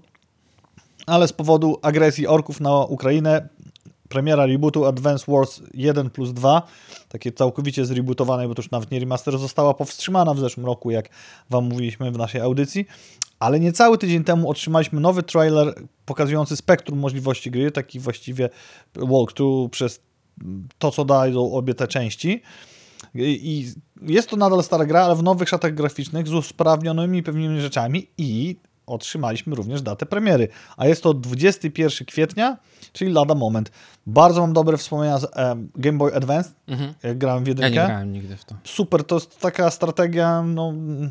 Ale 1.07 1.29
z 1.29 1.33
powodu 1.33 1.79
agresji 1.83 2.27
orków 2.27 2.61
na 2.61 2.85
Ukrainę 2.85 3.49
premiera 4.11 4.47
rebootu 4.47 4.85
Advance 4.87 5.25
Wars 5.29 5.61
1 5.75 6.11
plus 6.11 6.33
2, 6.33 6.63
takie 7.09 7.33
całkowicie 7.33 7.87
zrebootowane, 7.87 8.49
bo 8.49 8.55
to 8.55 8.63
już 8.63 8.71
nawet 8.71 8.91
nie 8.91 9.01
remaster, 9.01 9.39
została 9.39 9.75
powstrzymana 9.75 10.35
w 10.35 10.39
zeszłym 10.39 10.67
roku, 10.67 10.91
jak 10.91 11.09
wam 11.51 11.65
mówiliśmy 11.65 12.11
w 12.11 12.19
naszej 12.19 12.41
audycji. 12.41 12.87
Ale 13.39 13.61
niecały 13.61 13.99
tydzień 13.99 14.25
temu 14.25 14.51
otrzymaliśmy 14.51 15.01
nowy 15.01 15.23
trailer 15.23 15.75
pokazujący 16.07 16.57
spektrum 16.57 16.99
możliwości 16.99 17.51
gry, 17.51 17.71
taki 17.71 18.01
właściwie 18.01 18.51
walkthrough 18.95 19.71
przez 19.71 20.01
to, 20.79 20.91
co 20.91 21.05
dają 21.05 21.53
obie 21.53 21.75
te 21.75 21.89
części. 21.89 22.43
I 23.15 23.73
jest 24.03 24.31
to 24.31 24.37
nadal 24.37 24.63
stara 24.63 24.87
gra, 24.87 25.05
ale 25.05 25.17
w 25.17 25.23
nowych 25.23 25.49
szatach 25.49 25.75
graficznych 25.75 26.29
z 26.29 26.33
usprawnionymi 26.33 27.23
pewnymi 27.23 27.61
rzeczami 27.61 28.07
i 28.19 28.57
otrzymaliśmy 28.91 29.55
również 29.57 29.83
datę 29.83 30.07
premiery. 30.07 30.49
A 30.77 30.87
jest 30.87 31.03
to 31.03 31.15
21 31.15 32.07
kwietnia, 32.07 32.57
czyli 32.93 33.13
lada 33.13 33.35
moment. 33.35 33.71
Bardzo 34.07 34.41
mam 34.41 34.53
dobre 34.53 34.77
wspomnienia 34.77 35.19
z 35.19 35.27
em, 35.37 35.69
Game 35.77 35.99
Boy 35.99 36.15
Advance, 36.15 36.51
Mhm. 36.69 36.95
jak 37.03 37.19
grałem 37.19 37.45
w 37.45 37.47
Ja 37.47 37.51
jedynkę. 37.51 37.71
nie 37.71 37.87
grałem 37.87 38.13
nigdy 38.13 38.37
w 38.37 38.45
to. 38.45 38.55
Super, 38.65 39.05
to 39.05 39.15
jest 39.17 39.41
taka 39.41 39.71
strategia, 39.71 40.43
no... 40.43 40.69
mm, 40.69 41.11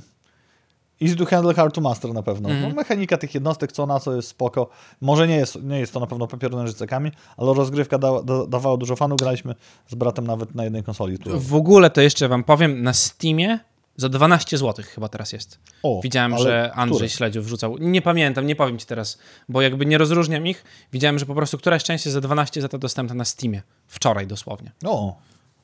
Easy 1.02 1.16
to 1.16 1.26
handle, 1.26 1.54
hard 1.54 1.76
to 1.76 1.82
master 1.82 2.14
na 2.14 2.24
pewno. 2.24 2.50
Mhm. 2.50 2.70
No, 2.70 2.76
mechanika 2.76 3.18
tych 3.18 3.34
jednostek, 3.34 3.72
co 3.72 3.86
na 3.86 4.00
co 4.00 4.16
jest 4.16 4.28
spoko. 4.28 4.70
Może 5.02 5.28
nie 5.28 5.36
jest, 5.36 5.64
nie 5.64 5.80
jest 5.80 5.94
to 5.94 6.00
na 6.00 6.08
pewno 6.08 6.28
papier 6.28 6.52
nożycekami, 6.52 7.12
ale 7.38 7.54
rozgrywka 7.54 7.98
da, 7.98 8.22
da, 8.24 8.46
dawała 8.48 8.78
dużo 8.78 8.96
fanu. 8.96 9.16
Graliśmy 9.16 9.56
z 9.88 9.96
bratem 9.96 10.28
nawet 10.28 10.56
na 10.56 10.64
jednej 10.64 10.84
konsoli. 10.84 11.18
W 11.26 11.56
ogóle 11.56 11.90
to 11.90 12.02
jeszcze 12.02 12.28
wam 12.28 12.44
powiem, 12.44 12.84
na 12.84 12.94
Steamie 12.94 13.60
za 14.00 14.10
12 14.10 14.58
zł 14.58 14.86
chyba 14.96 15.10
teraz 15.10 15.34
jest. 15.34 15.60
O, 15.84 16.00
Widziałem, 16.04 16.38
że 16.38 16.72
Andrzej 16.74 16.98
które? 16.98 17.10
Śledziów 17.10 17.46
wrzucał. 17.46 17.78
Nie 17.78 18.02
pamiętam, 18.02 18.48
nie 18.48 18.56
powiem 18.56 18.78
ci 18.78 18.86
teraz, 18.86 19.20
bo 19.50 19.62
jakby 19.62 19.86
nie 19.86 19.98
rozróżniam 19.98 20.48
ich. 20.48 20.64
Widziałem, 20.94 21.20
że 21.20 21.26
po 21.26 21.36
prostu 21.36 21.58
któraś 21.58 21.84
część 21.84 22.06
jest 22.06 22.14
za 22.14 22.22
12 22.22 22.62
za 22.62 22.70
to 22.70 22.78
dostępna 22.78 23.16
na 23.16 23.26
Steamie. 23.26 23.62
Wczoraj 23.88 24.28
dosłownie. 24.28 24.72
O, 24.86 25.18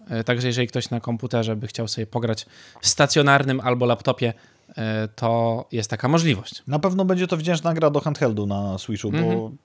E, 0.10 0.24
Także 0.24 0.48
jeżeli 0.48 0.67
ktoś 0.67 0.89
na 0.89 1.00
komputerze 1.00 1.56
by 1.56 1.67
chciał 1.67 1.88
sobie 1.88 2.08
pograć 2.08 2.45
stacjonarnym 2.82 3.60
albo 3.60 3.86
laptopie, 3.86 4.34
e, 4.78 5.08
to 5.15 5.65
jest 5.71 5.89
taka 5.89 6.08
możliwość. 6.08 6.63
Na 6.67 6.80
pewno 6.80 7.06
będzie 7.06 7.28
to 7.28 7.38
wdzięczna 7.38 7.74
gra 7.74 7.89
do 7.89 8.00
handheldu 8.00 8.45
na 8.45 8.78
Switchu, 8.78 9.12
bo 9.12 9.17
Mhm. 9.17 9.58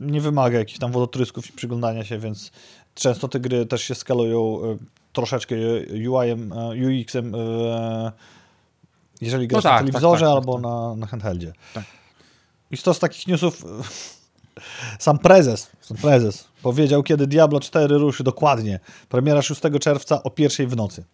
nie 0.00 0.20
wymaga 0.20 0.58
jakichś 0.58 0.78
tam 0.78 0.92
wodotrysków 0.92 1.50
i 1.50 1.52
przyglądania 1.52 2.04
się, 2.04 2.18
więc 2.18 2.50
często 2.94 3.28
te 3.28 3.40
gry 3.40 3.66
też 3.66 3.82
się 3.82 3.94
skalują 3.94 4.60
e, 4.64 4.76
troszeczkę 5.18 5.54
UI-em, 6.08 6.52
e, 6.52 7.02
UX-em, 7.02 7.34
e, 7.34 8.12
jeżeli 9.20 9.48
grasz 9.48 9.62
tak, 9.62 9.72
na 9.72 9.78
telewizorze 9.78 10.24
tak, 10.24 10.28
tak, 10.28 10.36
albo. 10.36 10.58
Na, 10.58 10.96
na 10.96 11.06
handheldzie. 11.06 11.52
Tak. 11.74 11.84
I 12.70 12.78
to 12.78 12.94
z 12.94 12.98
takich 12.98 13.26
newsów 13.26 13.64
sam 15.06 15.18
prezes, 15.18 15.70
sam 15.80 15.96
prezes 15.96 16.48
powiedział, 16.62 17.02
kiedy 17.02 17.26
Diablo 17.26 17.60
4 17.60 17.98
ruszy 17.98 18.24
dokładnie. 18.24 18.80
Premiera 19.08 19.42
6 19.42 19.60
czerwca 19.80 20.22
o 20.22 20.30
pierwszej 20.30 20.66
w 20.66 20.76
nocy. 20.76 21.04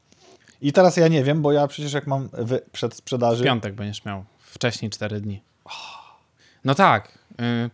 I 0.61 0.73
teraz 0.73 0.97
ja 0.97 1.09
nie 1.09 1.25
wiem, 1.25 1.43
bo 1.43 1.53
ja 1.53 1.67
przecież 1.67 1.93
jak 1.93 2.07
mam 2.07 2.29
w 2.33 2.61
przed 2.73 2.95
W 2.95 2.97
sprzedaży... 2.97 3.45
piątek 3.45 3.75
będziesz 3.75 4.05
miał. 4.05 4.25
Wcześniej 4.38 4.90
4 4.90 5.21
dni. 5.21 5.43
No 6.64 6.75
tak. 6.75 7.19
y, 7.40 7.71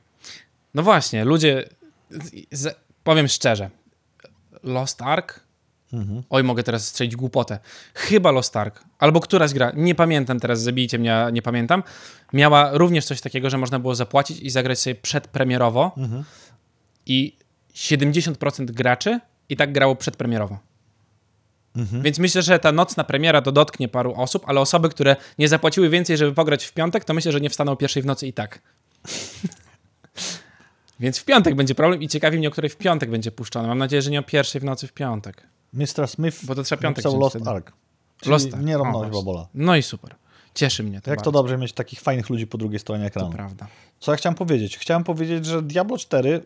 No 0.74 0.82
właśnie, 0.82 1.24
ludzie. 1.24 1.64
Powiem 3.04 3.28
szczerze. 3.28 3.70
Lost 4.62 5.02
Ark? 5.02 5.40
Mhm. 5.92 6.22
Oj, 6.30 6.44
mogę 6.44 6.62
teraz 6.62 6.86
strzelić 6.86 7.16
głupotę. 7.16 7.58
Chyba 7.94 8.30
Lost 8.30 8.56
Ark, 8.56 8.84
albo 8.98 9.20
któraś 9.20 9.52
gra, 9.52 9.72
nie 9.76 9.94
pamiętam 9.94 10.40
teraz, 10.40 10.62
zabijcie 10.62 10.98
mnie, 10.98 11.26
nie 11.32 11.42
pamiętam, 11.42 11.82
miała 12.32 12.70
również 12.72 13.04
coś 13.04 13.20
takiego, 13.20 13.50
że 13.50 13.58
można 13.58 13.78
było 13.78 13.94
zapłacić 13.94 14.40
i 14.40 14.50
zagrać 14.50 14.78
sobie 14.78 14.94
przedpremierowo 14.94 15.92
Mhm. 15.96 16.24
i 17.06 17.36
70% 17.74 18.64
graczy 18.70 19.20
i 19.48 19.56
tak 19.56 19.72
grało 19.72 19.96
przedpremierowo. 19.96 20.58
Mhm. 21.76 22.02
Więc 22.02 22.18
myślę, 22.18 22.42
że 22.42 22.58
ta 22.58 22.72
nocna 22.72 23.04
premiera 23.04 23.42
to 23.42 23.52
dotknie 23.52 23.88
paru 23.88 24.14
osób, 24.16 24.42
ale 24.46 24.60
osoby, 24.60 24.88
które 24.88 25.16
nie 25.38 25.48
zapłaciły 25.48 25.88
więcej, 25.88 26.16
żeby 26.16 26.32
pograć 26.32 26.64
w 26.64 26.72
piątek, 26.72 27.04
to 27.04 27.14
myślę, 27.14 27.32
że 27.32 27.40
nie 27.40 27.50
wstaną 27.50 27.76
pierwszej 27.76 28.02
w 28.02 28.06
nocy 28.06 28.26
i 28.26 28.32
tak. 28.32 28.62
Więc 31.00 31.18
w 31.18 31.24
piątek 31.24 31.54
będzie 31.54 31.74
problem 31.74 32.02
i 32.02 32.08
ciekawi 32.08 32.38
mnie, 32.38 32.48
o 32.48 32.50
której 32.50 32.70
w 32.70 32.76
piątek 32.76 33.10
będzie 33.10 33.32
puszczone. 33.32 33.68
Mam 33.68 33.78
nadzieję, 33.78 34.02
że 34.02 34.10
nie 34.10 34.20
o 34.20 34.22
pierwszej 34.22 34.60
w 34.60 34.64
nocy 34.64 34.86
w 34.86 34.92
piątek. 34.92 35.46
Mr. 35.72 36.08
Smith 36.08 36.44
Bo 36.46 36.54
to 36.54 36.62
trzeba 36.62 36.82
piątek 36.82 37.04
napisał 37.04 37.20
Lost 37.20 37.36
wtedy. 37.36 37.50
Ark. 37.50 37.72
Lost 38.26 38.54
Ark. 38.54 38.64
nie 38.64 38.78
właśnie. 38.78 39.10
babola. 39.10 39.46
No 39.54 39.76
i 39.76 39.82
super. 39.82 40.14
Cieszy 40.54 40.82
mnie 40.82 41.00
to 41.00 41.10
Jak 41.10 41.18
bardzo. 41.18 41.30
to 41.30 41.38
dobrze 41.38 41.58
mieć 41.58 41.72
takich 41.72 42.00
fajnych 42.00 42.30
ludzi 42.30 42.46
po 42.46 42.58
drugiej 42.58 42.78
stronie 42.78 43.02
To 43.02 43.06
ekranu. 43.08 43.30
prawda. 43.32 43.66
Co 44.00 44.12
ja 44.12 44.16
chciałem 44.18 44.34
powiedzieć? 44.36 44.78
Chciałem 44.78 45.04
powiedzieć, 45.04 45.46
że 45.46 45.62
Diablo 45.62 45.98
4 45.98 46.44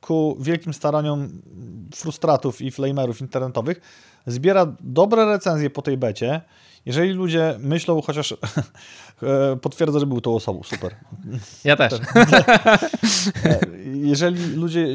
ku 0.00 0.36
wielkim 0.40 0.74
staraniom 0.74 1.42
frustratów 1.94 2.60
i 2.62 2.70
flamerów 2.70 3.20
internetowych 3.20 3.80
zbiera 4.26 4.66
dobre 4.80 5.24
recenzje 5.26 5.70
po 5.70 5.82
tej 5.82 5.96
becie. 5.96 6.40
Jeżeli 6.86 7.12
ludzie 7.12 7.54
myślą, 7.58 8.02
chociaż 8.02 8.32
e, 9.22 9.56
potwierdzę, 9.62 10.00
że 10.00 10.06
był 10.06 10.20
to 10.20 10.34
osobą, 10.34 10.62
super. 10.62 10.94
Ja 11.64 11.76
też. 11.76 11.92
E, 13.44 13.60
Jeżeli 13.94 14.56
ludzie 14.56 14.86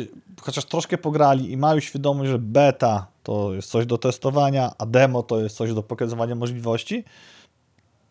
chociaż 0.42 0.66
troszkę 0.66 0.98
pograli 0.98 1.52
i 1.52 1.58
mają 1.58 1.80
świadomość, 1.80 2.32
że 2.32 2.40
beta 2.40 3.08
to 3.24 3.54
jest 3.54 3.70
coś 3.70 3.86
do 3.86 3.98
testowania, 3.98 4.72
a 4.78 4.86
demo 4.86 5.24
to 5.24 5.40
jest 5.42 5.58
coś 5.58 5.74
do 5.74 5.84
pokazywania 5.84 6.36
możliwości, 6.36 7.04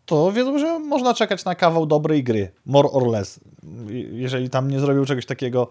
to 0.06 0.32
wiedzą, 0.32 0.58
że 0.58 0.78
można 0.78 1.14
czekać 1.14 1.44
na 1.44 1.54
kawał 1.54 1.86
dobrej 1.86 2.24
gry, 2.24 2.52
more 2.66 2.90
or 2.90 3.06
less. 3.06 3.40
Jeżeli 4.12 4.50
tam 4.50 4.70
nie 4.70 4.80
zrobią 4.80 5.04
czegoś 5.04 5.26
takiego, 5.26 5.70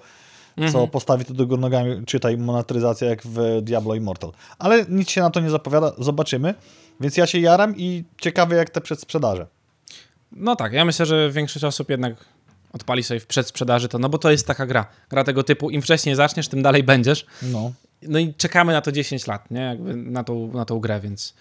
co 0.72 0.88
postawi 0.88 1.26
to 1.26 1.34
do 1.34 1.48
góry 1.48 1.62
nogami, 1.62 2.06
czytaj 2.06 2.38
monetyzacja 2.38 3.10
jak 3.10 3.22
w 3.26 3.62
Diablo 3.62 3.96
Immortal. 3.96 4.32
Ale 4.60 4.86
nic 4.90 5.10
się 5.10 5.22
na 5.22 5.30
to 5.30 5.40
nie 5.40 5.50
zapowiada, 5.50 5.92
zobaczymy. 5.98 6.54
Więc 7.00 7.18
ja 7.18 7.28
się 7.28 7.40
jaram 7.40 7.78
i 7.78 8.04
ciekawy 8.22 8.56
jak 8.56 8.70
te 8.70 8.82
przedsprzedaże. 8.82 9.48
No 10.32 10.56
tak, 10.56 10.74
ja 10.74 10.86
myślę, 10.86 11.06
że 11.06 11.32
większość 11.32 11.66
osób 11.66 11.90
jednak 11.90 12.16
odpali 12.74 13.04
sobie 13.04 13.20
w 13.20 13.28
przedsprzedaży 13.28 13.88
to, 13.88 14.00
no 14.00 14.10
bo 14.10 14.18
to 14.18 14.32
jest 14.32 14.48
taka 14.48 14.66
gra. 14.66 14.86
Gra 15.10 15.24
tego 15.24 15.44
typu, 15.44 15.70
im 15.70 15.82
wcześniej 15.82 16.16
zaczniesz, 16.16 16.48
tym 16.48 16.62
dalej 16.62 16.84
będziesz. 16.84 17.26
No. 17.42 17.72
No 18.02 18.20
i 18.20 18.34
czekamy 18.34 18.74
na 18.74 18.82
to 18.82 18.92
10 18.92 19.28
lat, 19.28 19.52
nie? 19.52 19.62
Jakby 19.62 19.96
na 19.96 20.24
tą, 20.24 20.54
na 20.54 20.66
tą 20.66 20.80
grę, 20.80 21.00
więc... 21.00 21.34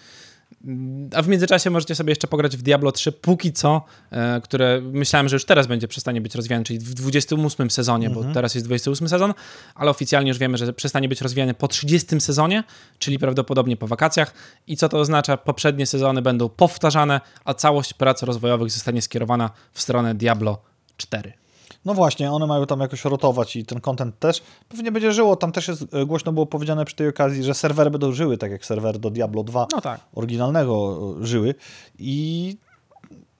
A 1.15 1.23
w 1.23 1.29
międzyczasie 1.29 1.71
możecie 1.71 1.95
sobie 1.95 2.11
jeszcze 2.11 2.29
pograć 2.29 2.57
w 2.57 2.63
Diablo 2.63 2.93
3, 2.93 3.13
póki 3.13 3.53
co, 3.53 3.83
e, 4.11 4.41
które 4.41 4.81
myślałem, 4.81 5.29
że 5.29 5.37
już 5.37 5.45
teraz 5.45 5.67
będzie 5.67 5.89
przestanie 5.89 6.21
być 6.21 6.35
rozwijane, 6.35 6.65
czyli 6.65 6.79
w 6.79 6.95
28 6.95 7.71
sezonie, 7.71 8.11
bo 8.11 8.25
teraz 8.35 8.55
jest 8.55 8.67
28 8.67 9.09
sezon, 9.09 9.35
ale 9.75 9.91
oficjalnie 9.91 10.29
już 10.29 10.39
wiemy, 10.39 10.59
że 10.59 10.73
przestanie 10.73 11.09
być 11.09 11.21
rozwijany 11.21 11.55
po 11.55 11.69
30 11.69 12.21
sezonie, 12.21 12.65
czyli 12.99 13.19
prawdopodobnie 13.19 13.77
po 13.77 13.87
wakacjach. 13.87 14.35
I 14.67 14.77
co 14.77 14.89
to 14.89 14.99
oznacza? 14.99 15.37
Poprzednie 15.37 15.87
sezony 15.87 16.23
będą 16.23 16.49
powtarzane, 16.49 17.21
a 17.45 17.55
całość 17.55 17.95
prac 17.95 18.23
rozwojowych 18.23 18.71
zostanie 18.71 19.03
skierowana 19.03 19.51
w 19.73 19.83
stronę 19.83 20.15
Diablo 20.15 20.63
4. 20.97 21.42
No 21.85 21.95
właśnie, 21.95 22.33
one 22.33 22.47
mają 22.47 22.67
tam 22.67 22.81
jakoś 22.81 23.05
rotować 23.05 23.57
i 23.57 23.65
ten 23.65 23.81
content 23.81 24.19
też 24.19 24.43
pewnie 24.69 24.93
będzie 24.93 25.13
żyło. 25.13 25.37
Tam 25.37 25.53
też 25.53 25.69
jest, 25.69 25.95
e, 25.95 26.07
głośno 26.07 26.33
było 26.33 26.47
powiedziane 26.47 26.85
przy 26.85 26.97
tej 26.97 27.09
okazji, 27.09 27.45
że 27.45 27.55
serwery 27.55 27.91
będą 27.91 28.13
żyły, 28.13 28.39
tak 28.39 28.51
jak 28.51 28.65
serwery 28.65 28.99
do 28.99 29.11
Diablo 29.11 29.45
2 29.45 29.67
No 29.73 29.81
tak. 29.81 30.01
oryginalnego 30.15 30.99
e, 31.21 31.27
żyły. 31.27 31.55
I 31.99 32.57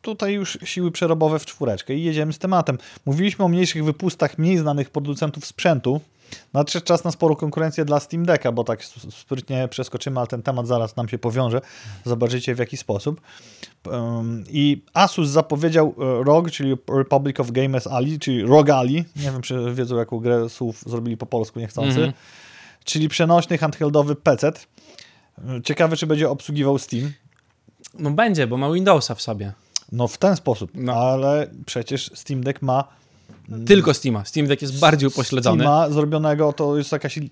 tutaj 0.03 0.33
już 0.33 0.59
siły 0.65 0.91
przerobowe 0.91 1.39
w 1.39 1.47
czwóreczkę 1.47 1.95
i 1.95 2.05
jedziemy 2.05 2.33
z 2.33 2.39
tematem. 2.39 2.79
Mówiliśmy 3.07 3.45
o 3.45 3.49
mniejszych 3.49 3.85
wypustach 3.85 4.39
mniej 4.39 4.59
znanych 4.59 4.91
producentów 4.91 5.47
sprzętu. 5.47 6.01
Nadszedł 6.53 6.87
czas 6.87 7.05
na 7.05 7.11
sporą 7.11 7.37
konkurencję 7.37 7.85
dla 7.85 8.01
Steam 8.01 8.27
Decka, 8.27 8.53
bo 8.53 8.65
tak 8.65 8.85
sprytnie 9.11 9.69
przeskoczymy, 9.69 10.21
ale 10.21 10.27
ten 10.27 10.43
temat 10.43 10.67
zaraz 10.67 10.97
nam 10.97 11.09
się 11.09 11.19
powiąże. 11.19 11.61
Zobaczycie 12.05 12.55
w 12.55 12.59
jaki 12.59 12.77
sposób. 12.77 13.21
I 14.49 14.83
Asus 14.95 15.29
zapowiedział 15.29 15.95
e, 16.21 16.25
ROG, 16.25 16.51
czyli 16.51 16.77
Republic 16.97 17.41
of 17.41 17.51
Gamers 17.51 17.87
Ali, 17.87 18.19
czyli 18.19 18.43
Rogali. 18.43 19.05
Nie 19.17 19.31
wiem, 19.31 19.43
czy 19.43 19.75
wiedzą, 19.75 19.97
jaką 19.97 20.19
grę 20.19 20.49
słów 20.49 20.83
zrobili 20.87 21.17
po 21.17 21.27
polsku 21.27 21.61
niechcący. 21.61 21.91
Mhm. 21.97 22.13
Czyli 22.85 23.09
przenośny 23.09 23.59
handheldowy 23.59 24.17
PC. 24.17 24.53
Ciekawe, 25.65 25.97
czy 25.97 26.07
będzie 26.07 26.31
obsługiwał 26.31 26.79
Steam. 26.79 27.13
No 27.99 28.11
będzie, 28.11 28.47
bo 28.47 28.57
ma 28.57 28.73
Windowsa 28.73 29.15
w 29.15 29.23
sobie. 29.23 29.53
No 29.93 30.09
w 30.09 30.19
ten 30.19 30.37
sposób, 30.37 30.71
No. 30.75 30.93
ale 30.93 31.51
przecież 31.67 32.11
Steam 32.15 32.45
Deck 32.45 32.63
ma 32.63 32.85
Tylko 33.67 33.95
Steama. 33.95 34.25
Steam 34.25 34.47
Deck 34.47 34.63
jest 34.63 34.79
bardziej 34.79 35.09
upośledzony. 35.09 35.65
Steama 35.65 35.91
zrobionego, 35.91 36.53
to 36.53 36.79
jest 36.79 36.93
jakaś 36.93 37.19
e, 37.19 37.23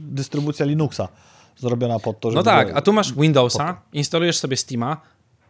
dystrybucja 0.00 0.66
Linuxa 0.66 1.08
zrobiona 1.56 1.98
pod 1.98 2.20
to, 2.20 2.30
żeby... 2.30 2.36
No 2.36 2.42
tak, 2.42 2.70
a 2.74 2.82
tu 2.82 2.92
masz 2.92 3.12
Windowsa, 3.12 3.82
instalujesz 3.92 4.36
sobie 4.38 4.56
Steama, 4.56 5.00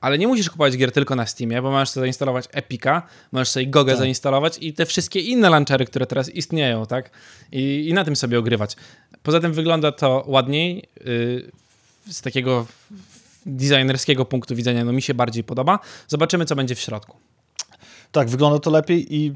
ale 0.00 0.18
nie 0.18 0.26
musisz 0.26 0.50
kupować 0.50 0.76
gier 0.76 0.92
tylko 0.92 1.16
na 1.16 1.26
Steamie, 1.26 1.62
bo 1.62 1.70
możesz 1.70 1.88
sobie 1.88 2.02
zainstalować 2.02 2.44
Epica, 2.52 3.02
możesz 3.32 3.48
sobie 3.48 3.66
Tak. 3.66 3.72
Gogę 3.72 3.96
zainstalować 3.96 4.58
i 4.60 4.72
te 4.72 4.86
wszystkie 4.86 5.20
inne 5.20 5.50
launchery, 5.50 5.84
które 5.84 6.06
teraz 6.06 6.28
istnieją, 6.28 6.86
tak? 6.86 7.10
I, 7.52 7.88
i 7.88 7.94
na 7.94 8.04
tym 8.04 8.16
sobie 8.16 8.38
ogrywać. 8.38 8.76
Poza 9.22 9.40
tym 9.40 9.52
wygląda 9.52 9.92
to 9.92 10.24
ładniej, 10.26 10.88
yy, 11.04 11.50
z 12.10 12.22
takiego 12.22 12.66
designerskiego 13.46 14.24
punktu 14.24 14.56
widzenia, 14.56 14.84
no 14.84 14.92
mi 14.92 15.02
się 15.02 15.14
bardziej 15.14 15.44
podoba. 15.44 15.78
Zobaczymy, 16.08 16.44
co 16.44 16.56
będzie 16.56 16.74
w 16.74 16.80
środku. 16.80 17.16
Tak, 18.12 18.28
wygląda 18.28 18.58
to 18.58 18.70
lepiej 18.70 19.16
i 19.16 19.32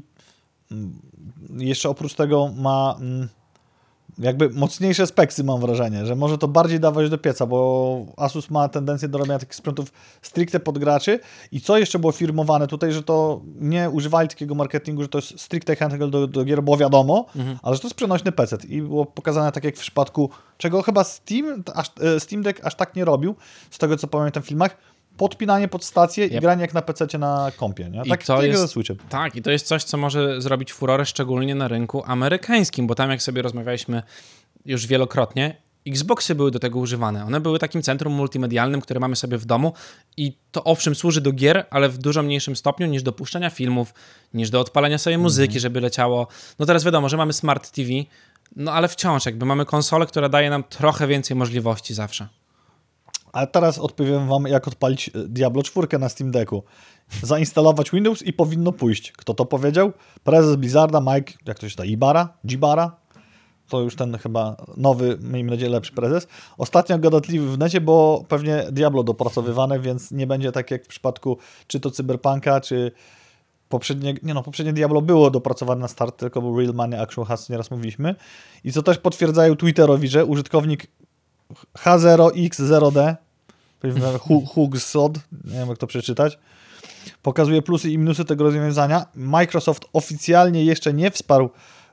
jeszcze 1.57 1.89
oprócz 1.89 2.13
tego 2.13 2.51
ma 2.57 2.95
mm, 2.99 3.27
jakby 4.19 4.49
mocniejsze 4.49 5.07
speksy, 5.07 5.43
mam 5.43 5.61
wrażenie, 5.61 6.05
że 6.05 6.15
może 6.15 6.37
to 6.37 6.47
bardziej 6.47 6.79
dawać 6.79 7.09
do 7.09 7.17
pieca, 7.17 7.45
bo 7.45 8.05
Asus 8.17 8.49
ma 8.49 8.69
tendencję 8.69 9.07
do 9.07 9.17
robienia 9.17 9.39
takich 9.39 9.55
sprzętów 9.55 9.93
stricte 10.21 10.59
pod 10.59 10.77
graczy. 10.77 11.19
I 11.51 11.61
co 11.61 11.77
jeszcze 11.77 11.99
było 11.99 12.11
firmowane 12.11 12.67
tutaj, 12.67 12.91
że 12.91 13.03
to 13.03 13.41
nie 13.59 13.89
używali 13.89 14.29
takiego 14.29 14.55
marketingu, 14.55 15.01
że 15.01 15.09
to 15.09 15.17
jest 15.17 15.39
stricte 15.39 15.75
handheld 15.75 16.11
do, 16.11 16.27
do 16.27 16.45
gier, 16.45 16.63
bo 16.63 16.77
wiadomo, 16.77 17.25
ale 17.63 17.75
że 17.75 17.81
to 17.81 17.87
jest 17.87 17.95
przenośny 17.95 18.31
PC 18.31 18.57
i 18.67 18.81
było 18.81 19.05
pokazane 19.05 19.51
tak 19.51 19.63
jak 19.63 19.75
w 19.75 19.79
przypadku, 19.79 20.29
czego 20.57 20.81
chyba 20.81 21.03
Steam, 21.03 21.63
aż, 21.75 21.91
e, 22.01 22.19
Steam 22.19 22.43
Deck 22.43 22.65
aż 22.65 22.75
tak 22.75 22.95
nie 22.95 23.05
robił, 23.05 23.35
z 23.71 23.77
tego 23.77 23.97
co 23.97 24.07
pamiętam 24.07 24.43
w 24.43 24.47
filmach, 24.47 24.77
podpinanie 25.17 25.67
pod 25.67 25.85
stację 25.85 26.25
i 26.27 26.33
Yep. 26.35 26.41
granie 26.41 26.61
jak 26.61 26.73
na 26.73 26.81
PC 26.81 27.17
na 27.17 27.51
kompie, 27.57 27.89
nie? 27.89 28.01
I 28.05 28.09
Tak, 28.09 28.23
to 28.23 28.33
tak 28.35 28.43
jak 28.45 28.51
jest- 28.59 28.73
ze. 28.73 28.95
Tak, 29.09 29.35
i 29.35 29.41
to 29.41 29.51
jest 29.51 29.67
coś, 29.67 29.83
co 29.83 29.97
może 29.97 30.41
zrobić 30.41 30.73
furorę 30.73 31.05
szczególnie 31.05 31.55
na 31.55 31.67
rynku 31.67 32.03
amerykańskim, 32.05 32.87
bo 32.87 32.95
tam 32.95 33.09
jak 33.09 33.21
sobie 33.21 33.41
rozmawialiśmy 33.41 34.03
już 34.65 34.87
wielokrotnie, 34.87 35.55
Xboxy 35.87 36.35
były 36.35 36.51
do 36.51 36.59
tego 36.59 36.79
używane. 36.79 37.25
One 37.25 37.39
były 37.39 37.59
takim 37.59 37.81
centrum 37.81 38.13
multimedialnym, 38.13 38.81
które 38.81 38.99
mamy 38.99 39.15
sobie 39.15 39.37
w 39.37 39.45
domu 39.45 39.73
i 40.17 40.37
to 40.51 40.63
owszem 40.63 40.95
służy 40.95 41.21
do 41.21 41.31
gier, 41.31 41.65
ale 41.69 41.89
w 41.89 41.97
dużo 41.97 42.23
mniejszym 42.23 42.55
stopniu 42.55 42.87
niż 42.87 43.03
do 43.03 43.11
puszczania 43.11 43.49
filmów, 43.49 43.93
niż 44.33 44.49
do 44.49 44.59
odpalania 44.59 44.97
sobie 44.97 45.17
muzyki, 45.17 45.59
żeby 45.59 45.81
leciało. 45.81 46.27
No 46.59 46.65
teraz 46.65 46.83
wiadomo, 46.83 47.09
że 47.09 47.17
mamy 47.17 47.33
Smart 47.33 47.71
TV, 47.71 47.89
no 48.55 48.71
ale 48.71 48.87
wciąż 48.87 49.25
jakby 49.25 49.45
mamy 49.45 49.65
konsolę, 49.65 50.05
która 50.05 50.29
daje 50.29 50.49
nam 50.49 50.63
trochę 50.63 51.07
więcej 51.07 51.37
możliwości 51.37 51.93
zawsze. 51.93 52.27
A 53.37 53.47
teraz 53.47 53.79
odpowiem 53.79 54.27
wam, 54.27 54.43
jak 54.43 54.67
odpalić 54.67 55.09
e, 55.09 55.11
Diablo 55.27 55.63
4 55.63 55.99
na 55.99 56.09
Steam 56.09 56.31
Decku. 56.31 56.63
Zainstalować 57.23 57.91
Windows 57.91 58.23
i 58.23 58.33
powinno 58.33 58.71
pójść. 58.71 59.11
Kto 59.11 59.33
to 59.33 59.45
powiedział? 59.45 59.91
Prezes 60.23 60.55
Blizzarda, 60.55 61.01
Mike, 61.01 61.33
jak 61.45 61.59
to 61.59 61.69
się 61.69 61.75
ta 61.75 61.85
Ibara? 61.85 62.33
Gibara? 62.47 62.95
To 63.69 63.81
już 63.81 63.95
ten 63.95 64.17
chyba 64.17 64.55
nowy, 64.77 65.17
miejmy 65.21 65.51
nadzieję, 65.51 65.71
lepszy 65.71 65.93
prezes. 65.93 66.27
Ostatnio 66.57 66.99
gadatliwy 66.99 67.51
w 67.51 67.57
necie, 67.57 67.81
bo 67.81 68.23
pewnie 68.27 68.65
Diablo 68.71 69.03
dopracowywane, 69.03 69.79
więc 69.79 70.11
nie 70.11 70.27
będzie 70.27 70.51
tak 70.51 70.71
jak 70.71 70.85
w 70.85 70.87
przypadku 70.87 71.37
czy 71.67 71.79
to 71.79 71.91
Cyberpunka, 71.91 72.61
czy 72.61 72.91
poprzednie, 73.69 74.15
nie 74.23 74.33
no, 74.33 74.43
poprzednie 74.43 74.73
Diablo 74.73 75.01
było 75.01 75.31
dopracowane 75.31 75.81
na 75.81 75.87
start, 75.87 76.17
tylko 76.17 76.41
był 76.41 76.59
Real 76.59 76.73
Money 76.73 76.99
Action 76.99 77.25
Has, 77.25 77.49
nieraz 77.49 77.71
mówiliśmy. 77.71 78.15
I 78.63 78.71
co 78.71 78.83
też 78.83 78.97
potwierdzają 78.97 79.55
Twitterowi, 79.55 80.07
że 80.07 80.25
użytkownik 80.25 80.87
H0X0D, 81.77 83.15
powiedzmy 83.17 83.17
Hu- 83.17 83.26
Hugsod, 84.53 85.17
nie 85.45 85.59
wiem 85.59 85.69
jak 85.69 85.77
to 85.77 85.87
przeczytać, 85.87 86.39
pokazuje 87.21 87.61
plusy 87.61 87.91
i 87.91 87.97
minusy 87.97 88.25
tego 88.25 88.43
rozwiązania. 88.43 89.05
Microsoft 89.15 89.85
oficjalnie 89.93 90.65
jeszcze 90.65 90.93
nie 90.93 91.11
wsparł 91.11 91.49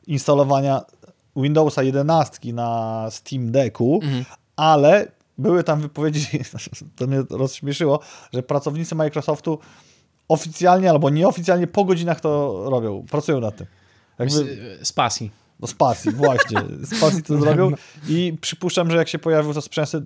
instalowania 0.06 0.82
Windowsa 1.36 1.82
11 1.82 2.52
na 2.52 3.06
Steam 3.10 3.52
Decku, 3.52 4.00
ale 4.56 5.12
były 5.38 5.64
tam 5.64 5.80
wypowiedzi, 5.80 6.26
to 6.96 7.06
mnie 7.06 7.22
rozśmieszyło, 7.30 8.00
że 8.32 8.42
pracownicy 8.42 8.94
Microsoftu 8.94 9.58
oficjalnie 10.28 10.90
albo 10.90 11.10
nieoficjalnie 11.10 11.66
po 11.66 11.84
godzinach 11.84 12.20
to 12.20 12.62
robią, 12.70 13.04
pracują 13.10 13.40
nad 13.40 13.56
tym. 13.56 13.66
Jakby, 14.18 14.34
Z, 14.34 14.88
z 14.88 14.92
pasji. 14.92 15.30
No 15.60 15.66
z 15.66 15.74
pasji, 15.74 16.10
właśnie. 16.12 16.60
Z 16.82 17.00
pasji 17.00 17.22
to 17.22 17.40
zrobią 17.40 17.70
i 18.08 18.36
przypuszczam, 18.40 18.90
że 18.90 18.96
jak 18.96 19.08
się 19.08 19.18
pojawią 19.18 19.54
te 19.54 19.62
sprzęty, 19.62 20.02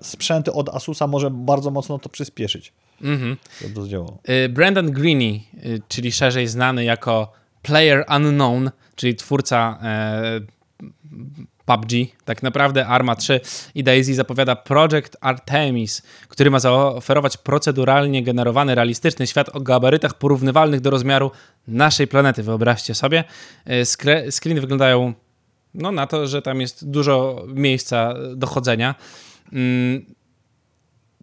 sprzęty 0.00 0.52
od 0.52 0.68
Asusa, 0.68 1.06
może 1.06 1.30
bardzo 1.30 1.70
mocno 1.70 1.98
to 1.98 2.08
przyspieszyć. 2.08 2.72
Mhm. 3.02 3.36
To 3.62 3.68
to 3.74 3.82
zdziałało. 3.82 4.18
Y, 4.28 4.48
Brandon 4.48 4.92
Greene, 4.92 5.24
y, 5.64 5.82
czyli 5.88 6.12
szerzej 6.12 6.46
znany 6.46 6.84
jako 6.84 7.32
Player 7.62 8.04
Unknown, 8.16 8.70
czyli 8.96 9.14
twórca 9.14 9.78
e, 9.82 10.40
PUBG, 11.68 11.92
tak 12.24 12.42
naprawdę 12.42 12.86
Arma 12.86 13.16
3 13.16 13.40
i 13.74 13.84
Daisy 13.84 14.14
zapowiada 14.14 14.56
Project 14.56 15.16
Artemis, 15.20 16.02
który 16.28 16.50
ma 16.50 16.58
zaoferować 16.60 17.36
proceduralnie 17.36 18.22
generowany, 18.22 18.74
realistyczny 18.74 19.26
świat 19.26 19.48
o 19.56 19.60
gabarytach 19.60 20.14
porównywalnych 20.14 20.80
do 20.80 20.90
rozmiaru 20.90 21.30
naszej 21.68 22.06
planety. 22.06 22.42
Wyobraźcie 22.42 22.94
sobie. 22.94 23.24
E, 23.64 23.82
skre- 23.82 24.30
Screeny 24.30 24.60
wyglądają 24.60 25.12
no, 25.74 25.92
na 25.92 26.06
to, 26.06 26.26
że 26.26 26.42
tam 26.42 26.60
jest 26.60 26.90
dużo 26.90 27.44
miejsca 27.54 28.14
do 28.36 28.46
chodzenia. 28.46 28.94
Mm, 29.52 30.04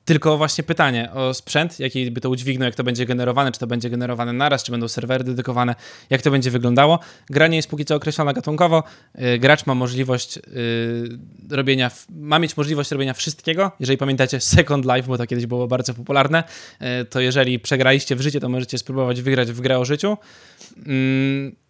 Tylko 0.05 0.37
właśnie 0.37 0.63
pytanie 0.63 1.11
o 1.13 1.33
sprzęt, 1.33 1.79
jaki 1.79 2.11
by 2.11 2.21
to 2.21 2.29
udźwignął, 2.29 2.65
jak 2.65 2.75
to 2.75 2.83
będzie 2.83 3.05
generowane, 3.05 3.51
czy 3.51 3.59
to 3.59 3.67
będzie 3.67 3.89
generowane 3.89 4.33
naraz, 4.33 4.63
czy 4.63 4.71
będą 4.71 4.87
serwery 4.87 5.23
dedykowane, 5.23 5.75
jak 6.09 6.21
to 6.21 6.31
będzie 6.31 6.51
wyglądało. 6.51 6.99
Gra 7.29 7.47
nie 7.47 7.55
jest 7.55 7.69
póki 7.69 7.85
co 7.85 7.95
określona 7.95 8.33
gatunkowo. 8.33 8.83
Yy, 9.15 9.39
gracz 9.39 9.65
ma 9.65 9.75
możliwość 9.75 10.35
yy, 10.35 11.55
robienia, 11.57 11.91
ma 12.09 12.39
mieć 12.39 12.57
możliwość 12.57 12.91
robienia 12.91 13.13
wszystkiego. 13.13 13.71
Jeżeli 13.79 13.97
pamiętacie 13.97 14.39
Second 14.39 14.85
Life, 14.85 15.07
bo 15.07 15.17
to 15.17 15.27
kiedyś 15.27 15.45
było 15.45 15.67
bardzo 15.67 15.93
popularne, 15.93 16.43
yy, 16.81 17.05
to 17.05 17.19
jeżeli 17.19 17.59
przegraliście 17.59 18.15
w 18.15 18.21
życie, 18.21 18.39
to 18.39 18.49
możecie 18.49 18.77
spróbować 18.77 19.21
wygrać 19.21 19.51
w 19.51 19.61
grę 19.61 19.79
o 19.79 19.85
życiu. 19.85 20.17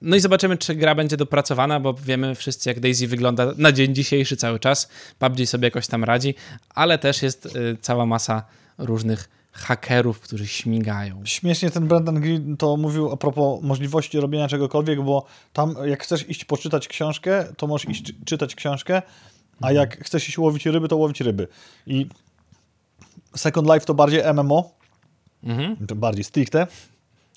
No 0.05 0.15
i 0.15 0.19
zobaczymy, 0.19 0.57
czy 0.57 0.75
gra 0.75 0.95
będzie 0.95 1.17
dopracowana, 1.17 1.79
bo 1.79 1.93
wiemy 1.93 2.35
wszyscy, 2.35 2.69
jak 2.69 2.79
Daisy 2.79 3.07
wygląda 3.07 3.51
na 3.57 3.71
dzień 3.71 3.95
dzisiejszy 3.95 4.37
cały 4.37 4.59
czas. 4.59 4.89
PUBG 5.19 5.45
sobie 5.45 5.67
jakoś 5.67 5.87
tam 5.87 6.03
radzi, 6.03 6.35
ale 6.69 6.97
też 6.97 7.21
jest 7.23 7.45
y, 7.45 7.77
cała 7.81 8.05
masa 8.05 8.43
różnych 8.77 9.29
hakerów, 9.51 10.19
którzy 10.19 10.47
śmigają. 10.47 11.21
Śmiesznie 11.25 11.71
ten 11.71 11.87
Brendan 11.87 12.21
Green 12.21 12.57
to 12.57 12.77
mówił 12.77 13.11
a 13.11 13.17
propos 13.17 13.63
możliwości 13.63 14.19
robienia 14.19 14.47
czegokolwiek, 14.47 15.01
bo 15.01 15.25
tam 15.53 15.75
jak 15.85 16.03
chcesz 16.03 16.29
iść 16.29 16.45
poczytać 16.45 16.87
książkę, 16.87 17.45
to 17.57 17.67
możesz 17.67 17.89
iść 17.89 18.13
czytać 18.25 18.55
książkę, 18.55 19.01
a 19.61 19.71
jak 19.71 20.03
chcesz 20.05 20.29
iść 20.29 20.37
łowić 20.37 20.65
ryby, 20.65 20.87
to 20.87 20.97
łowić 20.97 21.21
ryby. 21.21 21.47
I 21.87 22.05
Second 23.35 23.67
Life 23.73 23.85
to 23.85 23.93
bardziej 23.93 24.21
MMO, 24.33 24.71
Mhm. 25.43 25.77
bardziej 25.95 26.23
stricte, 26.23 26.67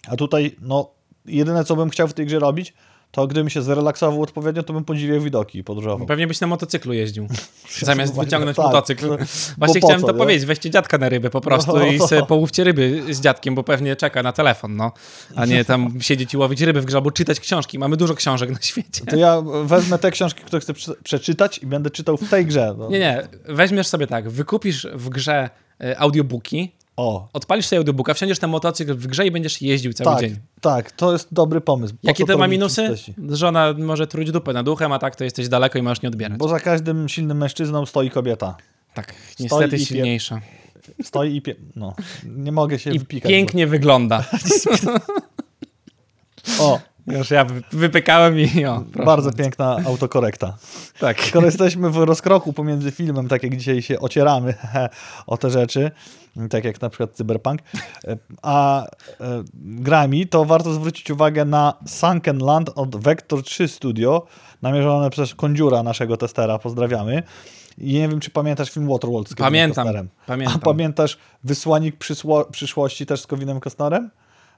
a 0.08 0.16
tutaj 0.16 0.56
no 0.60 0.97
jedyne 1.28 1.64
co 1.64 1.76
bym 1.76 1.90
chciał 1.90 2.08
w 2.08 2.12
tej 2.12 2.26
grze 2.26 2.38
robić, 2.38 2.74
to 3.10 3.26
gdybym 3.26 3.50
się 3.50 3.62
zrelaksował 3.62 4.22
odpowiednio, 4.22 4.62
to 4.62 4.72
bym 4.72 4.84
podziwiał 4.84 5.20
widoki, 5.20 5.64
podróżował. 5.64 6.06
Pewnie 6.06 6.26
byś 6.26 6.40
na 6.40 6.46
motocyklu 6.46 6.92
jeździł, 6.92 7.28
zamiast 7.82 8.16
wyciągnąć 8.16 8.56
tak. 8.56 8.66
motocykl. 8.66 9.08
Bo 9.08 9.16
Właśnie 9.58 9.80
chciałem 9.80 10.00
co, 10.00 10.06
to 10.06 10.12
nie? 10.12 10.18
powiedzieć, 10.18 10.46
weźcie 10.46 10.70
dziadka 10.70 10.98
na 10.98 11.08
ryby 11.08 11.30
po 11.30 11.40
prostu 11.40 11.76
No. 11.76 11.86
i 11.92 11.98
sobie 11.98 12.22
połówcie 12.26 12.64
ryby 12.64 13.14
z 13.14 13.20
dziadkiem, 13.20 13.54
bo 13.54 13.62
pewnie 13.62 13.96
czeka 13.96 14.22
na 14.22 14.32
telefon, 14.32 14.76
no. 14.76 14.92
A 15.36 15.46
nie 15.46 15.64
tam 15.64 15.94
siedzieć 16.00 16.34
i 16.34 16.36
łowić 16.36 16.60
ryby 16.60 16.80
w 16.80 16.84
grze, 16.84 16.96
albo 16.96 17.10
czytać 17.10 17.40
książki. 17.40 17.78
Mamy 17.78 17.96
dużo 17.96 18.14
książek 18.14 18.50
na 18.50 18.60
świecie. 18.62 19.04
To 19.06 19.16
ja 19.16 19.42
wezmę 19.64 19.98
te 19.98 20.10
książki, 20.10 20.42
które 20.44 20.60
chcę 20.60 20.72
prze- 20.74 20.94
przeczytać 21.04 21.58
i 21.58 21.66
będę 21.66 21.90
czytał 21.90 22.16
w 22.16 22.28
tej 22.28 22.46
grze. 22.46 22.74
No. 22.78 22.90
Nie, 22.90 22.98
nie, 22.98 23.28
weźmiesz 23.44 23.86
sobie 23.86 24.06
tak, 24.06 24.28
wykupisz 24.30 24.86
w 24.94 25.08
grze 25.08 25.50
y, 25.84 25.98
audiobooki, 25.98 26.72
O, 26.98 27.28
odpalisz 27.32 27.66
sobie 27.66 27.78
audiobooka, 27.78 28.14
wsiądziesz 28.14 28.40
na 28.40 28.48
motocykl 28.48 28.94
w 28.94 29.06
grze 29.06 29.26
i 29.26 29.30
będziesz 29.30 29.62
jeździł 29.62 29.92
cały 29.92 30.10
tak, 30.10 30.20
dzień. 30.20 30.36
tak, 30.60 30.92
to 30.92 31.12
jest 31.12 31.34
dobry 31.34 31.60
pomysł. 31.60 31.94
Po 31.94 32.08
Jakie 32.08 32.24
to 32.24 32.38
ma 32.38 32.48
minusy? 32.48 32.94
Żona 33.28 33.74
może 33.78 34.06
truć 34.06 34.30
dupę 34.30 34.52
nad 34.52 34.68
uchem, 34.68 34.92
a 34.92 34.98
tak 34.98 35.16
to 35.16 35.24
jesteś 35.24 35.48
daleko 35.48 35.78
i 35.78 35.82
możesz 35.82 36.02
nie 36.02 36.08
odbierać. 36.08 36.38
Bo 36.38 36.48
za 36.48 36.60
każdym 36.60 37.08
silnym 37.08 37.38
mężczyzną 37.38 37.86
stoi 37.86 38.10
kobieta. 38.10 38.56
Tak, 38.94 39.14
niestety 39.40 39.76
i 39.76 39.80
pie- 39.80 39.84
silniejsza. 39.86 40.40
Stoi 41.02 41.36
i 41.36 41.42
pie... 41.42 41.54
No, 41.76 41.94
nie 42.24 42.52
mogę 42.52 42.78
się 42.78 42.90
I 42.90 42.98
wypikać. 42.98 43.30
pięknie 43.30 43.66
wygląda. 43.66 44.24
Bo... 44.84 44.92
O, 46.64 46.80
Już 47.10 47.30
ja 47.30 47.44
wy- 47.44 47.62
wypykałem 47.72 48.38
i 48.38 48.64
o, 48.64 48.84
bardzo 49.04 49.32
piękna 49.32 49.76
autokorekta. 49.86 50.56
Tak. 50.98 51.22
Skoro 51.22 51.46
jesteśmy 51.46 51.90
w 51.90 51.96
rozkroku 51.96 52.52
pomiędzy 52.52 52.90
filmem, 52.90 53.28
tak 53.28 53.42
jak 53.42 53.56
dzisiaj 53.56 53.82
się 53.82 53.98
ocieramy 54.00 54.54
o 55.26 55.36
te 55.36 55.50
rzeczy, 55.50 55.90
tak 56.50 56.64
jak 56.64 56.80
na 56.80 56.88
przykład 56.88 57.10
Cyberpunk, 57.12 57.60
a 58.42 58.84
e, 58.84 58.88
grami, 59.54 60.26
to 60.26 60.44
warto 60.44 60.72
zwrócić 60.72 61.10
uwagę 61.10 61.44
na 61.44 61.74
Sunken 61.86 62.38
Land 62.38 62.70
od 62.74 62.96
Vector 62.96 63.42
3 63.42 63.68
Studio, 63.68 64.26
namierzone 64.62 65.10
przez 65.10 65.34
Kondziura, 65.34 65.82
naszego 65.82 66.16
testera, 66.16 66.58
pozdrawiamy. 66.58 67.22
I 67.78 67.92
nie 67.94 68.08
wiem, 68.08 68.20
czy 68.20 68.30
pamiętasz 68.30 68.70
film 68.70 68.88
Waterworld 68.88 69.28
z 69.28 69.34
Kevinem 69.34 69.46
Pamiętam, 69.52 69.84
Costnerem. 69.84 70.08
pamiętam. 70.26 70.56
A 70.56 70.64
pamiętasz 70.64 71.18
Wysłannik 71.44 71.96
przysło- 71.98 72.50
przyszłości 72.50 73.06
też 73.06 73.20
z 73.20 73.26
Kevinem 73.26 73.60
Costnerem? 73.60 74.10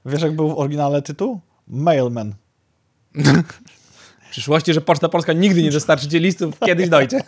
Wiesz, 0.05 0.21
jak 0.21 0.35
był 0.35 0.49
w 0.55 0.59
oryginale 0.59 1.01
tytuł? 1.01 1.39
Mailman. 1.67 2.33
W 3.15 4.31
przyszłości, 4.31 4.73
że 4.73 4.81
Poczta 4.81 5.09
Polska 5.09 5.33
nigdy 5.33 5.63
nie 5.63 5.71
dostarczy 5.71 6.07
ci 6.07 6.19
listów, 6.19 6.59
kiedyś 6.59 6.89
dojdzie. 6.89 7.23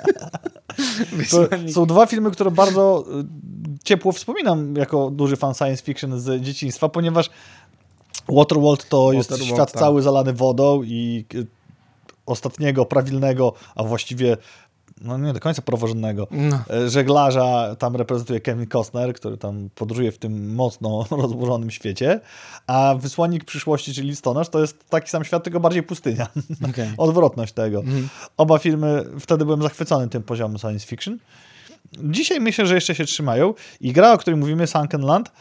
Są 1.73 1.85
dwa 1.85 2.05
filmy, 2.05 2.31
które 2.31 2.51
bardzo 2.51 3.05
y, 3.19 3.83
ciepło 3.83 4.11
wspominam 4.11 4.75
jako 4.75 5.09
duży 5.09 5.35
fan 5.35 5.53
science 5.53 5.83
fiction 5.83 6.19
z 6.19 6.41
dzieciństwa, 6.41 6.89
ponieważ 6.89 7.29
Waterworld 8.29 8.89
to 8.89 9.13
jest 9.13 9.29
Waterworld, 9.29 9.55
świat 9.55 9.71
tak. 9.71 9.81
cały 9.81 10.01
zalany 10.01 10.33
wodą 10.33 10.83
i 10.83 11.25
y, 11.35 11.47
ostatniego, 12.25 12.85
prawilnego, 12.85 13.53
a 13.75 13.83
właściwie 13.83 14.37
no 15.03 15.17
nie 15.17 15.33
do 15.33 15.39
końca 15.39 15.61
praworządnego 15.61 16.27
No. 16.31 16.59
e, 16.69 16.89
żeglarza 16.89 17.75
tam 17.79 17.95
reprezentuje 17.95 18.39
Kevin 18.41 18.67
Costner, 18.67 19.13
który 19.13 19.37
tam 19.37 19.69
podróżuje 19.75 20.11
w 20.11 20.17
tym 20.17 20.55
mocno 20.55 21.05
rozburzonym 21.21 21.71
świecie, 21.71 22.19
a 22.67 22.95
Wysłannik 22.99 23.45
przyszłości, 23.45 23.93
czyli 23.93 24.09
Listonosz, 24.09 24.49
to 24.49 24.59
jest 24.61 24.89
taki 24.89 25.09
sam 25.09 25.23
świat, 25.23 25.43
tylko 25.43 25.59
bardziej 25.59 25.83
pustynia. 25.83 26.27
Okej. 26.69 26.89
Odwrotność 26.97 27.53
tego. 27.53 27.79
Mhm. 27.79 28.09
Oba 28.37 28.57
filmy, 28.57 29.05
wtedy 29.19 29.45
byłem 29.45 29.61
zachwycony 29.61 30.09
tym 30.09 30.23
poziomem 30.23 30.57
science 30.57 30.87
fiction. 30.87 31.17
Dzisiaj 32.03 32.39
myślę, 32.39 32.65
że 32.65 32.75
jeszcze 32.75 32.95
się 32.95 33.05
trzymają 33.05 33.53
i 33.81 33.93
gra, 33.93 34.13
o 34.13 34.17
której 34.17 34.39
mówimy, 34.39 34.67
Sunken 34.67 35.01
Land, 35.01 35.31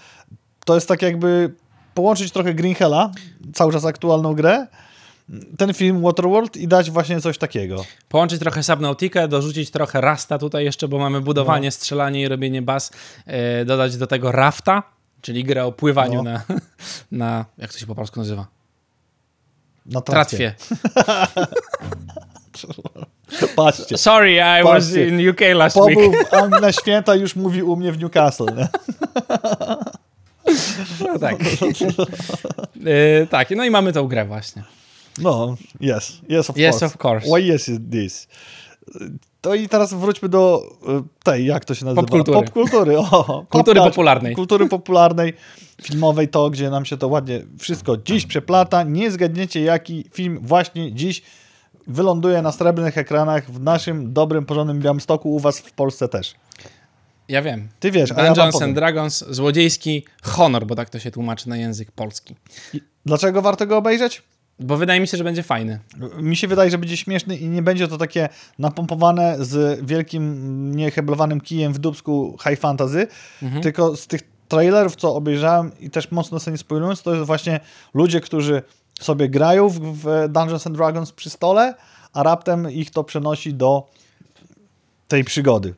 to 0.64 0.74
jest 0.74 0.88
tak 0.88 1.02
jakby 1.02 1.54
połączyć 1.94 2.32
trochę 2.32 2.54
Green 2.54 2.74
Hella, 2.74 3.10
cały 3.54 3.72
czas 3.72 3.84
aktualną 3.84 4.34
grę, 4.34 4.66
ten 5.58 5.74
film 5.74 6.02
Waterworld 6.02 6.56
i 6.56 6.68
dać 6.68 6.90
właśnie 6.90 7.20
coś 7.20 7.38
takiego. 7.38 7.84
Połączyć 8.08 8.40
trochę 8.40 8.62
Subnautikę, 8.62 9.28
dorzucić 9.28 9.70
trochę 9.70 10.00
Rasta 10.00 10.38
tutaj 10.38 10.64
jeszcze, 10.64 10.88
bo 10.88 10.98
mamy 10.98 11.20
budowanie, 11.20 11.68
No. 11.68 11.72
strzelanie 11.72 12.22
i 12.22 12.28
robienie 12.28 12.62
baz. 12.62 12.90
E, 13.26 13.64
dodać 13.64 13.96
do 13.96 14.06
tego 14.06 14.32
Rafta, 14.32 14.82
czyli 15.20 15.44
grę 15.44 15.64
o 15.64 15.72
pływaniu 15.72 16.22
No. 16.22 16.30
na, 16.32 16.42
na... 17.12 17.44
Jak 17.58 17.72
to 17.72 17.78
się 17.78 17.86
po 17.86 17.94
polsku 17.94 18.20
nazywa? 18.20 18.46
Na 19.86 20.00
tratwie. 20.00 20.54
Patrzcie. 23.56 23.98
Sorry, 23.98 24.32
I 24.34 24.64
was 24.64 24.84
Patrzcie. 24.84 25.08
in 25.08 25.28
UK 25.30 25.40
last 25.54 25.76
week. 25.76 25.94
Pobył 25.94 26.12
w 26.30 26.34
Anglii 26.34 26.60
na 26.62 26.72
święta, 26.72 27.14
już 27.14 27.36
mówi 27.36 27.62
u 27.62 27.76
mnie 27.76 27.92
w 27.92 27.98
Newcastle. 27.98 28.46
No 31.00 31.18
tak. 31.20 31.36
E, 32.86 33.26
tak, 33.26 33.50
no 33.50 33.64
i 33.64 33.70
mamy 33.70 33.92
tą 33.92 34.08
grę 34.08 34.24
właśnie. 34.24 34.62
No, 35.18 35.56
yes, 35.80 36.20
yes 36.28 36.50
of 36.50 36.56
Yes, 36.56 36.70
course. 36.80 36.86
of 36.86 37.04
course. 37.04 37.26
Why 37.26 37.52
yes 37.52 37.68
is 37.68 37.78
this? 37.92 38.28
To 39.40 39.54
i 39.54 39.68
teraz 39.68 39.94
wróćmy 39.94 40.28
do 40.28 40.62
y, 40.82 41.02
tej, 41.24 41.46
jak 41.46 41.64
to 41.64 41.74
się 41.74 41.84
nazywa? 41.84 42.02
Popkultury. 42.02 42.38
Popkultury, 42.40 42.98
o. 42.98 43.44
Kultury 43.50 43.80
popularnej. 43.80 44.34
Kultury 44.34 44.68
popularnej, 44.68 45.32
filmowej, 45.82 46.28
to 46.28 46.50
gdzie 46.50 46.70
nam 46.70 46.84
się 46.84 46.96
to 46.96 47.08
ładnie 47.08 47.42
wszystko 47.58 47.96
dziś 47.96 48.26
przeplata. 48.26 48.82
Nie 48.82 49.10
zgadniecie, 49.10 49.60
jaki 49.60 50.04
film 50.12 50.38
właśnie 50.42 50.92
dziś 50.94 51.22
wyląduje 51.86 52.42
na 52.42 52.52
srebrnych 52.52 52.98
ekranach 52.98 53.50
w 53.50 53.60
naszym 53.60 54.12
dobrym, 54.12 54.46
porządnym 54.46 54.80
Białymstoku, 54.80 55.34
u 55.34 55.38
was 55.38 55.58
w 55.58 55.72
Polsce 55.72 56.08
też. 56.08 56.34
Ja 57.28 57.42
wiem. 57.42 57.68
Ty 57.80 57.90
wiesz, 57.90 58.12
a 58.12 58.14
ja 58.14 58.24
wam 58.24 58.26
Dungeons 58.34 58.52
powiem. 58.54 58.68
and 58.68 58.76
Dragons, 58.76 59.24
złodziejski 59.30 60.04
honor, 60.22 60.66
bo 60.66 60.74
tak 60.74 60.90
to 60.90 60.98
się 60.98 61.10
tłumaczy 61.10 61.48
na 61.48 61.56
język 61.56 61.92
polski. 61.92 62.34
Dlaczego 63.06 63.42
warto 63.42 63.66
go 63.66 63.76
obejrzeć? 63.76 64.22
Bo 64.60 64.76
wydaje 64.76 65.00
mi 65.00 65.08
się, 65.08 65.16
że 65.16 65.24
będzie 65.24 65.42
fajny. 65.42 65.78
Mi 66.20 66.36
się 66.36 66.48
wydaje, 66.48 66.70
że 66.70 66.78
będzie 66.78 66.96
śmieszny 66.96 67.36
i 67.36 67.48
nie 67.48 67.62
będzie 67.62 67.88
to 67.88 67.98
takie 67.98 68.28
napompowane 68.58 69.36
z 69.44 69.80
wielkim, 69.86 70.74
nieheblowanym 70.76 71.40
kijem 71.40 71.72
w 71.72 71.78
dubsku 71.78 72.38
high 72.48 72.58
fantasy, 72.60 73.06
Mhm. 73.42 73.62
tylko 73.62 73.96
z 73.96 74.06
tych 74.06 74.20
trailerów, 74.48 74.96
co 74.96 75.14
obejrzałem 75.14 75.70
i 75.80 75.90
też 75.90 76.10
mocno 76.10 76.40
sobie 76.40 76.52
nie 76.52 76.58
spoilując, 76.58 77.02
to 77.02 77.14
jest 77.14 77.26
właśnie 77.26 77.60
ludzie, 77.94 78.20
którzy 78.20 78.62
sobie 79.00 79.28
grają 79.28 79.68
w, 79.68 80.26
Dungeons 80.28 80.66
and 80.66 80.76
Dragons 80.76 81.12
przy 81.12 81.30
stole, 81.30 81.74
a 82.12 82.22
raptem 82.22 82.70
ich 82.70 82.90
to 82.90 83.04
przenosi 83.04 83.54
do 83.54 83.86
tej 85.08 85.24
przygody. 85.24 85.74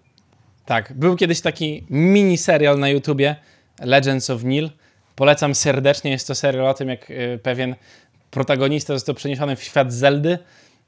Tak, 0.66 0.92
był 0.92 1.16
kiedyś 1.16 1.40
taki 1.40 1.86
mini 1.90 2.38
serial 2.38 2.78
na 2.78 2.88
YouTubie 2.88 3.36
Legends 3.80 4.30
of 4.30 4.44
Nil. 4.44 4.70
Polecam 5.16 5.54
serdecznie. 5.54 6.10
Jest 6.10 6.26
to 6.26 6.34
serial 6.34 6.66
o 6.66 6.74
tym, 6.74 6.88
jak 6.88 7.10
y, 7.10 7.40
pewien 7.42 7.74
protagonista 8.34 8.94
został 8.94 9.14
przeniesiony 9.14 9.56
w 9.56 9.62
świat 9.62 9.92
Zeldy 9.92 10.38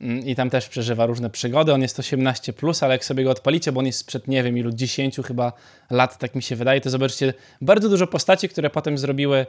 mm, 0.01 0.27
i 0.27 0.35
tam 0.35 0.51
też 0.51 0.69
przeżywa 0.69 1.07
różne 1.07 1.31
przygody. 1.31 1.73
On 1.73 1.83
jest 1.83 1.99
18, 1.99 2.53
plus, 2.53 2.83
ale 2.83 2.95
jak 2.95 3.05
sobie 3.05 3.25
go 3.25 3.31
odpalicie, 3.31 3.73
bo 3.73 3.81
on 3.81 3.87
jest 3.87 3.99
sprzed 3.99 4.29
nie 4.29 4.43
wiem 4.43 4.59
ilu, 4.59 4.71
10 4.73 5.17
chyba 5.17 5.53
lat, 5.91 6.19
tak 6.19 6.35
mi 6.35 6.43
się 6.43 6.57
wydaje, 6.57 6.81
to 6.81 6.91
zobaczycie 6.91 7.35
bardzo 7.61 7.89
dużo 7.89 8.07
postaci, 8.07 8.49
które 8.49 8.71
potem 8.71 8.99
zrobiły 8.99 9.47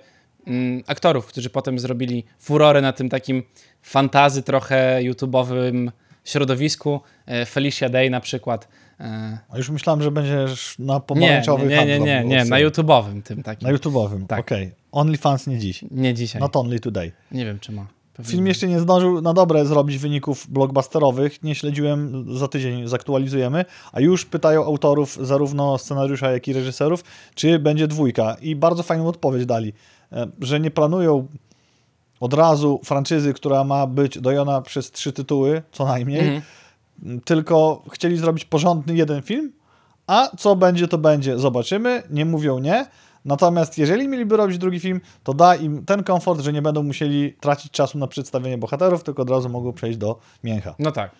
mm, 0.48 0.84
aktorów, 0.88 1.26
którzy 1.26 1.50
potem 1.50 1.80
zrobili 1.80 2.26
furorę 2.40 2.82
na 2.82 2.94
tym 2.94 3.10
takim 3.10 3.44
fantazy 3.82 4.44
trochę 4.44 5.00
YouTube'owym 5.02 5.92
środowisku. 6.24 7.02
E, 7.26 7.46
Felicia 7.46 7.90
Day 7.90 8.10
na 8.10 8.20
przykład. 8.20 8.68
E, 9.00 9.38
A 9.50 9.58
już 9.58 9.70
myślałem, 9.70 10.02
że 10.02 10.12
będziesz 10.12 10.80
na 10.80 10.94
nie, 10.94 11.02
pomarańczowych 11.02 11.70
nie, 11.70 11.86
nie, 11.86 12.00
nie, 12.00 12.24
nie, 12.26 12.46
na 12.46 12.58
YouTube'owym 12.58 13.22
tym 13.22 13.44
takim. 13.44 13.68
Na 13.68 13.78
YouTube'owym, 13.78 14.28
Tak. 14.28 14.40
okej. 14.40 14.72
OnlyFans 14.98 15.48
nie 15.48 15.60
dziś. 15.60 15.86
Nie 15.92 16.14
dzisiaj. 16.14 16.42
Not 16.42 16.56
only 16.56 16.80
today. 16.80 17.12
Nie 17.32 17.46
wiem, 17.46 17.60
czy 17.60 17.72
ma. 17.72 17.88
Film 18.26 18.48
jeszcze 18.48 18.68
nie 18.68 18.80
zdążył 18.80 19.22
na 19.22 19.34
dobre 19.34 19.66
zrobić 19.66 19.98
wyników 19.98 20.48
blockbusterowych. 20.50 21.44
Nie 21.44 21.56
śledziłem, 21.56 22.26
za 22.38 22.48
tydzień 22.48 22.88
zaktualizujemy, 22.88 23.66
a 23.92 24.00
już 24.02 24.26
pytają 24.26 24.66
autorów 24.66 25.18
zarówno 25.28 25.78
scenariusza, 25.78 26.32
jak 26.32 26.48
i 26.48 26.54
reżyserów, 26.54 27.04
czy 27.36 27.60
będzie 27.60 27.88
dwójka. 27.88 28.36
I 28.42 28.56
bardzo 28.56 28.84
fajną 28.84 29.08
odpowiedź 29.08 29.46
dali, 29.46 29.74
e, 30.12 30.28
że 30.42 30.60
nie 30.60 30.72
planują 30.72 31.28
od 32.20 32.34
razu 32.34 32.80
franczyzy, 32.86 33.34
która 33.34 33.64
ma 33.64 33.88
być 33.88 34.20
dojona 34.20 34.62
przez 34.62 34.92
trzy 34.92 35.14
tytuły, 35.14 35.62
co 35.72 35.86
najmniej, 35.86 36.20
Mhm. 36.20 37.22
tylko 37.26 37.84
chcieli 37.92 38.18
zrobić 38.18 38.46
porządny 38.46 38.96
jeden 38.96 39.22
film, 39.22 39.52
a 40.08 40.32
co 40.38 40.56
będzie, 40.56 40.88
to 40.88 40.98
będzie. 40.98 41.40
Zobaczymy, 41.40 42.04
nie 42.10 42.26
mówią 42.26 42.60
nie. 42.60 42.86
Natomiast 43.28 43.78
jeżeli 43.78 44.08
mieliby 44.08 44.38
robić 44.38 44.58
drugi 44.58 44.80
film, 44.80 45.02
to 45.24 45.34
da 45.34 45.56
im 45.56 45.86
ten 45.86 46.04
komfort, 46.04 46.42
że 46.42 46.54
nie 46.54 46.62
będą 46.62 46.84
musieli 46.84 47.34
tracić 47.34 47.72
czasu 47.72 47.98
na 47.98 48.08
przedstawienie 48.08 48.58
bohaterów, 48.58 49.04
tylko 49.04 49.22
od 49.22 49.30
razu 49.30 49.50
mogą 49.50 49.74
przejść 49.74 49.98
do 49.98 50.20
mięcha. 50.44 50.76
No 50.80 50.92
tak. 50.92 51.12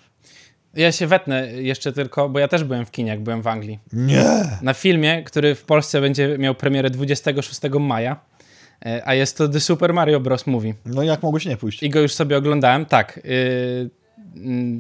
Ja 0.74 0.92
się 0.92 1.08
wetnę 1.08 1.54
jeszcze 1.54 1.94
tylko, 1.94 2.30
bo 2.30 2.40
ja 2.40 2.48
też 2.48 2.64
byłem 2.64 2.86
w 2.86 2.92
kinie, 2.92 3.10
jak 3.10 3.24
byłem 3.24 3.42
w 3.42 3.48
Anglii. 3.48 3.80
Nie! 3.94 4.58
Na 4.62 4.74
filmie, 4.74 5.24
który 5.24 5.56
w 5.56 5.64
Polsce 5.64 6.02
będzie 6.02 6.38
miał 6.38 6.56
premierę 6.56 6.90
26 6.90 7.62
maja, 7.80 8.20
e, 8.86 9.02
a 9.06 9.14
jest 9.14 9.38
to 9.38 9.50
The 9.50 9.60
Super 9.60 9.94
Mario 9.94 10.20
Bros. 10.20 10.48
Movie. 10.48 10.74
No 10.86 11.04
jak 11.04 11.24
mogłeś 11.24 11.46
nie 11.46 11.58
pójść? 11.58 11.84
I 11.84 11.90
go 11.90 12.00
już 12.00 12.14
sobie 12.14 12.38
oglądałem, 12.38 12.86
tak. 12.86 13.20
Yy, 13.24 13.90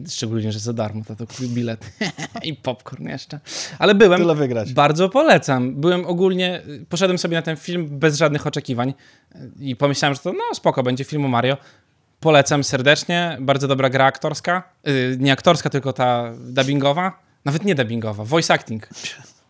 szczególnie, 0.10 0.52
że 0.52 0.60
za 0.60 0.74
darmo, 0.74 1.02
to, 1.18 1.28
kupił 1.28 1.50
bilet. 1.50 1.92
I 2.44 2.54
popcorn 2.54 3.08
jeszcze. 3.08 3.40
Ale 3.80 3.96
byłem. 3.96 4.22
Tyle 4.22 4.36
wygrać. 4.36 4.74
Bardzo 4.74 5.10
polecam. 5.10 5.76
Byłem 5.76 6.06
ogólnie, 6.06 6.62
poszedłem 6.90 7.18
sobie 7.18 7.38
na 7.38 7.42
ten 7.42 7.58
film 7.58 8.00
bez 8.00 8.18
żadnych 8.18 8.48
oczekiwań 8.48 8.94
y, 9.36 9.50
i 9.60 9.76
pomyślałem, 9.76 10.16
że 10.16 10.22
to 10.22 10.34
no 10.34 10.56
spoko, 10.56 10.84
będzie 10.84 11.04
film 11.04 11.26
o 11.26 11.28
Mario. 11.28 11.58
Polecam 12.20 12.64
serdecznie, 12.64 13.38
bardzo 13.42 13.68
dobra 13.68 13.90
gra 13.90 14.06
aktorska. 14.06 14.64
Yy, 14.84 15.18
nie 15.20 15.32
aktorska, 15.32 15.70
tylko 15.70 15.94
ta 15.94 16.32
dubbingowa. 16.40 17.20
Nawet 17.46 17.66
nie 17.66 17.76
dubbingowa, 17.76 18.24
voice 18.24 18.54
acting. 18.54 18.90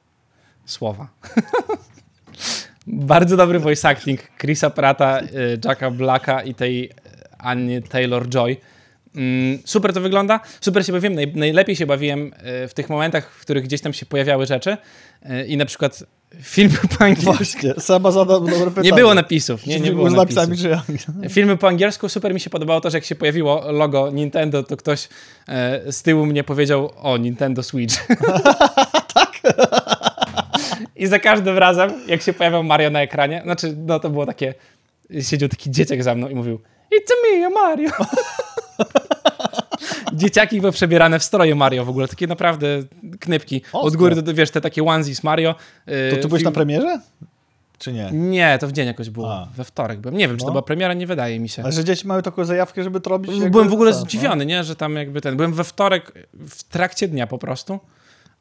Słowa. 0.65 1.07
bardzo 2.87 3.37
dobry 3.37 3.59
voice 3.59 3.89
acting 3.89 4.19
Chrisa 4.37 4.69
Prata, 4.69 5.21
y, 5.21 5.59
Jacka 5.65 5.91
Blacka 5.91 6.43
i 6.43 6.53
tej 6.53 6.91
Annie 7.37 7.81
Taylor-Joy. 7.81 8.57
Mm, 9.17 9.59
Super 9.65 9.93
to 9.93 10.01
wygląda, 10.01 10.39
super 10.61 10.85
się 10.85 10.93
bawiłem. 10.93 11.15
Naj, 11.15 11.33
najlepiej 11.35 11.75
się 11.75 11.85
bawiłem 11.85 12.33
y, 12.63 12.67
w 12.67 12.73
tych 12.73 12.89
momentach, 12.89 13.31
w 13.31 13.41
których 13.41 13.63
gdzieś 13.63 13.81
tam 13.81 13.93
się 13.93 14.05
pojawiały 14.05 14.45
rzeczy 14.45 14.77
y, 15.25 15.45
i 15.45 15.57
na 15.57 15.65
przykład 15.65 16.03
filmy 16.41 16.77
po 16.97 17.05
angielsku. 17.05 17.33
Właśnie, 17.33 17.73
Seba 17.77 18.11
zadał 18.11 18.39
dobre 18.41 18.69
pytanie. 18.69 18.89
Nie 18.89 18.95
było 18.95 19.13
napisów, 19.13 19.65
nie, 19.65 19.79
nie 19.79 19.91
było 19.91 20.09
z 20.09 20.13
napisów. 20.13 20.49
napisami, 20.49 20.99
czy 20.99 21.29
Filmy 21.29 21.57
po 21.57 21.67
angielsku 21.67 22.09
super 22.09 22.33
mi 22.33 22.39
się 22.39 22.49
podobało 22.49 22.81
to, 22.81 22.89
że 22.89 22.97
jak 22.97 23.05
się 23.05 23.15
pojawiło 23.15 23.71
logo 23.71 24.11
Nintendo, 24.11 24.63
to 24.63 24.77
ktoś 24.77 25.09
e, 25.47 25.91
z 25.91 26.03
tyłu 26.03 26.25
mnie 26.25 26.43
powiedział 26.43 26.91
o 27.01 27.17
Nintendo 27.17 27.63
Switch. 27.63 28.07
tak. 29.13 29.41
I 30.95 31.07
za 31.07 31.19
każdym 31.19 31.57
razem, 31.57 31.93
jak 32.07 32.21
się 32.21 32.33
pojawiał 32.33 32.63
Mario 32.63 32.89
na 32.89 33.01
ekranie, 33.01 33.41
znaczy, 33.43 33.75
no 33.77 33.99
to 33.99 34.09
było 34.09 34.25
takie, 34.25 34.53
siedział 35.21 35.49
taki 35.49 35.71
dzieciak 35.71 36.03
za 36.03 36.15
mną 36.15 36.29
i 36.29 36.35
mówił 36.35 36.59
It's 36.91 37.39
me, 37.41 37.49
Mario. 37.49 37.91
Dzieciaki 40.13 40.61
były 40.61 40.71
przebierane 40.71 41.19
w 41.19 41.23
stroje 41.23 41.55
Mario 41.55 41.85
w 41.85 41.89
ogóle, 41.89 42.07
takie 42.07 42.27
naprawdę 42.27 42.67
knypki. 43.19 43.61
Od 43.73 43.85
Ostro. 43.85 43.99
góry, 43.99 44.21
do, 44.21 44.33
wiesz, 44.33 44.51
te 44.51 44.61
takie 44.61 44.83
onesies 44.83 45.23
Mario. 45.23 45.55
e, 45.85 46.09
To 46.09 46.15
ty 46.21 46.27
byłeś 46.27 46.41
film- 46.41 46.45
na 46.45 46.51
premierze? 46.51 46.99
Czy 47.79 47.93
nie? 47.93 48.09
Nie, 48.11 48.57
to 48.61 48.67
w 48.67 48.71
dzień 48.71 48.87
jakoś 48.87 49.09
było. 49.09 49.33
A. 49.33 49.47
We 49.57 49.63
wtorek 49.63 49.99
byłem. 49.99 50.17
Nie 50.17 50.27
wiem, 50.27 50.37
czy 50.37 50.41
to 50.41 50.45
No. 50.47 50.51
była 50.51 50.61
premiera, 50.61 50.93
nie 50.93 51.07
wydaje 51.07 51.39
mi 51.39 51.49
się. 51.49 51.63
Ale 51.63 51.71
że 51.71 51.83
dzieci 51.83 52.07
mają 52.07 52.21
taką 52.21 52.45
zajawkę, 52.45 52.83
żeby 52.83 53.01
to 53.01 53.09
robić? 53.09 53.49
Byłem 53.49 53.69
w 53.69 53.73
ogóle 53.73 53.93
zdziwiony, 53.93 54.45
nie, 54.45 54.63
że 54.63 54.75
tam 54.75 54.95
jakby 54.95 55.21
ten. 55.21 55.35
Byłem 55.37 55.53
we 55.53 55.63
wtorek 55.63 56.11
w 56.33 56.63
trakcie 56.63 57.07
dnia 57.07 57.27
po 57.27 57.37
prostu. 57.37 57.79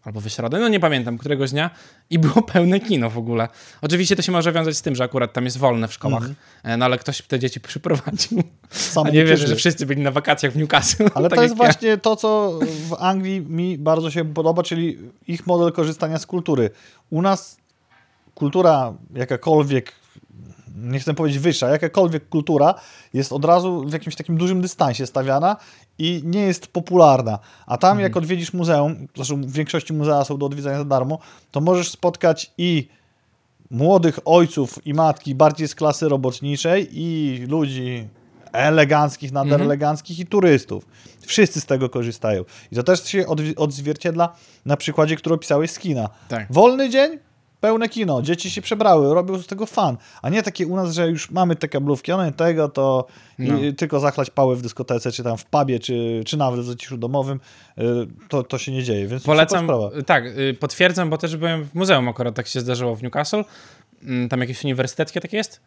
Albo 0.04 0.20
we 0.20 0.30
środę, 0.30 0.58
no 0.58 0.68
nie 0.68 0.80
pamiętam, 0.80 1.18
któregoś 1.18 1.50
dnia. 1.50 1.70
I 2.10 2.18
było 2.18 2.42
pełne 2.52 2.80
kino 2.80 3.10
w 3.10 3.18
ogóle. 3.18 3.48
Oczywiście 3.82 4.16
to 4.16 4.22
się 4.22 4.32
może 4.32 4.52
wiązać 4.52 4.76
z 4.76 4.82
tym, 4.82 4.94
że 4.94 5.04
akurat 5.04 5.32
tam 5.32 5.44
jest 5.44 5.58
wolne 5.58 5.88
w 5.88 5.92
szkołach. 5.92 6.22
E, 6.62 6.76
No 6.76 6.84
ale 6.84 6.98
ktoś 6.98 7.22
te 7.22 7.38
dzieci 7.38 7.60
przyprowadził. 7.60 8.42
Same 8.70 9.10
A 9.10 9.12
nie 9.12 9.24
wierzę, 9.24 9.46
że 9.46 9.56
wszyscy 9.56 9.86
byli 9.86 10.02
na 10.02 10.10
wakacjach 10.10 10.52
w 10.52 10.56
Newcastle. 10.56 11.04
Ale 11.14 11.28
tak 11.28 11.36
to 11.36 11.42
jest 11.42 11.54
ja. 11.54 11.56
właśnie 11.56 11.98
to, 11.98 12.16
co 12.16 12.58
w 12.88 12.94
Anglii 12.98 13.40
mi 13.40 13.78
bardzo 13.78 14.10
się 14.10 14.34
podoba, 14.34 14.62
czyli 14.62 14.98
ich 15.28 15.46
model 15.46 15.72
korzystania 15.72 16.18
z 16.18 16.26
kultury. 16.26 16.70
U 17.10 17.22
nas 17.22 17.56
kultura 18.34 18.94
jakakolwiek, 19.14 19.92
nie 20.76 21.00
chcę 21.00 21.14
powiedzieć 21.14 21.38
wyższa, 21.38 21.68
jakakolwiek 21.68 22.28
kultura 22.28 22.74
jest 23.14 23.32
od 23.32 23.44
razu 23.44 23.84
w 23.86 23.92
jakimś 23.92 24.16
takim 24.16 24.36
dużym 24.36 24.60
dystansie 24.60 25.06
stawiana 25.06 25.56
i 25.98 26.22
nie 26.24 26.40
jest 26.40 26.66
popularna. 26.66 27.38
A 27.66 27.78
tam 27.78 28.00
jak 28.00 28.16
odwiedzisz 28.16 28.52
muzeum, 28.52 29.08
zresztą 29.16 29.40
w 29.40 29.52
większości 29.52 29.92
muzea 29.92 30.24
są 30.24 30.38
do 30.38 30.46
odwiedzenia 30.46 30.78
za 30.78 30.84
darmo, 30.84 31.18
to 31.50 31.60
możesz 31.60 31.90
spotkać 31.90 32.52
i 32.58 32.88
młodych 33.70 34.18
ojców 34.24 34.86
i 34.86 34.94
matki 34.94 35.34
bardziej 35.34 35.68
z 35.68 35.74
klasy 35.74 36.08
robotniczej 36.08 36.88
i 36.92 37.38
ludzi 37.48 38.08
eleganckich, 38.52 39.32
nader 39.32 39.62
eleganckich 39.62 40.18
i 40.18 40.26
turystów. 40.26 40.86
Wszyscy 41.20 41.60
z 41.60 41.66
tego 41.66 41.88
korzystają. 41.88 42.44
I 42.72 42.76
to 42.76 42.82
też 42.82 43.04
się 43.04 43.24
odzwierciedla 43.56 44.36
na 44.66 44.76
przykładzie, 44.76 45.16
który 45.16 45.34
opisałeś 45.34 45.70
z 45.70 45.78
kina. 45.78 46.08
Tak. 46.28 46.46
Wolny 46.50 46.90
dzień, 46.90 47.18
pełne 47.60 47.88
kino, 47.88 48.22
dzieci 48.22 48.50
się 48.50 48.62
przebrały, 48.62 49.14
robią 49.14 49.38
z 49.38 49.46
tego 49.46 49.66
fan. 49.66 49.96
A 50.22 50.28
nie 50.28 50.42
takie 50.42 50.66
u 50.66 50.76
nas, 50.76 50.94
że 50.94 51.08
już 51.08 51.30
mamy 51.30 51.56
te 51.56 51.68
kablówki, 51.68 52.12
one 52.12 52.32
tego 52.32 52.68
to 52.68 53.06
No. 53.38 53.58
i 53.58 53.74
tylko 53.74 54.00
zachlać 54.00 54.30
pałę 54.30 54.56
w 54.56 54.62
dyskotece, 54.62 55.12
czy 55.12 55.22
tam 55.22 55.36
w 55.36 55.44
pubie, 55.44 55.78
czy, 55.80 56.22
czy 56.26 56.36
nawet 56.36 56.60
w 56.60 56.64
zaciszu 56.64 56.96
domowym, 56.98 57.40
y, 57.78 57.82
to, 58.28 58.42
to 58.42 58.58
się 58.58 58.72
nie 58.72 58.82
dzieje. 58.82 59.06
Więc 59.06 59.22
Polecam, 59.22 59.68
tak, 60.06 60.26
y, 60.26 60.54
potwierdzam, 60.60 61.10
bo 61.10 61.18
też 61.18 61.36
byłem 61.36 61.64
w 61.64 61.74
muzeum 61.74 62.08
akurat, 62.08 62.34
tak 62.34 62.46
się 62.46 62.60
zdarzyło 62.60 62.96
w 62.96 63.02
Newcastle. 63.02 63.44
Mm, 64.02 64.28
Tam 64.28 64.40
jakieś 64.40 64.64
uniwersyteckie 64.64 65.20
takie 65.20 65.36
jest. 65.36 65.60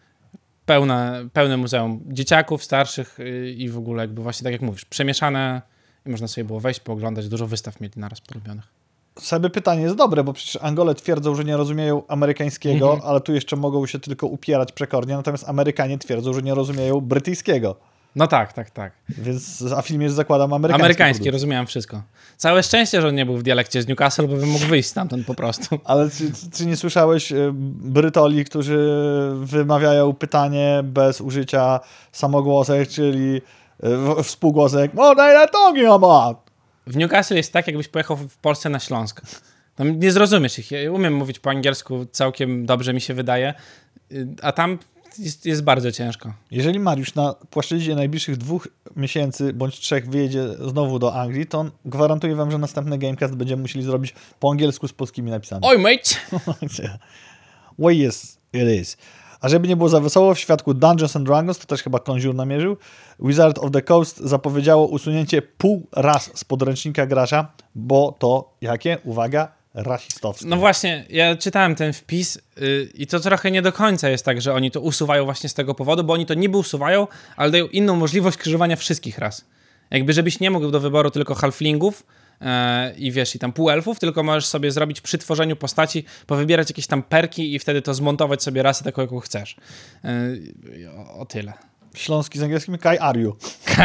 Pełne, 0.65 1.27
pełne 1.33 1.57
muzeum 1.57 2.03
dzieciaków, 2.07 2.63
starszych 2.63 3.19
y, 3.19 3.49
i 3.57 3.69
w 3.69 3.77
ogóle 3.77 4.03
jakby 4.03 4.21
właśnie 4.21 4.43
tak 4.43 4.53
jak 4.53 4.61
mówisz, 4.61 4.85
przemieszane 4.85 5.61
i 6.05 6.09
można 6.09 6.27
sobie 6.27 6.45
było 6.45 6.59
wejść, 6.59 6.79
pooglądać, 6.79 7.29
dużo 7.29 7.47
wystaw 7.47 7.81
mieli 7.81 7.93
naraz 7.97 8.21
porobionych. 8.21 8.78
Sobie 9.21 9.49
pytanie 9.49 9.81
jest 9.81 9.95
dobre, 9.95 10.23
bo 10.23 10.33
przecież 10.33 10.57
Angole 10.63 10.95
twierdzą, 10.95 11.35
że 11.35 11.43
nie 11.43 11.57
rozumieją 11.57 12.03
amerykańskiego, 12.07 12.93
Mhm. 12.93 13.09
ale 13.11 13.21
tu 13.21 13.33
jeszcze 13.33 13.55
mogą 13.55 13.85
się 13.85 13.99
tylko 13.99 14.27
upierać 14.27 14.71
przekornie, 14.71 15.15
natomiast 15.15 15.49
Amerykanie 15.49 15.97
twierdzą, 15.97 16.33
że 16.33 16.41
nie 16.41 16.55
rozumieją 16.55 17.01
brytyjskiego. 17.01 17.75
No 18.15 18.27
tak, 18.27 18.53
tak, 18.53 18.69
tak. 18.69 18.93
Więc, 19.09 19.63
a 19.77 19.81
film 19.81 20.01
jest, 20.01 20.15
zakładam, 20.15 20.53
amerykański. 20.53 20.81
Amerykańskie, 20.83 21.23
produkt. 21.23 21.33
rozumiałem 21.33 21.67
wszystko. 21.67 22.01
Całe 22.37 22.63
szczęście, 22.63 23.01
że 23.01 23.07
on 23.07 23.15
nie 23.15 23.25
był 23.25 23.37
w 23.37 23.43
dialekcie 23.43 23.81
z 23.81 23.87
Newcastle, 23.87 24.27
bo 24.27 24.35
bym 24.35 24.49
mógł 24.49 24.65
wyjść 24.65 24.89
stamtąd 24.89 25.25
po 25.25 25.33
prostu. 25.35 25.79
Ale 25.85 26.09
czy, 26.09 26.31
czy 26.53 26.65
nie 26.65 26.77
słyszałeś 26.77 27.31
e, 27.31 27.35
Brytoli, 27.53 28.45
którzy 28.45 28.89
wymawiają 29.35 30.13
pytanie 30.13 30.79
bez 30.83 31.21
użycia 31.21 31.79
samogłosek, 32.11 32.89
czyli 32.89 33.41
w- 33.79 34.23
współgłosek 34.23 34.91
What 34.91 35.19
are 35.19 35.41
you 35.41 35.47
talking 35.51 35.87
about? 35.89 36.37
W 36.87 36.95
Newcastle 36.95 37.35
jest 37.35 37.53
tak, 37.53 37.67
jakbyś 37.67 37.87
pojechał 37.87 38.17
w 38.17 38.37
Polsce 38.37 38.69
na 38.69 38.79
Śląsk. 38.79 39.21
Tam 39.75 39.99
nie 39.99 40.11
zrozumiesz 40.11 40.59
ich. 40.59 40.71
Ja 40.71 40.91
umiem 40.91 41.13
mówić 41.13 41.39
po 41.39 41.49
angielsku 41.49 42.05
całkiem 42.11 42.65
dobrze, 42.65 42.93
mi 42.93 43.01
się 43.01 43.13
wydaje, 43.13 43.53
y, 44.11 44.27
a 44.41 44.51
tam 44.51 44.79
jest, 45.19 45.45
jest 45.45 45.63
bardzo 45.63 45.91
ciężko. 45.91 46.33
Jeżeli 46.51 46.79
Mariusz 46.79 47.15
na 47.15 47.33
płaszczyźnie 47.49 47.95
najbliższych 47.95 48.37
dwóch 48.37 48.67
miesięcy 48.95 49.53
bądź 49.53 49.79
trzech 49.79 50.09
wyjedzie 50.09 50.43
znowu 50.69 50.99
do 50.99 51.15
Anglii, 51.21 51.45
to 51.45 51.59
on 51.59 51.71
gwarantuję 51.85 52.35
wam, 52.35 52.51
że 52.51 52.57
następny 52.57 52.97
Gamecast 52.97 53.35
będziemy 53.35 53.61
musieli 53.61 53.85
zrobić 53.85 54.15
po 54.39 54.51
angielsku 54.51 54.87
z 54.87 54.93
polskimi 54.93 55.31
napisami. 55.31 55.61
Oj, 55.65 55.79
mate! 55.79 56.15
Well, 57.79 58.07
yes, 58.07 58.37
it 58.53 58.81
is. 58.81 58.97
A 59.41 59.49
żeby 59.49 59.67
nie 59.67 59.75
było 59.75 59.89
za 59.89 59.99
wesoło, 59.99 60.35
w 60.35 60.39
świadku 60.39 60.73
Dungeons 60.73 61.15
and 61.15 61.25
Dragons, 61.25 61.59
to 61.59 61.65
też 61.65 61.83
chyba 61.83 61.99
Conjure 61.99 62.37
namierzył, 62.37 62.77
Wizard 63.19 63.59
of 63.59 63.71
the 63.71 63.81
Coast 63.81 64.17
zapowiedziało 64.17 64.87
usunięcie 64.87 65.41
pół 65.41 65.87
ras 65.91 66.31
z 66.33 66.43
podręcznika 66.43 67.05
gracza, 67.05 67.51
bo 67.75 68.15
to 68.19 68.53
jakie? 68.61 68.97
Uwaga, 69.03 69.51
rasistowskie. 69.73 70.47
No 70.47 70.57
właśnie, 70.57 71.05
ja 71.09 71.35
czytałem 71.35 71.75
ten 71.75 71.93
wpis 71.93 72.39
y, 72.61 72.89
i 72.93 73.07
to 73.07 73.19
trochę 73.19 73.51
nie 73.51 73.61
do 73.61 73.71
końca 73.71 74.09
jest 74.09 74.25
tak, 74.25 74.41
że 74.41 74.53
oni 74.53 74.71
to 74.71 74.81
usuwają 74.81 75.25
właśnie 75.25 75.49
z 75.49 75.53
tego 75.53 75.75
powodu, 75.75 76.03
bo 76.03 76.13
oni 76.13 76.25
to 76.25 76.33
niby 76.33 76.57
usuwają, 76.57 77.07
ale 77.35 77.51
dają 77.51 77.67
inną 77.67 77.95
możliwość 77.95 78.37
krzyżowania 78.37 78.75
wszystkich 78.75 79.17
ras. 79.17 79.45
Jakby 79.91 80.13
żebyś 80.13 80.39
nie 80.39 80.51
mógł 80.51 80.71
do 80.71 80.79
wyboru 80.79 81.11
tylko 81.11 81.35
halflingów 81.35 82.03
i 82.97 83.11
wiesz, 83.11 83.35
i 83.35 83.39
tam 83.39 83.53
półelfów, 83.53 83.99
tylko 83.99 84.23
możesz 84.23 84.45
sobie 84.45 84.71
zrobić 84.71 85.01
przy 85.01 85.17
tworzeniu 85.17 85.55
postaci, 85.55 86.05
powybierać 86.27 86.69
jakieś 86.69 86.87
tam 86.87 87.03
perki 87.03 87.55
i 87.55 87.59
wtedy 87.59 87.81
to 87.81 87.93
zmontować 87.93 88.43
sobie 88.43 88.63
rasę 88.63 88.83
taką, 88.83 89.01
jaką 89.01 89.19
chcesz. 89.19 89.55
E, 90.03 90.09
o, 90.97 91.19
o 91.19 91.25
tyle. 91.25 91.53
Śląski 91.95 92.39
z 92.39 92.43
angielskim 92.43 92.77
Kai 92.77 92.97
Ariu. 92.97 93.35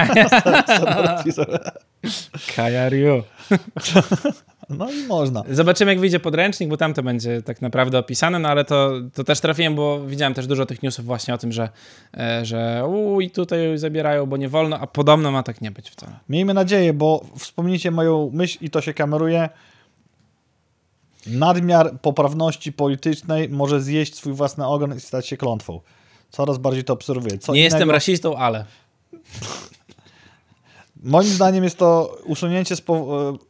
Kajaryu. 2.57 3.23
No 4.69 4.91
i 4.91 5.07
można. 5.07 5.43
Zobaczymy, 5.51 5.93
jak 5.93 6.01
wyjdzie 6.01 6.21
podręcznik, 6.21 6.69
bo 6.69 6.77
tam 6.77 6.95
to 6.95 7.03
będzie 7.03 7.43
tak 7.43 7.63
naprawdę 7.63 7.99
opisane, 7.99 8.39
no 8.39 8.49
ale 8.49 8.65
to, 8.65 8.93
to 9.15 9.25
też 9.25 9.41
trafiłem, 9.41 9.75
bo 9.75 10.07
widziałem 10.07 10.35
też 10.35 10.47
dużo 10.47 10.67
tych 10.67 10.83
newsów 10.83 11.05
właśnie 11.05 11.35
o 11.35 11.39
tym, 11.39 11.53
że, 11.53 11.69
e, 12.17 12.45
że 12.45 12.85
uj, 12.87 13.31
tutaj 13.31 13.79
zabierają, 13.79 14.27
bo 14.27 14.37
nie 14.37 14.49
wolno, 14.49 14.79
a 14.79 14.87
podobno 14.87 15.31
ma 15.31 15.43
tak 15.43 15.61
nie 15.61 15.71
być 15.71 15.91
wcale. 15.91 16.13
Miejmy 16.29 16.55
nadzieję, 16.55 16.93
bo 16.93 17.25
wspomnijcie 17.39 17.91
moją 17.91 18.31
myśl 18.33 18.59
i 18.61 18.71
to 18.71 18.81
się 18.81 18.95
kameruje. 18.95 19.49
Nadmiar 21.27 22.01
poprawności 22.01 22.73
politycznej 22.73 23.49
może 23.49 23.81
zjeść 23.83 24.15
swój 24.15 24.33
własny 24.33 24.67
ogon 24.67 24.97
i 24.97 25.01
stać 25.01 25.29
się 25.29 25.37
klątwą. 25.37 25.81
Coraz 26.31 26.59
bardziej 26.59 26.85
to 26.85 26.93
obserwuję. 26.93 27.39
Co 27.39 27.55
nie 27.55 27.63
jestem 27.63 27.83
innego- 27.83 27.93
rasistą, 27.93 28.37
ale... 28.37 28.65
Moim 31.05 31.29
zdaniem 31.29 31.65
jest 31.65 31.79
to 31.79 32.19
usunięcie, 32.27 32.77
spo, 32.77 32.95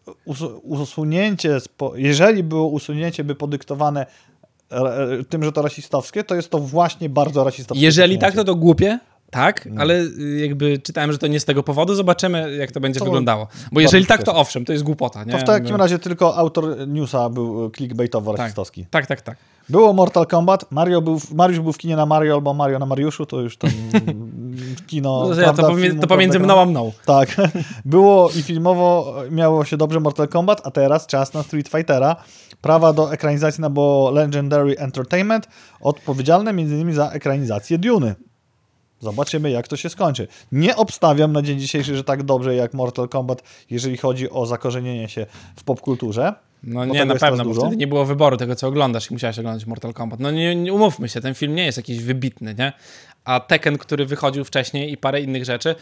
e, 0.09 0.13
usu, 0.25 0.61
usunięcie 0.63 1.61
spo, 1.61 1.93
jeżeli 1.97 2.43
było 2.43 2.67
usunięcie 2.67 3.25
by 3.25 3.35
podyktowane 3.35 4.07
e, 4.73 4.77
e, 4.77 5.25
tym, 5.25 5.45
że 5.45 5.53
to 5.53 5.63
rasistowskie, 5.63 6.25
to 6.25 6.35
jest 6.35 6.51
to 6.51 6.59
właśnie 6.59 7.09
bardzo 7.09 7.45
rasistowskie. 7.45 7.85
Jeżeli 7.85 8.19
tak, 8.19 8.31
usunięcie. 8.31 8.47
to 8.47 8.55
to 8.55 8.61
głupie, 8.61 8.99
tak, 9.31 9.69
No. 9.71 9.81
ale 9.81 10.01
y, 10.01 10.39
jakby 10.41 10.79
czytałem, 10.79 11.13
że 11.13 11.19
to 11.19 11.27
nie 11.27 11.41
z 11.41 11.45
tego 11.45 11.63
powodu, 11.63 11.95
zobaczymy, 11.95 12.57
jak 12.57 12.73
to 12.73 12.81
będzie 12.81 12.99
To 12.99 13.05
wyglądało. 13.05 13.49
Bo 13.73 13.81
jeżeli 13.81 14.07
tak, 14.07 14.23
to 14.23 14.35
owszem, 14.35 14.65
to 14.65 14.73
jest 14.73 14.85
głupota, 14.85 15.25
nie? 15.25 15.33
To 15.33 15.39
w 15.39 15.45
takim 15.45 15.73
My- 15.73 15.79
razie 15.79 15.99
tylko 15.99 16.37
autor 16.37 16.89
newsa 16.89 17.29
był 17.31 17.71
clickbaitowo 17.71 18.31
tak, 18.31 18.39
rasistowski. 18.39 18.87
tak, 18.91 19.07
tak, 19.07 19.21
tak. 19.21 19.37
Było 19.69 19.93
Mortal 19.93 20.27
Kombat, 20.27 20.73
Mario 20.73 21.03
był, 21.03 21.19
w- 21.21 21.33
Mariusz 21.33 21.61
był 21.61 21.73
w 21.73 21.79
kinie 21.79 21.97
na 21.97 22.07
Mario 22.07 22.35
albo 22.35 22.55
Mario 22.55 22.79
na 22.79 22.87
Mariuszu, 22.87 23.27
to 23.27 23.41
już 23.41 23.57
tam 23.57 23.71
kino... 24.87 25.21
No, 25.29 25.35
to, 25.35 25.43
prawda, 25.43 25.63
to, 25.63 25.69
pomie- 25.69 25.83
filmu, 25.83 26.01
to 26.01 26.07
pomiędzy 26.07 26.39
mną 26.39 26.61
a 26.61 26.65
mną. 26.67 26.93
Tak. 27.05 27.37
Było 27.85 28.31
i 28.31 28.43
filmowo 28.43 29.15
miało 29.31 29.65
się 29.65 29.77
dobrze 29.77 30.01
Mortal 30.01 30.29
Kombat, 30.29 30.61
a 30.67 30.71
teraz 30.71 31.07
czas 31.07 31.35
na 31.35 31.43
Street 31.43 31.69
Fightera. 31.69 32.17
Prawa 32.61 32.93
do 32.93 33.13
ekranizacji 33.13 33.61
nabyło 33.61 34.11
Legendary 34.11 34.79
Entertainment, 34.79 35.49
odpowiedzialne 35.81 36.51
m.in. 36.51 36.95
za 36.95 37.11
ekranizację 37.11 37.79
Duny. 37.79 38.15
Zobaczymy, 39.01 39.51
jak 39.51 39.69
to 39.69 39.77
się 39.77 39.89
skończy. 39.89 40.29
Nie 40.53 40.77
obstawiam 40.77 41.33
na 41.33 41.43
dzień 41.43 41.59
dzisiejszy, 41.59 41.97
że 41.97 42.05
tak 42.05 42.23
dobrze 42.23 42.55
jak 42.55 42.75
Mortal 42.75 43.09
Kombat, 43.09 43.43
jeżeli 43.71 43.97
chodzi 43.97 44.31
o 44.31 44.47
zakorzenienie 44.47 45.09
się 45.09 45.27
w 45.57 45.65
popkulturze. 45.65 46.35
No 46.67 46.85
nie, 46.85 47.05
na 47.05 47.15
pewno, 47.15 47.45
bo 47.45 47.51
dużo. 47.51 47.61
wtedy 47.61 47.77
nie 47.77 47.87
było 47.87 48.05
wyboru 48.05 48.37
tego, 48.37 48.57
co 48.57 48.69
oglądasz 48.69 49.11
i 49.11 49.15
musiałeś 49.15 49.39
oglądać 49.39 49.67
Mortal 49.67 49.93
Kombat. 49.93 50.21
No 50.21 50.31
nie, 50.31 50.55
nie 50.57 50.73
umówmy 50.73 51.09
się, 51.09 51.21
ten 51.21 51.35
film 51.35 51.55
nie 51.55 51.65
jest 51.65 51.79
jakiś 51.79 51.99
wybitny, 52.03 52.55
nie? 52.59 52.73
A 53.25 53.41
Tekken, 53.41 53.79
który 53.79 54.07
wychodził 54.07 54.45
wcześniej 54.45 54.93
i 54.93 54.97
parę 54.97 55.21
innych 55.21 55.45
rzeczy, 55.45 55.75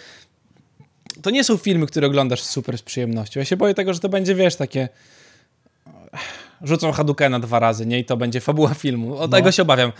to 1.22 1.30
nie 1.30 1.44
są 1.44 1.56
filmy, 1.56 1.86
które 1.86 2.06
oglądasz 2.06 2.42
super 2.42 2.78
z 2.78 2.82
przyjemnością. 2.82 3.40
Ja 3.40 3.44
się 3.44 3.56
boję 3.56 3.74
tego, 3.74 3.94
że 3.94 4.00
to 4.00 4.08
będzie, 4.08 4.34
wiesz, 4.34 4.56
takie 4.56 4.88
rzucą 6.62 6.92
Hadukena 6.92 7.40
dwa 7.40 7.58
razy, 7.58 7.86
nie? 7.86 7.98
I 7.98 8.04
to 8.04 8.16
będzie 8.16 8.40
fabuła 8.40 8.74
filmu. 8.74 9.16
O 9.16 9.20
No. 9.20 9.28
tego 9.28 9.52
się 9.52 9.62
obawiam. 9.62 9.92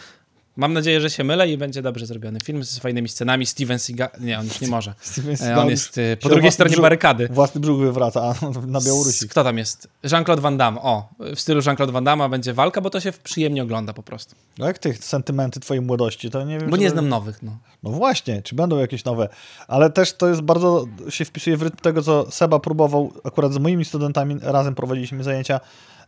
Mam 0.56 0.72
nadzieję, 0.72 1.00
że 1.00 1.10
się 1.10 1.24
mylę 1.24 1.48
i 1.48 1.58
będzie 1.58 1.82
dobrze 1.82 2.06
zrobiony 2.06 2.40
film 2.40 2.64
z 2.64 2.78
fajnymi 2.78 3.08
scenami. 3.08 3.46
Steven 3.46 3.78
Seagal... 3.78 4.08
Nie, 4.20 4.38
on 4.38 4.44
już 4.46 4.60
nie 4.60 4.68
może. 4.68 4.94
Steven 5.00 5.36
E, 5.40 5.60
On 5.60 5.68
jest 5.70 5.98
e, 5.98 6.16
po 6.16 6.28
drugiej 6.28 6.52
stronie 6.52 6.76
brzuch- 6.76 6.82
barykady. 6.82 7.28
Własny 7.28 7.60
brzuch 7.60 7.78
wywraca 7.80 8.34
na 8.66 8.80
Białorusi. 8.80 9.28
Kto 9.28 9.44
tam 9.44 9.58
jest? 9.58 9.88
Jean-Claude 10.12 10.42
Van 10.42 10.56
Damme. 10.56 10.80
O, 10.80 11.08
w 11.36 11.40
stylu 11.40 11.60
Jean-Claude 11.66 11.92
Van 11.92 12.04
Damme 12.04 12.28
będzie 12.28 12.54
walka, 12.54 12.80
bo 12.80 12.90
to 12.90 13.00
się 13.00 13.12
przyjemnie 13.24 13.62
ogląda 13.62 13.92
po 13.92 14.02
prostu. 14.02 14.34
No 14.58 14.66
jak 14.66 14.78
tych 14.78 15.04
sentymenty 15.04 15.60
twojej 15.60 15.80
młodości, 15.80 16.30
to 16.30 16.44
nie 16.44 16.58
wiem. 16.58 16.70
Bo 16.70 16.76
nie 16.76 16.86
to- 16.86 16.92
znam 16.92 17.08
nowych, 17.08 17.42
no. 17.42 17.58
No 17.82 17.90
właśnie, 17.90 18.42
czy 18.42 18.54
będą 18.54 18.78
jakieś 18.78 19.04
nowe, 19.04 19.28
ale 19.68 19.90
też 19.90 20.12
to 20.12 20.28
jest 20.28 20.40
bardzo, 20.40 20.86
się 21.08 21.24
wpisuje 21.24 21.56
w 21.56 21.62
rytm 21.62 21.76
tego, 21.76 22.02
co 22.02 22.30
Seba 22.30 22.58
próbował, 22.60 23.12
akurat 23.24 23.52
z 23.52 23.58
moimi 23.58 23.84
studentami 23.84 24.36
razem 24.42 24.74
prowadziliśmy 24.74 25.24
zajęcia, 25.24 25.60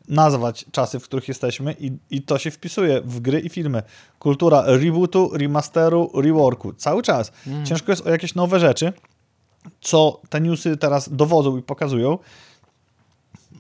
nazwać 0.09 0.65
czasy, 0.73 1.01
w 1.01 1.05
których 1.05 1.29
jesteśmy 1.29 1.77
i, 1.81 1.93
i 2.11 2.23
to 2.23 2.39
się 2.39 2.51
wpisuje 2.51 3.01
w 3.01 3.21
gry 3.21 3.41
i 3.41 3.49
filmy. 3.49 3.83
Kultura 4.19 4.63
rebootu, 4.67 5.31
remasteru, 5.33 6.11
reworku, 6.15 6.73
cały 6.73 7.03
czas. 7.03 7.33
Ciężko 7.65 7.93
jest 7.93 8.07
o 8.07 8.11
jakieś 8.11 8.35
nowe 8.35 8.61
rzeczy, 8.61 8.93
co 9.81 10.21
te 10.29 10.41
newsy 10.41 10.77
teraz 10.77 11.09
dowodzą 11.17 11.57
i 11.57 11.63
pokazują. 11.63 12.19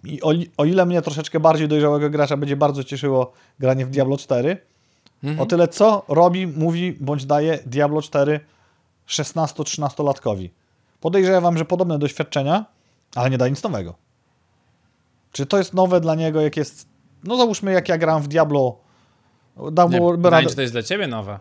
I 0.05 0.23
o, 0.23 0.33
o 0.57 0.65
ile 0.65 0.87
mnie 0.87 1.03
troszeczkę 1.03 1.41
bardziej 1.41 1.69
dojrzałego 1.69 2.11
gracza 2.11 2.37
będzie 2.37 2.57
bardzo 2.57 2.85
cieszyło 2.85 3.33
granie 3.59 3.87
w 3.87 3.91
Diablo 3.91 4.17
4, 4.17 4.57
o 5.39 5.47
tyle 5.47 5.69
co 5.69 6.05
robi, 6.09 6.47
mówi 6.47 6.97
bądź 7.01 7.27
daje 7.27 7.59
Diablo 7.67 8.03
4 8.03 8.41
16-13-latkowi. 9.09 10.51
Podejrzewam, 11.01 11.59
że 11.59 11.65
podobne 11.65 11.99
doświadczenia, 11.99 12.65
ale 13.15 13.31
nie 13.31 13.39
da 13.39 13.49
nic 13.49 13.63
nowego. 13.63 13.95
Czy 15.35 15.47
to 15.47 15.59
jest 15.59 15.75
nowe 15.75 16.01
dla 16.01 16.15
niego, 16.15 16.41
jak 16.41 16.57
jest... 16.57 16.89
No 17.25 17.37
załóżmy, 17.37 17.73
jak 17.73 17.89
ja 17.89 17.99
gram 17.99 18.23
w 18.23 18.29
Diablo, 18.29 18.77
Nie, 19.57 19.71
dałoby 19.73 20.17
pytanie, 20.19 20.37
radę... 20.37 20.49
czy 20.49 20.57
to 20.57 20.63
jest 20.63 20.75
dla 20.75 20.83
ciebie 20.83 21.07
nowe? 21.07 21.39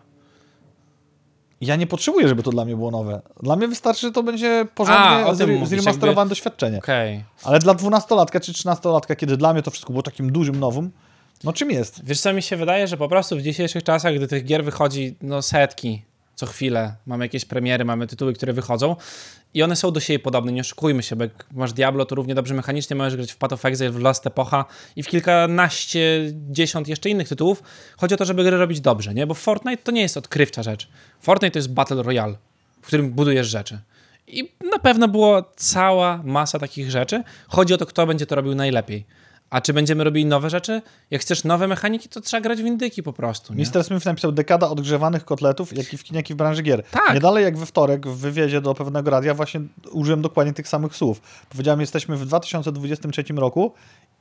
Ja 1.60 1.76
nie 1.76 1.86
potrzebuję, 1.86 2.28
żeby 2.28 2.42
to 2.42 2.50
dla 2.50 2.64
mnie 2.64 2.76
było 2.76 2.90
nowe. 2.90 3.22
Dla 3.42 3.56
mnie 3.56 3.68
wystarczy, 3.68 4.00
że 4.00 4.12
to 4.12 4.22
będzie 4.22 4.66
porządnie 4.74 5.26
A, 5.26 5.32
zre- 5.32 5.66
zremasterowane 5.66 6.28
doświadczenie. 6.28 6.78
Okej. 6.78 7.24
Ale 7.42 7.58
dla 7.58 7.74
12-latka 7.74 8.40
czy 8.40 8.52
13-latka, 8.52 9.16
kiedy 9.16 9.36
dla 9.36 9.52
mnie 9.52 9.62
to 9.62 9.70
wszystko 9.70 9.92
było 9.92 10.02
takim 10.02 10.32
dużym 10.32 10.60
nowym, 10.60 10.90
no 11.44 11.52
czym 11.52 11.70
jest? 11.70 12.04
Wiesz 12.04 12.20
co, 12.20 12.32
mi 12.32 12.42
się 12.42 12.56
wydaje, 12.56 12.88
że 12.88 12.96
po 12.96 13.08
prostu 13.08 13.36
w 13.36 13.42
dzisiejszych 13.42 13.82
czasach, 13.82 14.14
gdy 14.14 14.28
tych 14.28 14.44
gier 14.44 14.64
wychodzi 14.64 15.16
no 15.22 15.42
setki 15.42 16.02
co 16.34 16.46
chwilę, 16.46 16.94
mamy 17.06 17.24
jakieś 17.24 17.44
premiery, 17.44 17.84
mamy 17.84 18.06
tytuły, 18.06 18.32
które 18.32 18.52
wychodzą 18.52 18.96
i 19.54 19.62
one 19.62 19.76
są 19.76 19.90
do 19.90 20.00
siebie 20.00 20.18
podobne, 20.18 20.52
nie 20.52 20.60
oszukujmy 20.60 21.02
się, 21.02 21.16
bo 21.16 21.24
jak 21.24 21.46
masz 21.52 21.72
Diablo, 21.72 22.04
to 22.04 22.14
równie 22.14 22.34
dobrze 22.34 22.54
mechanicznie 22.54 22.96
możesz 22.96 23.16
grać 23.16 23.32
w 23.32 23.36
Path 23.36 23.52
of 23.54 23.64
Exile, 23.64 23.90
w 23.90 24.00
Lost 24.00 24.26
Epocha 24.26 24.64
i 24.96 25.02
w 25.02 25.08
kilkanaście, 25.08 26.32
dziesiąt 26.50 26.88
jeszcze 26.88 27.10
innych 27.10 27.28
tytułów. 27.28 27.62
Chodzi 27.96 28.14
o 28.14 28.18
to, 28.18 28.24
żeby 28.24 28.44
gry 28.44 28.56
robić 28.56 28.80
dobrze, 28.80 29.14
nie? 29.14 29.26
Bo 29.26 29.34
Fortnite 29.34 29.82
to 29.82 29.92
nie 29.92 30.02
jest 30.02 30.16
odkrywcza 30.16 30.62
rzecz. 30.62 30.88
Fortnite 31.20 31.52
to 31.52 31.58
jest 31.58 31.72
Battle 31.72 32.02
Royale, 32.02 32.34
w 32.82 32.86
którym 32.86 33.10
budujesz 33.10 33.46
rzeczy. 33.46 33.78
I 34.26 34.52
na 34.70 34.78
pewno 34.78 35.08
było 35.08 35.52
cała 35.56 36.20
masa 36.24 36.58
takich 36.58 36.90
rzeczy. 36.90 37.22
Chodzi 37.48 37.74
o 37.74 37.78
to, 37.78 37.86
kto 37.86 38.06
będzie 38.06 38.26
to 38.26 38.34
robił 38.34 38.54
najlepiej. 38.54 39.06
A 39.50 39.60
czy 39.60 39.72
będziemy 39.72 40.04
robili 40.04 40.26
nowe 40.26 40.50
rzeczy? 40.50 40.82
Jak 41.10 41.20
chcesz 41.20 41.44
nowe 41.44 41.68
mechaniki, 41.68 42.08
to 42.08 42.20
trzeba 42.20 42.40
grać 42.40 42.62
w 42.62 42.66
indyki 42.66 43.02
po 43.02 43.12
prostu. 43.12 43.54
Nie? 43.54 43.64
Mr. 43.64 43.84
Smith 43.84 44.04
napisał 44.04 44.32
dekada 44.32 44.68
odgrzewanych 44.68 45.24
kotletów, 45.24 45.76
jak 45.76 45.92
i 45.92 45.98
w 45.98 46.04
kinie, 46.04 46.16
jak 46.16 46.30
i 46.30 46.34
w 46.34 46.36
branży 46.36 46.62
gier. 46.62 46.82
Tak. 46.90 47.14
Nie 47.14 47.20
dalej 47.20 47.44
jak 47.44 47.58
we 47.58 47.66
wtorek 47.66 48.06
w 48.06 48.16
wywiadzie 48.16 48.60
do 48.60 48.74
pewnego 48.74 49.10
radia 49.10 49.34
właśnie 49.34 49.60
użyłem 49.90 50.22
dokładnie 50.22 50.52
tych 50.52 50.68
samych 50.68 50.96
słów. 50.96 51.20
Powiedziałem, 51.48 51.80
jesteśmy 51.80 52.16
w 52.16 52.26
2023 52.26 53.24
roku 53.36 53.72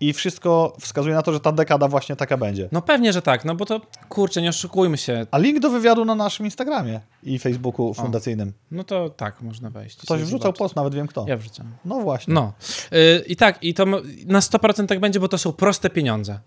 i 0.08 0.14
wszystko 0.14 0.76
wskazuje 0.80 1.16
na 1.16 1.22
to, 1.22 1.34
że 1.34 1.40
ta 1.40 1.52
dekada 1.52 1.88
właśnie 1.88 2.16
taka 2.16 2.38
będzie. 2.38 2.70
No 2.72 2.82
pewnie, 2.82 3.14
że 3.14 3.22
tak, 3.22 3.46
no 3.46 3.56
bo 3.56 3.66
to 3.66 3.82
kurczę, 4.10 4.42
nie 4.42 4.50
oszukujmy 4.50 4.98
się. 4.98 5.26
A 5.32 5.38
link 5.38 5.60
do 5.60 5.70
wywiadu 5.70 6.06
na 6.06 6.16
naszym 6.16 6.46
Instagramie 6.46 7.00
i 7.24 7.40
Facebooku 7.40 7.94
fundacyjnym. 7.94 8.54
No 8.72 8.84
to 8.84 9.10
tak, 9.10 9.42
można 9.42 9.70
wejść. 9.70 9.98
Ktoś 9.98 10.22
wrzucał 10.22 10.40
zobaczyć. 10.40 10.60
post, 10.60 10.76
nawet 10.76 10.96
wiem 10.96 11.08
kto. 11.08 11.26
Ja 11.28 11.38
wrzucam. 11.38 11.72
No 11.86 12.00
właśnie. 12.00 12.34
No. 12.34 12.54
Yy, 12.92 13.24
I 13.28 13.36
tak, 13.36 13.64
i 13.64 13.74
to 13.74 13.86
na 14.26 14.40
100% 14.40 14.86
tak 14.86 15.00
będzie, 15.00 15.20
bo 15.20 15.28
to 15.28 15.38
są 15.38 15.54
proste 15.54 15.90
pieniądze. 15.90 16.40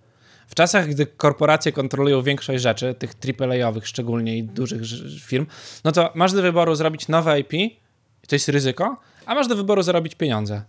W 0.47 0.55
czasach, 0.55 0.89
gdy 0.89 1.07
korporacje 1.07 1.73
kontrolują 1.73 2.23
większość 2.23 2.63
rzeczy, 2.63 2.95
tych 2.95 3.13
AAA-owych 3.41 3.89
szczególnie 3.89 4.39
i 4.39 4.43
dużych 4.43 4.83
firm, 5.21 5.47
no 5.85 5.93
to 5.93 6.11
masz 6.15 6.33
do 6.33 6.43
wyboru 6.43 6.75
zrobić 6.75 7.09
nowe 7.09 7.41
IP, 7.41 7.53
to 8.29 8.35
jest 8.35 8.49
ryzyko, 8.49 8.97
a 9.27 9.35
masz 9.35 9.49
do 9.49 9.57
wyboru 9.57 9.83
zarobić 9.83 10.15
pieniądze. 10.15 10.63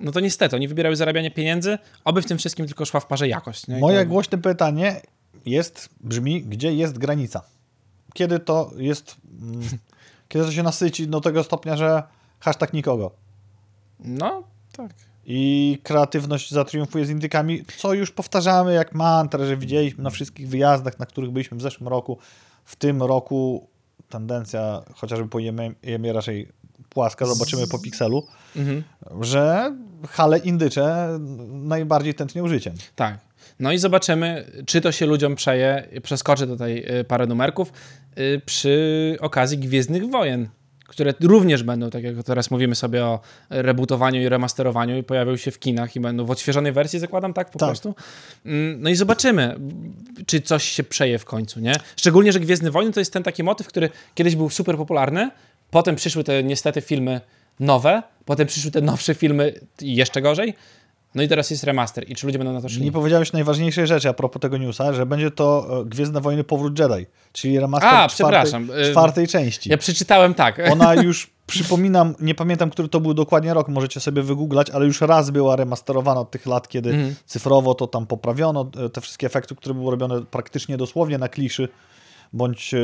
No 0.00 0.12
to 0.12 0.20
niestety, 0.20 0.56
oni 0.56 0.68
wybierały 0.68 0.96
zarabianie 0.96 1.30
pieniędzy, 1.30 1.78
oby 2.04 2.22
w 2.22 2.26
tym 2.26 2.38
wszystkim 2.38 2.66
tylko 2.66 2.84
szła 2.84 3.00
w 3.00 3.06
parze 3.06 3.28
jakość. 3.28 3.66
Nie? 3.68 3.78
Moje 3.78 4.00
to- 4.02 4.06
głośne 4.08 4.38
pytanie 4.38 5.00
jest, 5.46 5.88
brzmi, 6.00 6.42
gdzie 6.42 6.74
jest 6.74 6.98
granica? 6.98 7.42
Kiedy 8.14 8.38
to 8.38 8.70
jest, 8.76 9.16
mm, 9.42 9.60
kiedy 10.28 10.44
to 10.44 10.52
się 10.52 10.62
nasyci 10.62 11.08
do 11.08 11.20
tego 11.20 11.44
stopnia, 11.44 11.76
że 11.76 12.02
hashtag 12.40 12.72
nikogo 12.72 13.10
No, 14.00 14.42
tak. 14.72 14.94
i 15.26 15.78
kreatywność 15.82 16.50
zatriumfuje 16.50 17.06
z 17.06 17.10
indykami, 17.10 17.64
co 17.76 17.94
już 17.94 18.10
powtarzamy 18.10 18.74
jak 18.74 18.94
mantrę, 18.94 19.46
że 19.46 19.56
widzieliśmy 19.56 20.04
na 20.04 20.10
wszystkich 20.10 20.48
wyjazdach, 20.48 20.98
na 20.98 21.06
których 21.06 21.30
byliśmy 21.30 21.56
w 21.56 21.62
zeszłym 21.62 21.88
roku. 21.88 22.18
W 22.64 22.76
tym 22.76 23.02
roku 23.02 23.68
tendencja, 24.08 24.82
chociażby 24.94 25.28
po 25.28 25.38
jemie, 25.38 25.72
jemie 25.82 26.12
raczej 26.12 26.48
płaska, 26.94 27.26
zobaczymy 27.26 27.66
po 27.68 27.78
pikselu, 27.78 28.26
Mhm. 28.56 28.82
że 29.20 29.74
hale 30.08 30.38
indycze 30.38 31.18
najbardziej 31.50 32.14
tętnią 32.14 32.48
życiem. 32.48 32.74
Tak. 32.96 33.18
No 33.60 33.72
i 33.72 33.78
zobaczymy, 33.78 34.44
czy 34.66 34.80
to 34.80 34.92
się 34.92 35.06
ludziom 35.06 35.34
przeje. 35.34 35.88
Przeskoczę 36.02 36.46
tutaj 36.46 36.84
y, 37.00 37.04
parę 37.04 37.26
numerków 37.26 37.72
y, 38.18 38.40
przy 38.46 39.16
okazji 39.20 39.58
Gwiezdnych 39.58 40.10
Wojen, 40.10 40.48
które 40.88 41.14
również 41.20 41.62
będą, 41.62 41.90
tak 41.90 42.02
jak 42.04 42.22
teraz 42.22 42.50
mówimy 42.50 42.74
sobie 42.74 43.04
o 43.04 43.20
rebootowaniu 43.50 44.20
i 44.22 44.28
remasterowaniu 44.28 44.96
i 44.98 45.02
pojawią 45.02 45.36
się 45.36 45.50
w 45.50 45.58
kinach 45.58 45.96
i 45.96 46.00
będą 46.00 46.24
w 46.24 46.30
odświeżonej 46.30 46.72
wersji, 46.72 46.98
zakładam, 46.98 47.32
tak 47.34 47.50
po 47.50 47.58
Tak. 47.58 47.68
prostu. 47.68 47.94
Mm, 48.46 48.80
No 48.82 48.90
i 48.90 48.94
zobaczymy, 48.94 49.56
czy 50.26 50.40
coś 50.40 50.64
się 50.64 50.84
przeje 50.84 51.18
w 51.18 51.24
końcu, 51.24 51.60
nie? 51.60 51.72
Szczególnie, 51.96 52.32
że 52.32 52.40
Gwiezdne 52.40 52.70
Wojny 52.70 52.92
to 52.92 53.00
jest 53.00 53.12
ten 53.12 53.22
taki 53.22 53.42
motyw, 53.42 53.66
który 53.68 53.88
kiedyś 54.14 54.36
był 54.36 54.50
super 54.50 54.76
popularny, 54.76 55.30
potem 55.74 55.96
przyszły 55.96 56.24
te 56.24 56.44
niestety 56.44 56.80
filmy 56.80 57.20
nowe, 57.60 58.02
potem 58.24 58.46
przyszły 58.46 58.70
te 58.70 58.80
nowsze 58.80 59.14
filmy 59.14 59.54
jeszcze 59.80 60.22
gorzej, 60.22 60.54
No 61.14 61.22
i 61.22 61.28
teraz 61.28 61.50
jest 61.50 61.64
remaster. 61.64 62.10
I 62.10 62.14
czy 62.14 62.26
ludzie 62.26 62.38
będą 62.38 62.52
na 62.52 62.60
to 62.60 62.68
szli? 62.68 62.82
Nie 62.84 62.92
powiedziałeś 62.92 63.32
najważniejszej 63.32 63.86
rzeczy 63.86 64.08
a 64.08 64.12
propos 64.12 64.42
tego 64.42 64.56
newsa, 64.58 64.92
że 64.92 65.06
będzie 65.06 65.30
to 65.30 65.66
e, 65.80 65.84
Gwiezdne 65.84 66.20
Wojny 66.20 66.44
Powrót 66.44 66.78
Jedi, 66.78 67.06
czyli 67.32 67.60
remaster 67.60 67.88
A, 67.88 67.92
czwartej, 67.92 68.14
przepraszam. 68.14 68.70
Y, 68.70 68.90
czwartej 68.90 69.28
części. 69.28 69.70
Ja 69.70 69.78
przeczytałem 69.78 70.34
tak. 70.34 70.60
Ona 70.72 70.94
już, 70.94 71.30
przypominam, 71.46 72.14
nie 72.20 72.34
pamiętam, 72.34 72.70
który 72.70 72.88
to 72.88 73.00
był 73.00 73.14
dokładnie 73.14 73.54
rok, 73.54 73.68
możecie 73.68 74.00
sobie 74.00 74.22
wygooglać, 74.22 74.70
ale 74.70 74.86
już 74.86 75.00
raz 75.00 75.30
była 75.30 75.56
remasterowana 75.56 76.20
od 76.20 76.30
tych 76.30 76.46
lat, 76.46 76.68
kiedy 76.68 76.90
Mhm. 76.90 77.14
cyfrowo 77.26 77.74
to 77.74 77.86
tam 77.86 78.06
poprawiono, 78.06 78.70
e, 78.84 78.88
te 78.88 79.00
wszystkie 79.00 79.26
efekty, 79.26 79.54
które 79.54 79.74
były 79.74 79.90
robione 79.90 80.22
praktycznie 80.30 80.76
dosłownie 80.76 81.18
na 81.18 81.28
kliszy, 81.28 81.68
bądź 82.34 82.74
e, 82.74 82.78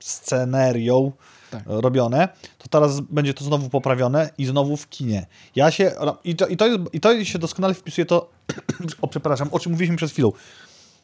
scenerią 0.00 1.12
Tak. 1.50 1.62
robione, 1.66 2.28
to 2.58 2.68
teraz 2.68 3.00
będzie 3.00 3.34
to 3.34 3.44
znowu 3.44 3.68
poprawione 3.68 4.30
i 4.38 4.46
znowu 4.46 4.76
w 4.76 4.88
kinie. 4.88 5.26
Ja 5.56 5.70
się, 5.70 5.92
i 6.24 6.36
to, 6.36 6.46
i 6.46 6.56
to, 6.56 6.66
jest, 6.66 6.80
i 6.92 7.00
to 7.00 7.24
się 7.24 7.38
doskonale 7.38 7.74
wpisuje 7.74 8.06
to, 8.06 8.30
o 9.02 9.08
przepraszam, 9.08 9.48
o 9.52 9.58
czym 9.58 9.72
mówiliśmy 9.72 9.96
przed 9.96 10.10
chwilą. 10.10 10.32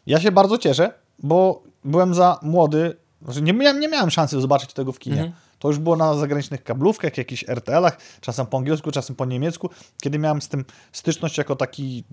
Ja 0.07 0.21
się 0.21 0.33
bardzo 0.33 0.59
cieszę, 0.59 0.93
bo 1.19 1.63
byłem 1.85 2.15
za 2.15 2.39
młody, 2.43 2.97
znaczy 3.23 3.43
nie 3.43 3.53
miałem, 3.53 3.81
nie 3.81 3.89
miałem 3.89 4.11
szansy 4.11 4.41
zobaczyć 4.41 4.73
tego 4.73 4.93
w 4.93 4.99
kinie. 4.99 5.21
Mhm. 5.21 5.33
To 5.59 5.69
już 5.69 5.79
było 5.79 5.97
na 5.97 6.15
zagranicznych 6.15 6.65
kablówkach, 6.65 7.19
jakichś 7.19 7.45
RTL-ach, 7.49 7.99
czasem 8.21 8.47
po 8.47 8.59
angielsku, 8.59 8.91
czasem 8.91 9.17
po 9.17 9.25
niemiecku, 9.25 9.71
kiedy 10.03 10.19
miałem 10.19 10.43
z 10.43 10.49
tym 10.49 10.65
styczność 10.93 11.39
jako 11.39 11.57
taki 11.57 12.05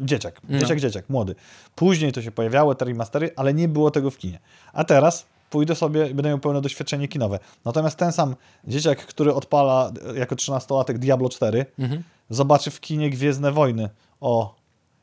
dzieciak, 0.00 0.40
No. 0.48 0.58
dzieciak, 0.58 0.80
dzieciak, 0.80 1.08
młody. 1.08 1.34
Później 1.74 2.12
to 2.12 2.22
się 2.22 2.30
pojawiały 2.30 2.74
te 2.76 2.84
remastery, 2.84 3.30
ale 3.36 3.54
nie 3.54 3.68
było 3.68 3.90
tego 3.90 4.10
w 4.10 4.18
kinie. 4.18 4.38
A 4.72 4.84
teraz 4.84 5.26
pójdę 5.50 5.74
sobie 5.74 6.06
i 6.10 6.14
będę 6.14 6.28
miał 6.28 6.38
pełne 6.38 6.60
doświadczenie 6.60 7.08
kinowe. 7.08 7.38
Natomiast 7.64 7.96
ten 7.96 8.12
sam 8.12 8.36
dzieciak, 8.64 9.06
który 9.06 9.34
odpala 9.34 9.92
e, 10.14 10.18
jako 10.18 10.34
13-latek 10.34 10.98
Diablo 10.98 11.28
4, 11.28 11.66
Mhm. 11.78 12.02
zobaczy 12.30 12.70
w 12.70 12.80
kinie 12.80 13.10
Gwiezdne 13.10 13.52
Wojny. 13.52 13.88
O. 14.20 14.54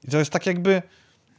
I 0.07 0.11
to 0.11 0.17
jest 0.17 0.31
tak 0.31 0.45
jakby, 0.45 0.81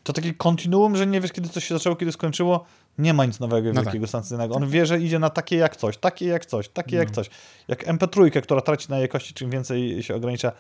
to 0.05 0.12
takie 0.12 0.34
kontinuum, 0.34 0.96
że 0.96 1.07
nie 1.07 1.20
wiesz, 1.20 1.32
kiedy 1.32 1.48
coś 1.48 1.64
się 1.64 1.74
zaczęło, 1.74 1.96
kiedy 1.96 2.12
skończyło. 2.12 2.64
Nie 2.99 3.14
ma 3.14 3.24
nic 3.24 3.40
nowego 3.40 3.70
i 3.70 3.72
No 3.72 3.82
wielkiego 3.82 4.07
sensacyjnego. 4.07 4.55
On 4.55 4.68
wie, 4.68 4.86
że 4.86 5.01
idzie 5.01 5.18
na 5.18 5.30
takie 5.30 5.57
jak 5.57 5.76
coś, 5.76 5.97
takie 5.97 6.26
jak 6.26 6.47
coś, 6.47 6.68
takie 6.68 6.97
jak 6.97 7.11
coś. 7.11 7.30
Jak 7.68 7.86
MP3, 7.86 8.43
która 8.43 8.61
traci 8.61 8.86
na 8.90 8.99
jakości, 8.99 9.34
czym 9.34 9.51
więcej 9.51 10.03
się 10.03 10.14
ogranicza 10.14 10.53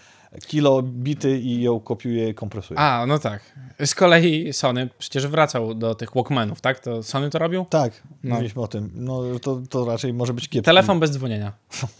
kilo 0.46 0.82
bity 0.82 1.38
i 1.38 1.62
ją 1.62 1.80
kopiuje 1.80 2.34
kompresuje. 2.34 2.80
A, 2.80 3.06
no 3.06 3.18
tak. 3.18 3.52
Z 3.84 3.94
kolei 3.94 4.52
Sony 4.52 4.88
przecież 4.98 5.26
wracał 5.26 5.74
do 5.74 5.94
tych 5.94 6.14
Walkmanów, 6.14 6.60
tak? 6.60 6.80
To 6.80 7.02
Sony 7.02 7.30
to 7.30 7.38
robił? 7.38 7.66
Tak, 7.70 8.02
No. 8.24 8.30
mówiliśmy 8.34 8.62
o 8.62 8.68
tym. 8.68 8.90
No, 8.94 9.22
to, 9.42 9.60
to 9.70 9.84
raczej 9.84 10.12
może 10.14 10.32
być 10.34 10.48
kiepski. 10.48 10.64
Telefon 10.64 11.00
bez 11.00 11.10
dzwonienia. 11.10 11.52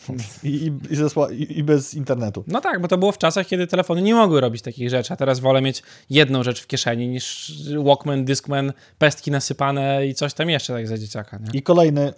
I, 0.42 0.48
i, 0.48 0.72
i, 0.92 0.96
ze 0.96 1.06
sła- 1.06 1.32
i, 1.34 1.58
I 1.58 1.62
bez 1.64 1.94
internetu. 1.94 2.44
No 2.46 2.60
tak, 2.60 2.80
bo 2.80 2.88
to 2.88 2.98
było 2.98 3.12
w 3.12 3.18
czasach, 3.18 3.46
kiedy 3.46 3.66
telefony 3.66 4.02
nie 4.02 4.14
mogły 4.14 4.40
robić 4.40 4.62
takich 4.62 4.90
rzeczy, 4.90 5.12
a 5.12 5.16
teraz 5.16 5.40
wolę 5.40 5.62
mieć 5.62 5.82
jedną 6.10 6.42
rzecz 6.42 6.62
w 6.62 6.66
kieszeni 6.66 7.08
niż 7.08 7.52
Walkman, 7.84 8.24
Discman, 8.24 8.72
pestki 8.98 9.30
nasypane 9.30 10.06
i 10.06 10.14
coś 10.22 10.34
tam 10.34 10.50
jeszcze 10.50 10.72
tak 10.72 10.88
za 10.88 10.98
dzieciaka, 10.98 11.38
nie? 11.38 11.58
I 11.58 11.62
kolejny 11.62 12.12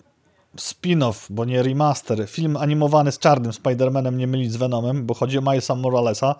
spin-off, 0.57 1.27
bo 1.31 1.45
nie 1.45 1.63
remaster, 1.63 2.29
film 2.29 2.57
animowany 2.57 3.13
z 3.13 3.19
czarnym 3.19 3.53
Spider-Manem, 3.53 4.17
nie 4.17 4.27
mylić 4.27 4.53
z 4.53 4.57
Venomem, 4.57 5.07
bo 5.07 5.15
chodzi 5.15 5.39
o 5.39 5.41
Milesa 5.41 5.75
Moralesa, 5.75 6.35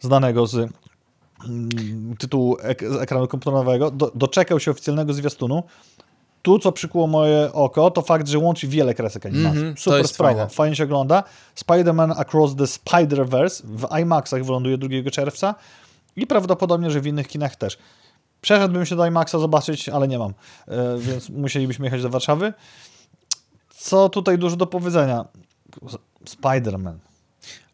znanego 0.00 0.46
z 0.46 0.54
mm, 0.54 2.16
tytułu 2.18 2.56
ek 2.62 2.84
z 2.90 2.96
ekranu 2.96 3.28
komputerowego. 3.28 3.90
Do, 3.90 4.12
doczekał 4.14 4.60
się 4.60 4.70
oficjalnego 4.70 5.12
zwiastunu. 5.12 5.62
Tu, 6.42 6.58
co 6.58 6.72
przykuło 6.72 7.06
moje 7.06 7.52
oko, 7.52 7.90
to 7.90 8.02
fakt, 8.02 8.28
że 8.28 8.38
łączy 8.38 8.68
wiele 8.68 8.94
kresek 8.94 9.26
animacji. 9.26 9.58
Mhm, 9.58 9.74
to 9.74 9.80
Super 9.80 10.08
sprawa, 10.08 10.34
fajne. 10.34 10.50
fajnie 10.50 10.76
się 10.76 10.84
ogląda. 10.84 11.22
Spider-Man 11.56 12.12
Across 12.16 12.56
the 12.56 12.64
Spider-Verse 12.64 13.62
w 13.64 13.98
IMAXach 14.00 14.44
wyląduje 14.44 14.78
2 14.78 15.10
czerwca 15.10 15.54
i 16.16 16.26
prawdopodobnie, 16.26 16.90
że 16.90 17.00
w 17.00 17.06
innych 17.06 17.28
kinach 17.28 17.56
też. 17.56 17.78
Przeszedłbym 18.40 18.86
się 18.86 18.96
do 18.96 19.06
IMAXa 19.06 19.32
zobaczyć, 19.38 19.88
ale 19.88 20.08
nie 20.08 20.18
mam, 20.18 20.34
e, 20.68 20.98
więc 20.98 21.30
musielibyśmy 21.30 21.84
jechać 21.86 22.02
do 22.02 22.10
Warszawy. 22.10 22.52
Co 23.70 24.08
tutaj 24.08 24.38
dużo 24.38 24.56
do 24.56 24.66
powiedzenia? 24.66 25.24
Spider-Man. 26.24 26.98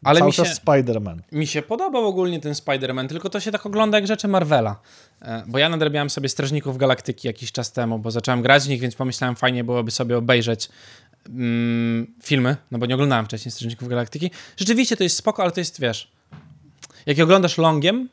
Ale 0.03 0.19
Cały 0.19 0.29
mi 0.29 0.33
się, 0.33 0.43
czas 0.43 0.61
Spider-Man. 0.65 1.17
mi 1.31 1.47
się 1.47 1.61
podobał 1.61 2.07
ogólnie 2.07 2.39
ten 2.39 2.53
Spider-Man, 2.53 3.07
tylko 3.07 3.29
to 3.29 3.39
się 3.39 3.51
tak 3.51 3.65
ogląda 3.65 3.97
jak 3.97 4.07
rzeczy 4.07 4.27
Marvela. 4.27 4.79
E, 5.21 5.43
Bo 5.47 5.57
ja 5.57 5.69
nadrabiałem 5.69 6.09
sobie 6.09 6.29
Strażników 6.29 6.77
Galaktyki 6.77 7.27
jakiś 7.27 7.51
czas 7.51 7.71
temu, 7.71 7.99
bo 7.99 8.11
zacząłem 8.11 8.41
grać 8.41 8.63
w 8.63 8.69
nich, 8.69 8.81
więc 8.81 8.95
pomyślałem, 8.95 9.35
fajnie 9.35 9.63
byłoby 9.63 9.91
sobie 9.91 10.17
obejrzeć 10.17 10.69
mm, 11.29 12.07
filmy, 12.23 12.57
no 12.71 12.77
bo 12.79 12.85
nie 12.85 12.95
oglądałem 12.95 13.25
wcześniej 13.25 13.51
Strażników 13.51 13.87
Galaktyki. 13.87 14.31
Rzeczywiście 14.57 14.97
to 14.97 15.03
jest 15.03 15.17
spoko, 15.17 15.43
ale 15.43 15.51
to 15.51 15.59
jest, 15.59 15.81
wiesz, 15.81 16.11
jak 17.05 17.17
je 17.17 17.23
oglądasz 17.23 17.57
longiem, 17.57 18.09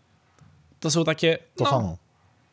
to 0.80 0.90
są 0.90 1.05
takie, 1.05 1.38
To 1.57 1.64
no, 1.64 1.70
samo. 1.70 1.96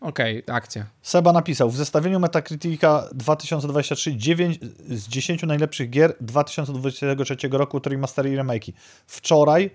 Okej, 0.02 0.44
akcja. 0.48 0.86
Seba 1.02 1.34
napisał, 1.34 1.70
w 1.70 1.76
zestawieniu 1.76 2.20
Metacritica 2.20 3.10
2023 3.14 4.16
9 4.16 4.60
z 4.90 5.08
10 5.08 5.44
najlepszych 5.44 5.90
gier 5.90 6.14
2023 6.22 7.48
roku 7.52 7.80
to 7.80 7.90
remastery 7.90 8.30
i 8.34 8.38
remake'i. 8.38 8.74
Wczoraj 9.08 9.72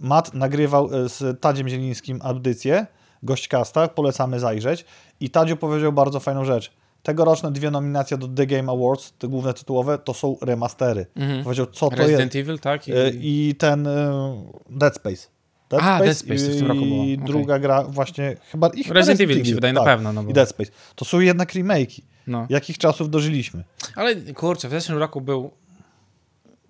Matt 0.00 0.34
nagrywał 0.34 0.90
e, 0.94 1.08
z 1.08 1.40
Tadziem 1.40 1.68
Zielińskim 1.68 2.20
audycję, 2.22 2.86
gośćkasta, 3.22 3.88
polecamy 3.88 4.40
zajrzeć 4.40 4.84
i 5.20 5.30
Tadziu 5.30 5.56
powiedział 5.56 5.92
bardzo 5.92 6.20
fajną 6.20 6.44
rzecz. 6.44 6.72
Tegoroczne 7.02 7.52
dwie 7.52 7.70
nominacje 7.70 8.18
do 8.18 8.28
The 8.28 8.46
Game 8.46 8.72
Awards, 8.72 9.12
te 9.18 9.28
główne 9.28 9.54
tytułowe, 9.54 9.98
to 9.98 10.14
są 10.14 10.36
remastery. 10.42 11.06
Powiedział, 11.44 11.66
co 11.66 11.90
to 11.90 11.96
jest. 11.96 12.08
Resident 12.08 12.36
Evil, 12.36 12.58
tak? 12.58 12.88
I, 12.88 12.92
E, 12.92 13.10
I 13.10 13.54
ten 13.58 13.86
e, 13.86 15.33
Dead 15.70 15.80
Space. 15.80 15.94
A, 15.94 16.04
Dead 16.04 16.18
Space 16.18 16.46
to 16.46 16.52
w 16.52 16.56
tym 16.58 16.66
roku 16.66 16.80
było. 16.80 17.04
I 17.04 17.14
Okej. 17.14 17.26
druga 17.26 17.58
gra 17.58 17.82
właśnie 17.82 18.36
chyba... 18.52 18.68
I 18.68 18.82
chyba 18.84 18.94
Resident 18.94 19.20
Evil 19.20 19.38
mi 19.38 19.46
się 19.46 19.54
wydaje, 19.54 19.72
na 19.72 19.80
tak. 19.80 19.88
pewno. 19.88 20.12
No 20.12 20.22
bo, 20.22 20.30
I 20.30 20.32
Dead 20.32 20.48
Space. 20.48 20.70
To 20.94 21.04
są 21.04 21.20
jednak 21.20 21.52
remake'i. 21.52 22.00
no. 22.26 22.46
Jakich 22.50 22.78
czasów 22.78 23.10
dożyliśmy? 23.10 23.64
Ale 23.96 24.16
kurczę, 24.16 24.68
w 24.68 24.70
zeszłym 24.70 24.98
roku 24.98 25.20
był 25.20 25.50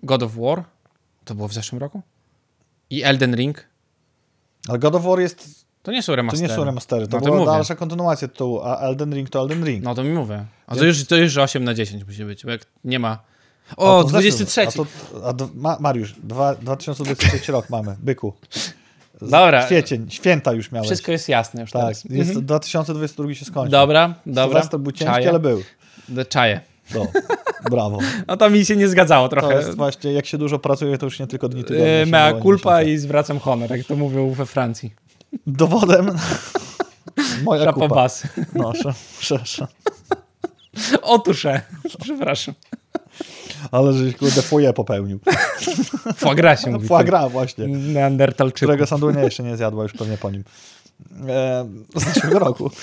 God 0.03 0.23
of 0.23 0.35
War. 0.35 0.63
To 1.25 1.35
było 1.35 1.47
w 1.47 1.53
zeszłym 1.53 1.81
roku? 1.81 2.01
I 2.89 3.03
Elden 3.03 3.35
Ring. 3.35 3.65
Ale 4.67 4.79
God 4.79 4.95
of 4.95 5.03
War 5.03 5.19
jest... 5.19 5.65
To 5.83 5.91
nie 5.91 6.03
są 6.03 6.11
To 6.11 6.15
remastery. 6.15 6.47
nie 6.49 6.55
są 6.55 6.63
remastery. 6.63 7.07
To 7.07 7.17
No 7.19 7.25
to 7.25 7.31
była 7.31 7.45
dalsza 7.45 7.75
kontynuacja 7.75 8.27
tytułu, 8.27 8.61
a 8.63 8.79
Elden 8.79 9.13
Ring 9.13 9.29
to 9.29 9.39
Elden 9.39 9.65
Ring. 9.65 9.83
No 9.83 9.95
to 9.95 10.03
mi 10.03 10.09
mówię. 10.09 10.45
A 10.67 10.75
to 10.75 10.85
już, 10.85 11.05
to 11.05 11.15
już 11.15 11.37
8 11.37 11.63
na 11.63 11.73
10 11.73 12.05
musi 12.05 12.25
być, 12.25 12.45
bo 12.45 12.51
jak 12.51 12.61
nie 12.83 12.99
ma... 12.99 13.19
A 13.69 13.75
O, 13.75 14.03
to 14.03 14.09
w 14.09 14.11
zeszłym- 14.11 14.45
23. 14.45 14.61
A, 15.25 15.33
to, 15.33 15.49
a 15.63 15.77
Mariusz, 15.79 16.15
dwa, 16.23 16.55
2023 16.55 17.51
rok 17.51 17.69
mamy, 17.69 17.95
byku. 17.99 18.33
Dobra. 19.21 19.65
Kwiecień, 19.65 20.05
święta 20.09 20.53
już 20.53 20.71
miałeś. 20.71 20.87
Wszystko 20.87 21.11
jest 21.11 21.29
jasne 21.29 21.61
już 21.61 21.71
tak, 21.71 21.81
teraz. 21.81 22.03
jest, 22.09 22.29
Mhm. 22.29 22.45
2022 22.45 23.33
się 23.33 23.45
skończył. 23.45 23.71
Dobra, 23.71 24.13
dobra. 24.25 24.45
Sylwester 24.45 24.79
był 24.79 24.91
ciężki, 24.91 25.13
Czaję. 25.13 25.29
ale 25.29 25.39
był. 25.39 25.63
Czaję. 26.29 26.61
No, 26.95 27.07
brawo. 27.71 27.99
No 28.27 28.37
to 28.37 28.49
mi 28.49 28.65
się 28.65 28.75
nie 28.75 28.87
zgadzało 28.87 29.29
To 29.29 29.35
trochę. 29.35 29.55
jest 29.55 29.75
właśnie, 29.75 30.13
jak 30.13 30.25
się 30.25 30.37
dużo 30.37 30.59
pracuje, 30.59 30.97
to 30.97 31.05
już 31.05 31.19
nie 31.19 31.27
tylko 31.27 31.49
dni 31.49 31.63
tygodnia. 31.63 32.05
Się 32.05 32.11
Mea 32.11 32.33
culpa 32.41 32.81
i 32.83 32.97
zwracam 32.97 33.39
honor, 33.39 33.71
jak 33.77 33.85
to 33.87 33.95
mówią 33.95 34.29
we 34.31 34.45
Francji. 34.45 34.93
Dowodem 35.47 36.11
moja 37.43 37.73
kupa. 37.73 37.81
Rapobasy. 37.85 38.27
No, 38.53 38.73
sze, 38.73 38.93
sze, 39.19 39.45
sze. 39.45 39.67
Otóż, 41.01 41.45
e. 41.45 41.61
przepraszam. 42.03 42.55
Ale 43.71 43.93
żeś 43.93 44.15
kurde 44.15 44.41
foje 44.41 44.73
popełnił. 44.73 45.19
Foie 46.15 46.57
się 46.57 46.71
mówi. 46.71 46.87
Foie 46.87 47.29
właśnie. 47.29 47.67
Neandertalczyku. 47.67 48.57
Którego 48.65 48.87
Sandunia 48.87 49.23
jeszcze 49.23 49.43
nie 49.43 49.57
zjadła, 49.57 49.83
już 49.83 49.93
pewnie 49.93 50.17
po 50.17 50.31
nim. 50.31 50.43
E, 51.27 51.67
z 51.95 52.03
zeszłego 52.03 52.39
roku. 52.39 52.71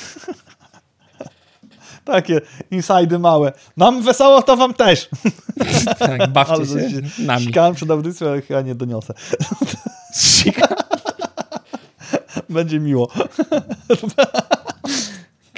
Takie 2.05 2.41
insajdy 2.71 3.19
małe. 3.19 3.53
Nam 3.77 4.03
wesoło, 4.03 4.43
to 4.43 4.57
wam 4.57 4.75
też. 4.75 5.09
Tak, 5.99 6.31
bawcie 6.31 6.55
Ale 6.55 6.67
się 6.67 6.91
się 6.91 7.23
nami. 7.23 7.45
Sikałem 7.45 7.75
przed 7.75 7.91
audycją, 7.91 8.29
ale 8.29 8.43
chyba 8.43 8.61
nie 8.61 8.75
doniosę. 8.75 9.15
Będzie 12.49 12.81
miło. 12.81 13.09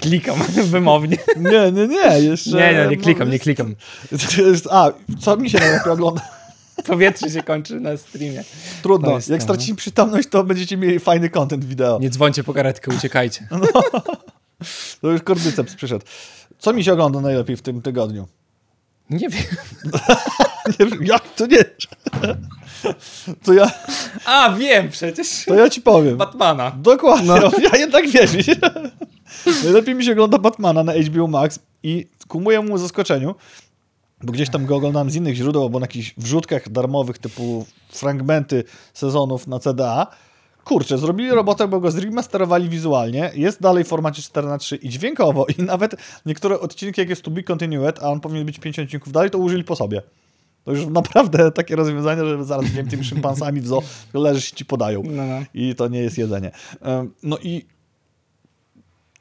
Klikam 0.05 0.38
wymownie. 0.64 1.16
Nie, 1.36 1.72
nie, 1.72 1.88
nie. 1.88 2.20
Jeszcze, 2.20 2.50
Nie, 2.50 2.74
nie, 2.74 2.86
nie 2.90 2.96
klikam, 2.96 3.30
nie 3.30 3.38
klikam. 3.38 3.74
A, 4.70 4.90
co 5.20 5.36
mi 5.36 5.50
się 5.50 5.59
najlepiej 5.59 5.92
ogląda? 5.92 6.20
Powietrze 6.86 7.30
się 7.30 7.42
kończy 7.42 7.80
na 7.80 7.96
streamie. 7.96 8.44
Trudno. 8.82 9.11
Jest 9.14 9.28
Jak 9.28 9.42
stracicie 9.42 9.74
przytomność, 9.74 10.28
to 10.28 10.44
będziecie 10.44 10.76
mieli 10.76 10.98
fajny 11.00 11.30
content 11.30 11.64
wideo. 11.64 11.98
Nie 12.00 12.11
dzwońcie 12.11 12.44
po 12.44 12.52
karetkę, 12.55 12.94
uciekajcie. 12.96 13.48
To 15.00 15.11
już 15.11 15.22
kordyceps 15.22 15.74
przyszedł. 15.74 16.05
Co 16.59 16.72
mi 16.72 16.84
się 16.84 16.92
ogląda 16.92 17.20
najlepiej 17.20 17.57
w 17.57 17.62
tym 17.62 17.82
tygodniu? 17.82 18.28
Nie 19.11 19.28
wiem. 19.28 19.42
Nie 20.80 20.86
wiem, 20.86 20.98
Jak 21.05 21.22
to 21.34 21.46
nie? 21.46 21.64
To 23.42 23.52
ja, 23.52 23.70
A, 24.24 24.52
wiem 24.59 24.90
przecież. 24.90 25.44
to 25.46 25.55
ja 25.55 25.70
ci 25.70 25.80
powiem. 25.80 26.16
Batmana. 26.16 26.72
Dokładnie, 26.76 27.32
ja 27.72 27.78
jednak 27.78 28.09
wierzysz. 28.09 28.46
Najlepiej 29.64 29.94
mi 29.94 30.04
się 30.04 30.12
ogląda 30.12 30.38
Batmana 30.38 30.84
na 30.84 30.92
HBO 30.92 31.26
Max 31.26 31.58
i 31.82 32.06
ku 32.28 32.40
mojemu 32.40 32.78
zaskoczeniu, 32.78 33.34
bo 34.22 34.32
gdzieś 34.32 34.50
tam 34.50 34.66
go 34.66 34.76
oglądałem 34.76 35.10
z 35.10 35.16
innych 35.16 35.36
źródeł, 35.36 35.62
albo 35.62 35.80
na 35.80 35.84
jakichś 35.84 36.14
wrzutkach 36.18 36.68
darmowych 36.68 37.18
typu 37.18 37.66
fragmenty 37.92 38.64
sezonów 38.94 39.46
na 39.46 39.58
CDA, 39.58 40.06
kurczę, 40.64 40.98
zrobili 40.98 41.30
robotę, 41.30 41.68
bo 41.68 41.80
go 41.80 41.90
zremasterowali 41.90 42.68
wizualnie, 42.68 43.30
jest 43.34 43.60
dalej 43.60 43.84
w 43.84 43.88
formacie 43.88 44.22
4 44.22 44.46
na 44.46 44.58
3 44.58 44.76
i 44.76 44.88
dźwiękowo 44.88 45.46
i 45.58 45.62
nawet 45.62 45.96
niektóre 46.26 46.60
odcinki, 46.60 47.00
jak 47.00 47.10
jest 47.10 47.22
to 47.22 47.30
be 47.30 47.42
continued, 47.42 48.02
a 48.02 48.10
on 48.10 48.20
powinien 48.20 48.46
być 48.46 48.58
5 48.58 48.78
odcinków 48.78 49.12
dalej, 49.12 49.30
to 49.30 49.38
użyli 49.38 49.64
po 49.64 49.76
sobie. 49.76 50.02
To 50.64 50.72
już 50.72 50.86
naprawdę 50.86 51.52
takie 51.52 51.76
rozwiązanie, 51.76 52.24
że 52.24 52.44
zaraz, 52.44 52.64
wiem, 52.64 52.88
tymi 52.88 53.04
szympansami 53.04 53.60
w 53.60 53.66
zoo 53.66 53.82
leżysz 54.14 54.50
ci 54.50 54.64
podają. 54.64 55.02
No, 55.04 55.26
no. 55.26 55.42
I 55.54 55.74
to 55.74 55.88
nie 55.88 55.98
jest 55.98 56.18
jedzenie. 56.18 56.50
No 57.22 57.38
i 57.42 57.64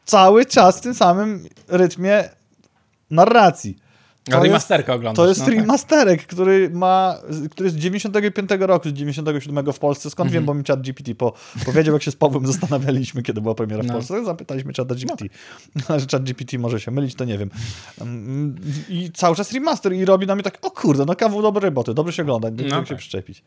cały 0.05 0.45
czas 0.45 0.77
w 0.77 0.81
tym 0.81 0.93
samym 0.93 1.45
rytmie 1.67 2.29
narracji. 3.09 3.83
A 4.33 4.39
remasterkę 4.39 4.93
oglądasz, 4.93 5.15
To 5.23 5.27
jest 5.29 5.39
no 5.41 5.45
tak. 5.45 5.55
remasterek, 5.55 6.27
który 6.27 6.69
ma, 6.69 7.17
który 7.51 7.67
jest 7.67 7.75
z 7.77 7.79
95 7.79 8.49
roku, 8.59 8.89
z 8.89 8.93
97 8.93 9.73
w 9.73 9.79
Polsce. 9.79 10.09
Skąd 10.09 10.27
Mhm. 10.27 10.33
wiem, 10.41 10.45
bo 10.45 10.53
mi 10.53 10.63
chat 10.63 10.81
GPT 10.81 11.15
po, 11.15 11.33
powiedział, 11.65 11.93
jak 11.93 12.03
się 12.03 12.11
z 12.11 12.15
Pawłem 12.15 12.47
zastanawialiśmy, 12.53 13.23
kiedy 13.23 13.41
była 13.41 13.55
premiera 13.55 13.83
w 13.83 13.85
No. 13.85 13.93
Polsce. 13.93 14.25
Zapytaliśmy 14.25 14.73
czata 14.73 14.95
GPT. 14.95 15.25
Ale 15.87 15.99
że 15.99 16.05
chat 16.11 16.23
GPT 16.23 16.57
może 16.59 16.79
się 16.79 16.91
mylić, 16.91 17.15
to 17.15 17.25
nie 17.25 17.37
wiem. 17.37 17.49
Um, 17.99 18.55
I 18.89 19.11
cały 19.13 19.35
czas 19.35 19.51
remaster 19.51 19.93
i 19.93 20.05
robi 20.05 20.27
na 20.27 20.35
mnie 20.35 20.43
tak, 20.43 20.57
o 20.61 20.71
kurde, 20.71 21.05
no 21.05 21.15
kawał 21.15 21.41
dobrej 21.41 21.65
roboty, 21.69 21.93
dobrze 21.93 22.13
się 22.13 22.23
ogląda, 22.23 22.51
do 22.51 22.63
No 22.63 22.69
czego 22.69 22.81
się 22.85 22.89
tak. 22.89 22.97
przyczepić. 22.97 23.43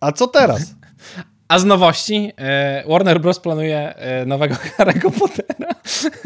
A 0.00 0.12
co 0.12 0.26
teraz? 0.26 0.74
A 1.54 1.58
z 1.58 1.64
nowości, 1.64 2.32
e, 2.38 2.84
Warner 2.88 3.20
Bros. 3.20 3.40
planuje 3.40 3.94
e, 3.96 4.26
nowego 4.26 4.54
Harry'ego 4.78 5.10
Pottera. 5.10 5.68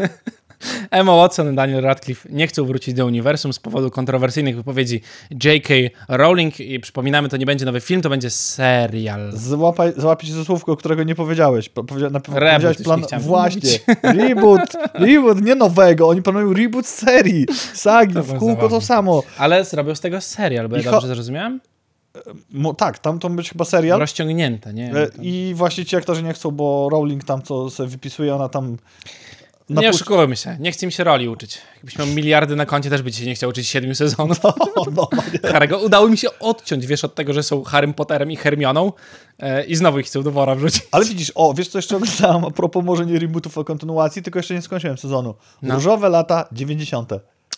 Emma 0.90 1.16
Watson 1.16 1.52
i 1.52 1.56
Daniel 1.56 1.82
Radcliffe 1.82 2.28
nie 2.32 2.46
chcą 2.46 2.64
wrócić 2.64 2.94
do 2.94 3.06
uniwersum 3.06 3.52
z 3.52 3.58
powodu 3.58 3.90
kontrowersyjnych 3.90 4.56
wypowiedzi 4.56 5.00
J.K. 5.44 5.74
Rowling 6.08 6.60
i 6.60 6.80
przypominamy, 6.80 7.28
to 7.28 7.36
nie 7.36 7.46
będzie 7.46 7.64
nowy 7.64 7.80
film, 7.80 8.02
to 8.02 8.10
będzie 8.10 8.30
serial. 8.30 9.32
Złapaj, 9.32 9.92
się 10.22 10.32
za 10.32 10.44
słówko, 10.44 10.76
którego 10.76 11.02
nie 11.02 11.14
powiedziałeś. 11.14 11.68
Po- 11.68 11.84
Powiedzia, 11.84 12.10
na, 12.10 12.18
Reboot 12.18 12.34
powiedziałeś 12.36 12.76
plan. 12.82 13.20
Właśnie. 13.20 13.78
Reboot. 14.28 14.60
Reboot, 14.94 15.40
nie 15.42 15.54
nowego. 15.54 16.08
Oni 16.08 16.22
planują 16.22 16.52
reboot 16.52 16.86
serii. 16.86 17.46
Sagi, 17.74 18.14
To 18.14 18.22
w 18.22 18.38
kółko 18.38 18.68
to 18.68 18.80
samo. 18.80 19.22
Ale 19.38 19.64
zrobił 19.64 19.94
z 19.94 20.00
tego 20.00 20.20
serial, 20.20 20.68
bo 20.68 20.76
ja 20.76 20.82
I 20.82 20.84
dobrze 20.84 21.08
zrozumiałem? 21.08 21.60
Tak, 22.76 22.98
tam 22.98 23.18
to 23.18 23.30
być 23.30 23.50
chyba 23.50 23.64
serial. 23.64 24.00
Rozciągnięte, 24.00 24.74
nie? 24.74 24.92
E, 24.96 25.08
I 25.22 25.52
właśnie 25.56 25.84
ci 25.84 25.96
aktorzy 25.96 26.22
nie 26.22 26.32
chcą, 26.32 26.50
bo 26.50 26.88
Rowling 26.92 27.24
tam 27.24 27.42
co 27.42 27.70
sobie 27.70 27.88
wypisuje, 27.88 28.34
ona 28.34 28.48
tam... 28.48 28.76
Nie 29.70 29.76
napusz- 29.76 29.94
oszukujmy 29.94 30.36
się, 30.36 30.56
nie 30.60 30.72
chce 30.72 30.86
mi 30.86 30.92
się 30.92 31.04
roli 31.04 31.28
uczyć. 31.28 31.58
Jakbyś 31.76 31.98
miał 31.98 32.06
miliardy 32.06 32.56
na 32.56 32.66
koncie, 32.66 32.90
też 32.90 33.02
by 33.02 33.12
ci 33.12 33.20
się 33.20 33.26
nie 33.26 33.34
chciał 33.34 33.50
uczyć 33.50 33.68
siedmiu 33.68 33.94
sezonów. 33.94 34.40
no, 34.94 35.08
Harry'ego. 35.42 35.84
Udało 35.84 36.08
mi 36.08 36.18
się 36.18 36.28
odciąć, 36.40 36.86
wiesz, 36.86 37.04
od 37.04 37.14
tego, 37.14 37.32
że 37.32 37.42
są 37.42 37.64
Harrym 37.64 37.94
Potterem 37.94 38.30
i 38.30 38.36
Hermioną 38.36 38.92
e, 39.38 39.64
i 39.64 39.76
znowu 39.76 39.98
ich 39.98 40.06
chcą 40.06 40.22
do 40.22 40.30
wora 40.32 40.54
wrzucić. 40.54 40.82
Ale 40.92 41.04
widzisz, 41.04 41.32
o, 41.34 41.54
wiesz 41.54 41.68
co 41.68 41.78
jeszcze 41.78 41.96
oglądałem 41.96 42.44
a 42.44 42.50
propos 42.50 42.84
może 42.84 43.06
nie 43.06 43.18
rebootów, 43.18 43.58
a 43.58 43.64
kontynuacji, 43.64 44.22
tylko 44.22 44.38
jeszcze 44.38 44.54
nie 44.54 44.62
skończyłem 44.62 44.98
sezonu. 44.98 45.34
No. 45.62 45.74
Różowe 45.74 46.08
lata 46.08 46.48
90. 46.52 47.10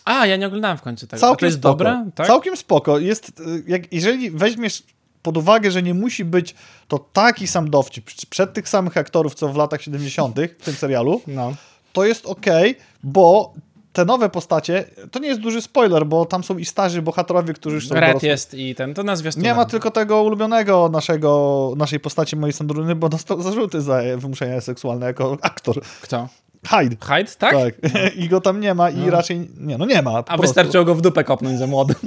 A, 0.05 0.25
ja 0.25 0.35
nie 0.37 0.47
oglądałem 0.47 0.77
w 0.77 0.81
końcu 0.81 1.07
tego. 1.07 1.17
A 1.17 1.19
Całkiem 1.21 1.39
to 1.39 1.45
jest 1.45 1.57
spoko. 1.57 1.69
dobre? 1.69 2.05
Tak? 2.15 2.27
Całkiem 2.27 2.57
spoko. 2.57 2.99
Jest, 2.99 3.29
y, 3.39 3.63
jak, 3.67 3.93
jeżeli 3.93 4.31
weźmiesz 4.31 4.83
pod 5.21 5.37
uwagę, 5.37 5.71
że 5.71 5.83
nie 5.83 5.93
musi 5.93 6.25
być 6.25 6.55
to 6.87 6.99
taki 7.13 7.47
sam 7.47 7.69
dowcip 7.69 8.11
przed 8.29 8.53
tych 8.53 8.69
samych 8.69 8.97
aktorów, 8.97 9.35
co 9.35 9.47
w 9.47 9.55
latach 9.57 9.81
70. 9.81 10.35
w 10.59 10.65
tym 10.65 10.73
serialu, 10.73 11.21
No. 11.27 11.53
to 11.93 12.05
jest 12.05 12.25
okej, 12.25 12.75
bo 13.03 13.53
te 13.93 14.05
nowe 14.05 14.29
postacie, 14.29 14.83
to 15.11 15.19
nie 15.19 15.27
jest 15.27 15.41
duży 15.41 15.61
spoiler, 15.61 16.05
bo 16.05 16.25
tam 16.25 16.43
są 16.43 16.57
i 16.57 16.65
starzy 16.65 17.01
bohaterowie, 17.01 17.53
którzy 17.53 17.75
już 17.75 17.87
są 17.87 17.95
Red 17.95 18.09
dorosły. 18.09 18.27
jest 18.29 18.53
i 18.53 18.75
ten, 18.75 18.93
to 18.93 19.03
na 19.03 19.15
zwiastunie. 19.15 19.47
Nie 19.47 19.53
ma 19.55 19.65
tylko 19.65 19.91
tego 19.91 20.23
ulubionego 20.23 20.89
naszego, 20.89 21.73
naszej 21.77 21.99
postaci, 21.99 22.35
mojej 22.35 22.53
Sandruny, 22.53 22.95
bo 22.95 23.09
dostał 23.09 23.41
zarzuty 23.41 23.81
za 23.81 24.01
wymuszenia 24.17 24.61
seksualne 24.61 25.05
jako 25.05 25.37
aktor. 25.41 25.81
Kto? 26.01 26.27
Hyde. 26.67 26.95
Hyde, 27.01 27.31
tak? 27.37 27.53
Tak. 27.53 27.93
I 28.21 28.29
go 28.29 28.41
tam 28.41 28.59
nie 28.59 28.73
ma 28.73 28.89
i 28.89 29.09
raczej, 29.09 29.49
nie, 29.57 29.77
no 29.77 29.85
nie 29.85 30.01
ma. 30.01 30.11
A 30.11 30.23
prostu. 30.23 30.41
wystarczyło 30.41 30.85
go 30.85 30.95
w 30.95 31.01
dupę 31.01 31.23
kopnąć 31.23 31.59
za 31.59 31.67
młody. 31.67 31.95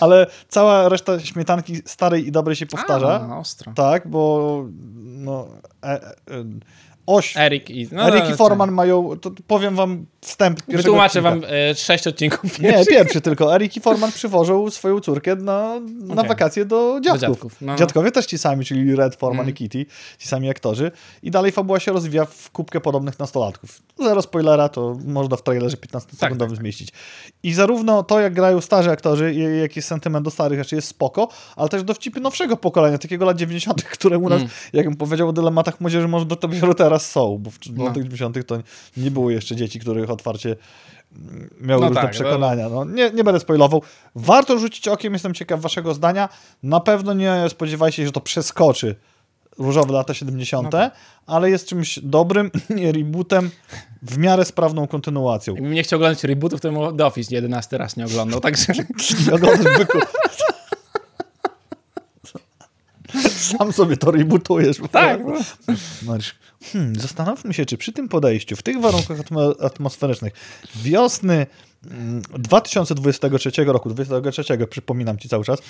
Ale 0.00 0.26
cała 0.48 0.88
reszta 0.88 1.20
śmietanki 1.20 1.76
starej 1.84 2.26
i 2.26 2.32
dobrej 2.32 2.56
się 2.56 2.66
powtarza. 2.66 3.28
A, 3.30 3.38
ostro. 3.38 3.72
Tak, 3.72 4.08
bo 4.08 4.64
no, 5.02 5.46
e, 5.82 5.86
e, 5.86 6.10
oś, 7.14 7.36
Erik 7.36 7.70
i... 7.70 7.88
No, 7.92 8.08
Erik 8.08 8.30
i 8.30 8.36
Forman 8.36 8.72
mają, 8.72 9.16
to 9.20 9.30
powiem 9.46 9.76
wam 9.76 10.06
wstęp 10.20 10.60
Wytłumaczę 10.68 11.18
odcinka. 11.28 11.46
wam 11.46 11.54
e, 11.70 11.74
sześć 11.74 12.06
odcinków 12.06 12.58
Nie, 12.58 12.84
pierwszy 12.86 13.20
tylko. 13.20 13.54
Erik 13.54 13.76
i 13.76 13.80
Forman 13.80 14.12
przywożą 14.12 14.70
swoją 14.70 15.00
córkę 15.00 15.36
na, 15.36 15.80
na 15.80 16.14
Okej. 16.14 16.28
wakacje 16.28 16.64
do 16.64 17.00
dziadków. 17.04 17.20
dziadków, 17.28 17.56
no, 17.60 17.72
no. 17.72 17.78
Dziadkowie 17.78 18.12
też 18.12 18.26
ci 18.26 18.38
sami, 18.38 18.64
czyli 18.64 18.96
Red, 18.96 19.14
Forman 19.16 19.40
Mm. 19.40 19.50
i 19.50 19.54
Kitty, 19.54 19.86
ci 20.18 20.28
sami 20.28 20.50
aktorzy. 20.50 20.90
I 21.22 21.30
dalej 21.30 21.52
fabuła 21.52 21.80
się 21.80 21.92
rozwija 21.92 22.24
w 22.24 22.50
kubkę 22.50 22.80
podobnych 22.80 23.18
nastolatków. 23.18 23.82
Zero 23.98 24.22
spoilera, 24.22 24.68
to 24.68 24.96
można 25.04 25.36
w 25.36 25.42
trailerze 25.42 25.76
15-sekundowym 25.76 26.38
Tak, 26.38 26.38
tak. 26.38 26.56
zmieścić. 26.56 26.88
I 27.42 27.52
zarówno 27.54 28.02
to, 28.02 28.20
jak 28.20 28.34
grają 28.34 28.60
starzy 28.60 28.90
aktorzy 28.90 29.34
i 29.34 29.60
jaki 29.60 29.78
jest 29.78 29.88
sentyment 29.88 30.24
do 30.24 30.30
starych 30.30 30.58
rzeczy 30.58 30.76
jest 30.76 30.88
spoko, 30.88 31.28
ale 31.56 31.68
też 31.68 31.82
dowcipy 31.82 32.20
nowszego 32.20 32.56
pokolenia, 32.56 32.98
takiego 32.98 33.24
lat 33.24 33.36
90., 33.36 33.82
które 33.82 34.18
u 34.18 34.28
nas, 34.28 34.38
Mm. 34.40 34.50
jak 34.72 34.86
bym 34.86 34.96
powiedział 34.96 35.28
o 35.28 35.32
dylematach 35.32 35.80
młodzieży, 35.80 36.08
może 36.08 36.24
do 36.26 36.36
dopiero 36.36 36.74
teraz 36.74 36.99
są, 37.06 37.38
bo 37.38 37.50
w 37.50 37.58
No. 37.72 37.84
latach 37.84 38.02
90. 38.02 38.46
to 38.46 38.58
nie 38.96 39.10
było 39.10 39.30
jeszcze 39.30 39.56
dzieci, 39.56 39.80
których 39.80 40.10
otwarcie 40.10 40.56
miały 41.60 41.80
No 41.80 41.88
różne 41.88 42.02
tak, 42.02 42.10
przekonania. 42.10 42.68
No, 42.68 42.84
nie, 42.84 43.10
nie 43.10 43.24
będę 43.24 43.40
spoilował. 43.40 43.82
Warto 44.14 44.58
rzucić 44.58 44.88
okiem, 44.88 45.12
jestem 45.12 45.34
ciekaw 45.34 45.60
waszego 45.60 45.94
zdania. 45.94 46.28
Na 46.62 46.80
pewno 46.80 47.14
nie 47.14 47.44
spodziewajcie 47.48 47.96
się, 47.96 48.06
że 48.06 48.12
to 48.12 48.20
przeskoczy 48.20 48.94
różowe 49.58 49.92
lata 49.92 50.14
70., 50.14 50.64
No 50.64 50.70
tak. 50.70 50.94
ale 51.26 51.50
jest 51.50 51.68
czymś 51.68 51.98
dobrym, 52.02 52.50
nie 52.70 52.92
rebootem, 52.92 53.50
w 54.02 54.18
miarę 54.18 54.44
sprawną 54.44 54.86
kontynuacją. 54.86 55.54
Jakbym 55.54 55.72
nie 55.72 55.82
chciał 55.82 55.96
oglądać 55.96 56.24
rebootów, 56.24 56.60
to 56.60 56.72
bym 56.72 56.96
The 56.96 57.06
Office 57.06 57.34
11 57.34 57.78
raz 57.78 57.96
nie 57.96 58.04
oglądał, 58.06 58.40
także... 58.40 58.72
Nie 59.26 59.34
oglądasz 59.34 59.78
byku. 59.78 59.98
Sam 63.58 63.72
sobie 63.72 63.96
to 63.96 64.10
rebootujesz. 64.10 64.76
tak, 64.92 65.24
prostu. 65.24 65.56
no. 65.68 65.74
Mariusz, 66.02 66.34
hmm, 66.72 66.96
zastanówmy 66.96 67.54
się, 67.54 67.66
czy 67.66 67.76
przy 67.76 67.92
tym 67.92 68.08
podejściu, 68.08 68.56
w 68.56 68.62
tych 68.62 68.80
warunkach 68.80 69.18
atmo- 69.18 69.64
atmosferycznych, 69.64 70.32
wiosny 70.76 71.46
mm, 71.90 72.22
2023 72.38 73.64
roku, 73.64 73.88
2023, 73.88 74.66
przypominam 74.66 75.18
ci 75.18 75.28
cały 75.28 75.44
czas, 75.44 75.58
e, 75.58 75.62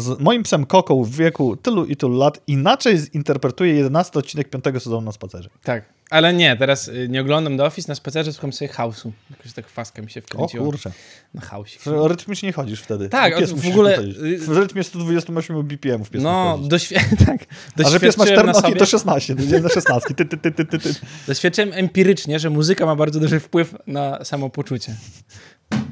z 0.00 0.20
moim 0.20 0.42
psem 0.42 0.66
Koką 0.66 1.04
w 1.04 1.16
wieku 1.16 1.56
tylu 1.56 1.84
i 1.84 1.96
tylu 1.96 2.18
lat 2.18 2.40
inaczej 2.46 2.98
zinterpretuję 2.98 3.74
11 3.74 4.18
odcinek 4.18 4.50
5 4.50 4.64
sezonu 4.82 5.00
na 5.00 5.12
spacerze. 5.12 5.48
tak. 5.62 5.84
Ale 6.12 6.34
nie, 6.34 6.56
teraz 6.56 6.88
y, 6.88 7.08
nie 7.08 7.20
oglądam 7.20 7.56
The 7.56 7.64
Office, 7.64 7.88
na 7.88 7.94
spacerze 7.94 8.32
słucham 8.32 8.52
sobie 8.52 8.68
House'u. 8.72 9.10
Jakoś 9.30 9.52
tak 9.52 9.68
faska 9.68 10.02
mi 10.02 10.10
się 10.10 10.20
O 10.20 10.22
wkręciła. 10.22 10.64
kurczę. 10.64 10.90
Na. 11.34 11.42
W 11.86 12.06
rytmicznie 12.06 12.52
chodzisz 12.52 12.80
wtedy. 12.80 13.08
Tak, 13.08 13.38
Pies 13.38 13.52
w 13.52 13.66
ogóle, 13.68 13.96
chodzić. 13.96 14.16
y- 14.16 14.38
W 14.38 14.48
rytmie 14.58 14.84
128 14.84 15.62
BPM 15.62 16.04
w 16.04 16.10
pies 16.10 16.22
No, 16.22 16.58
doświ- 16.62 16.94
tak. 17.26 17.38
A 17.84 17.90
że 17.90 18.00
pies 18.00 18.16
ma 18.16 18.24
Doświadczyłem 18.24 18.46
na 18.46 18.52
14, 18.52 18.62
sobie, 18.62 18.76
to 18.76 18.86
16, 18.86 19.36
to 19.36 19.42
nie 19.42 19.60
na 19.60 19.68
16. 19.68 20.14
Ty, 20.14 20.24
ty, 20.24 20.36
ty, 20.36 20.64
ty, 20.64 20.78
ty, 20.78 20.94
doświadczyłem 21.26 21.70
empirycznie, 21.72 22.38
że 22.38 22.50
muzyka 22.50 22.86
ma 22.86 22.96
bardzo 22.96 23.20
duży 23.20 23.40
wpływ 23.40 23.74
na 23.86 24.24
samopoczucie. 24.24 24.94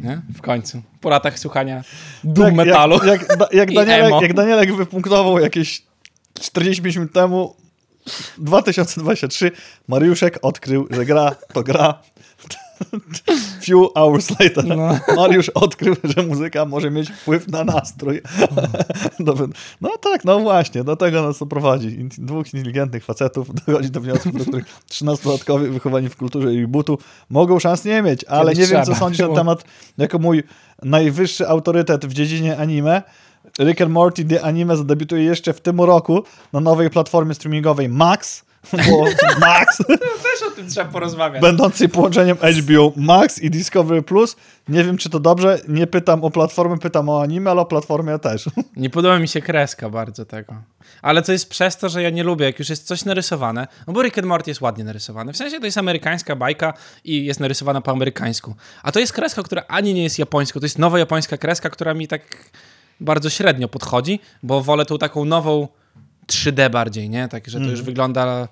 Nie? 0.02 0.20
W 0.36 0.40
końcu. 0.40 0.82
Po 1.00 1.08
latach 1.10 1.38
słuchania 1.38 1.84
doom 2.24 2.54
metalu. 2.54 3.04
Jak, 3.06 3.20
jak, 3.40 3.52
jak, 3.52 3.72
Danielek, 3.74 4.22
jak 4.22 4.34
Danielek 4.34 4.76
wypunktował 4.76 5.38
jakieś 5.38 5.82
45 6.40 6.96
minut 6.96 7.12
temu, 7.12 7.56
2023, 8.38 9.50
Mariuszek 9.88 10.38
odkrył, 10.42 10.88
że 10.90 11.04
gra 11.04 11.34
to 11.52 11.62
gra. 11.62 12.02
Few 13.64 13.88
hours 13.94 14.30
later. 14.30 14.64
No. 14.64 14.98
Mariusz 15.16 15.48
odkrył, 15.48 15.96
że 16.04 16.22
muzyka 16.22 16.64
może 16.64 16.90
mieć 16.90 17.10
wpływ 17.10 17.48
na 17.48 17.64
nastrój. 17.64 18.20
Dobra. 19.20 19.46
No 19.80 19.90
tak, 20.00 20.24
no 20.24 20.40
właśnie, 20.40 20.84
do 20.84 20.96
tego 20.96 21.22
nas 21.22 21.38
to 21.38 21.46
prowadzi. 21.46 22.08
Dwóch 22.18 22.54
inteligentnych 22.54 23.04
facetów 23.04 23.54
dochodzi 23.66 23.90
do 23.90 24.00
wniosków, 24.00 24.32
do 24.32 24.44
których 24.44 24.64
13-latkowie 24.90 25.70
wychowani 25.70 26.08
w 26.08 26.16
kulturze 26.16 26.54
i 26.54 26.66
butu 26.66 26.98
mogą 27.30 27.58
szans 27.58 27.84
nie 27.84 28.02
mieć, 28.02 28.24
ale 28.24 28.52
Kiedyś 28.52 28.70
nie 28.70 28.76
wiem, 28.76 28.84
co 28.84 28.94
sądzisz 28.94 29.28
na 29.28 29.34
temat, 29.34 29.64
jako 29.98 30.18
mój 30.18 30.42
najwyższy 30.82 31.48
autorytet 31.48 32.06
w 32.06 32.12
dziedzinie 32.12 32.58
anime. 32.58 33.02
Rick 33.60 33.80
and 33.80 33.90
Morty 33.90 34.24
The 34.24 34.42
Anime 34.42 34.76
zadebiutuje 34.76 35.24
jeszcze 35.24 35.52
w 35.52 35.60
tym 35.60 35.80
roku 35.80 36.24
na 36.52 36.60
nowej 36.60 36.90
platformie 36.90 37.34
streamingowej 37.34 37.88
Max, 37.88 38.44
bo 38.90 39.04
Max, 39.40 39.78
Też 40.22 40.48
o 40.48 40.50
tym 40.56 40.68
trzeba 40.68 40.90
porozmawiać. 40.92 41.42
będącej 41.42 41.88
połączeniem 41.88 42.36
HBO 42.36 42.92
Max 42.96 43.38
i 43.42 43.50
Discovery 43.50 44.02
Plus. 44.02 44.36
Nie 44.68 44.84
wiem, 44.84 44.96
czy 44.98 45.10
to 45.10 45.20
dobrze, 45.20 45.58
nie 45.68 45.86
pytam 45.86 46.24
o 46.24 46.30
platformę, 46.30 46.78
pytam 46.78 47.08
o 47.08 47.22
anime, 47.22 47.50
ale 47.50 47.60
o 47.60 47.66
platformie 47.66 48.18
też. 48.18 48.44
Nie 48.76 48.90
podoba 48.90 49.18
mi 49.18 49.28
się 49.28 49.40
kreska 49.42 49.90
bardzo 49.90 50.24
tego. 50.24 50.54
Ale 51.02 51.22
to 51.22 51.32
jest 51.32 51.48
przez 51.50 51.76
to, 51.76 51.88
że 51.88 52.02
ja 52.02 52.10
nie 52.10 52.24
lubię, 52.24 52.44
jak 52.46 52.58
już 52.58 52.68
jest 52.68 52.86
coś 52.86 53.04
narysowane. 53.04 53.66
No 53.86 53.92
bo 53.92 54.02
Rick 54.02 54.18
and 54.18 54.26
Morty 54.26 54.50
jest 54.50 54.60
ładnie 54.60 54.84
narysowany. 54.84 55.32
W 55.32 55.36
sensie 55.36 55.60
to 55.60 55.64
jest 55.64 55.78
amerykańska 55.78 56.36
bajka 56.36 56.74
i 57.04 57.24
jest 57.24 57.40
narysowana 57.40 57.80
po 57.80 57.90
amerykańsku. 57.90 58.54
A 58.82 58.92
to 58.92 59.00
jest 59.00 59.12
kreska, 59.12 59.42
która 59.42 59.62
ani 59.68 59.94
nie 59.94 60.02
jest 60.02 60.18
japońska. 60.18 60.60
To 60.60 60.66
jest 60.66 60.78
nowa 60.78 60.98
japońska 60.98 61.36
kreska, 61.38 61.70
która 61.70 61.94
mi 61.94 62.08
tak 62.08 62.22
bardzo 63.00 63.30
średnio 63.30 63.68
podchodzi, 63.68 64.20
bo 64.42 64.60
wolę 64.60 64.86
tą 64.86 64.98
taką 64.98 65.24
nową 65.24 65.68
3D 66.26 66.70
bardziej, 66.70 67.10
nie? 67.10 67.28
Tak, 67.28 67.48
że 67.48 67.60
to 67.60 67.64
już 67.64 67.82
wygląda 67.82 68.48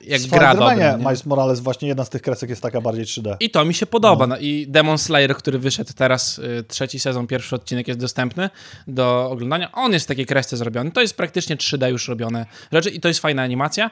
jak 0.00 0.22
gra 0.22 0.54
Spider-Manie 0.54 0.78
dobra. 0.78 0.96
nie? 0.96 1.04
Miles 1.04 1.26
Morales 1.26 1.60
właśnie 1.60 1.88
jedna 1.88 2.04
z 2.04 2.10
tych 2.10 2.22
kresek 2.22 2.50
jest 2.50 2.62
taka 2.62 2.80
bardziej 2.80 3.04
3D. 3.04 3.36
I 3.40 3.50
to 3.50 3.64
mi 3.64 3.74
się 3.74 3.86
podoba. 3.86 4.26
No. 4.26 4.38
I 4.38 4.66
Demon 4.68 4.98
Slayer, 4.98 5.34
który 5.34 5.58
wyszedł 5.58 5.92
teraz, 5.96 6.38
y, 6.38 6.64
trzeci 6.68 6.98
sezon, 6.98 7.26
pierwszy 7.26 7.56
odcinek 7.56 7.88
jest 7.88 8.00
dostępny 8.00 8.50
do 8.86 9.30
oglądania. 9.30 9.72
On 9.72 9.92
jest 9.92 10.06
w 10.06 10.08
takiej 10.08 10.26
kresce 10.26 10.56
zrobiony. 10.56 10.90
To 10.90 11.00
jest 11.00 11.16
praktycznie 11.16 11.56
3D 11.56 11.90
już 11.90 12.08
robione 12.08 12.46
rzeczy 12.72 12.90
i 12.90 13.00
to 13.00 13.08
jest 13.08 13.20
fajna 13.20 13.42
animacja. 13.42 13.90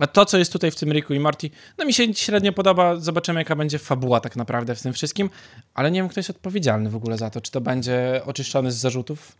A 0.00 0.06
to, 0.06 0.24
co 0.24 0.38
jest 0.38 0.52
tutaj 0.52 0.70
w 0.70 0.76
tym 0.76 0.92
Riku 0.92 1.14
i 1.14 1.20
Morty, 1.20 1.50
no 1.78 1.84
mi 1.84 1.92
się 1.92 2.14
średnio 2.14 2.52
podoba. 2.52 2.96
Zobaczymy, 2.96 3.40
jaka 3.40 3.56
będzie 3.56 3.78
fabuła 3.78 4.20
tak 4.20 4.36
naprawdę 4.36 4.74
w 4.74 4.82
tym 4.82 4.92
wszystkim. 4.92 5.30
Ale 5.74 5.90
nie 5.90 6.00
wiem, 6.00 6.08
kto 6.08 6.20
jest 6.20 6.30
odpowiedzialny 6.30 6.90
w 6.90 6.96
ogóle 6.96 7.18
za 7.18 7.30
to. 7.30 7.40
Czy 7.40 7.50
to 7.50 7.60
będzie 7.60 8.20
oczyszczony 8.26 8.72
z 8.72 8.76
zarzutów? 8.76 9.32